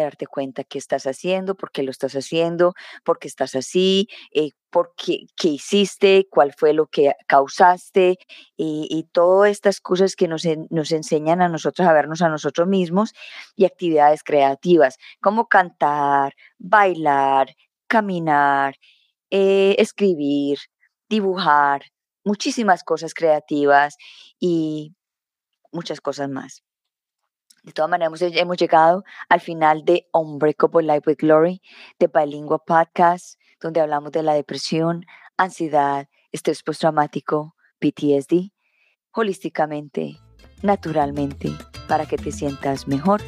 darte 0.01 0.27
cuenta 0.27 0.63
qué 0.63 0.77
estás 0.77 1.05
haciendo, 1.05 1.55
por 1.55 1.71
qué 1.71 1.83
lo 1.83 1.91
estás 1.91 2.13
haciendo, 2.13 2.73
por 3.03 3.19
qué 3.19 3.27
estás 3.27 3.55
así, 3.55 4.07
eh, 4.33 4.51
por 4.69 4.93
qué, 4.95 5.27
hiciste, 5.43 6.27
cuál 6.29 6.53
fue 6.53 6.73
lo 6.73 6.87
que 6.87 7.13
causaste 7.27 8.17
y, 8.57 9.07
todas 9.11 9.51
estas 9.51 9.79
cosas 9.79 10.15
que 10.15 10.27
nos, 10.27 10.43
nos 10.69 10.91
enseñan 10.91 11.41
a 11.41 11.49
nosotros 11.49 11.87
a 11.87 11.93
vernos 11.93 12.21
a 12.21 12.29
nosotros 12.29 12.67
mismos 12.67 13.13
y 13.55 13.65
actividades 13.65 14.23
creativas 14.23 14.97
como 15.21 15.47
cantar, 15.47 16.33
bailar, 16.57 17.55
caminar, 17.87 18.75
eh, 19.29 19.75
escribir, 19.77 20.57
dibujar, 21.09 21.83
muchísimas 22.23 22.83
cosas 22.83 23.13
creativas 23.13 23.95
y 24.39 24.95
muchas 25.71 26.01
cosas 26.01 26.29
más. 26.29 26.63
De 27.63 27.71
todas 27.71 27.89
maneras, 27.89 28.21
hemos, 28.21 28.57
llegado 28.57 29.05
al 29.29 29.39
final 29.39 29.85
de 29.85 30.07
Unbreakable 30.11 30.83
Life 30.83 31.03
with 31.09 31.17
Glory, 31.19 31.61
de 31.97 32.07
Bilingua 32.07 32.59
Podcast, 32.59 33.39
donde 33.61 33.79
hablamos 33.79 34.11
de 34.11 34.21
la 34.21 34.33
depresión, 34.33 35.05
ansiedad, 35.37 36.09
estrés 36.33 36.61
postraumático, 36.61 37.55
PTSD, 37.79 38.51
holísticamente, 39.13 40.17
naturalmente, 40.61 41.53
para 41.87 42.05
que 42.05 42.17
te 42.17 42.33
sientas 42.33 42.85
mejor. 42.85 43.21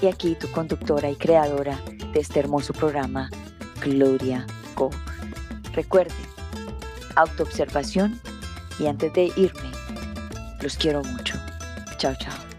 Y 0.00 0.06
aquí 0.06 0.36
tu 0.36 0.48
conductora 0.52 1.10
y 1.10 1.16
creadora 1.16 1.76
de 2.12 2.20
este 2.20 2.38
hermoso 2.38 2.72
programa, 2.72 3.30
Gloria 3.80 4.46
Go. 4.76 4.90
Recuerden, 5.72 6.16
autoobservación 7.16 8.20
y 8.78 8.86
antes 8.86 9.12
de 9.12 9.32
irme, 9.36 9.70
los 10.60 10.76
quiero 10.76 11.02
mucho. 11.02 11.34
Chao, 11.98 12.14
chao. 12.14 12.51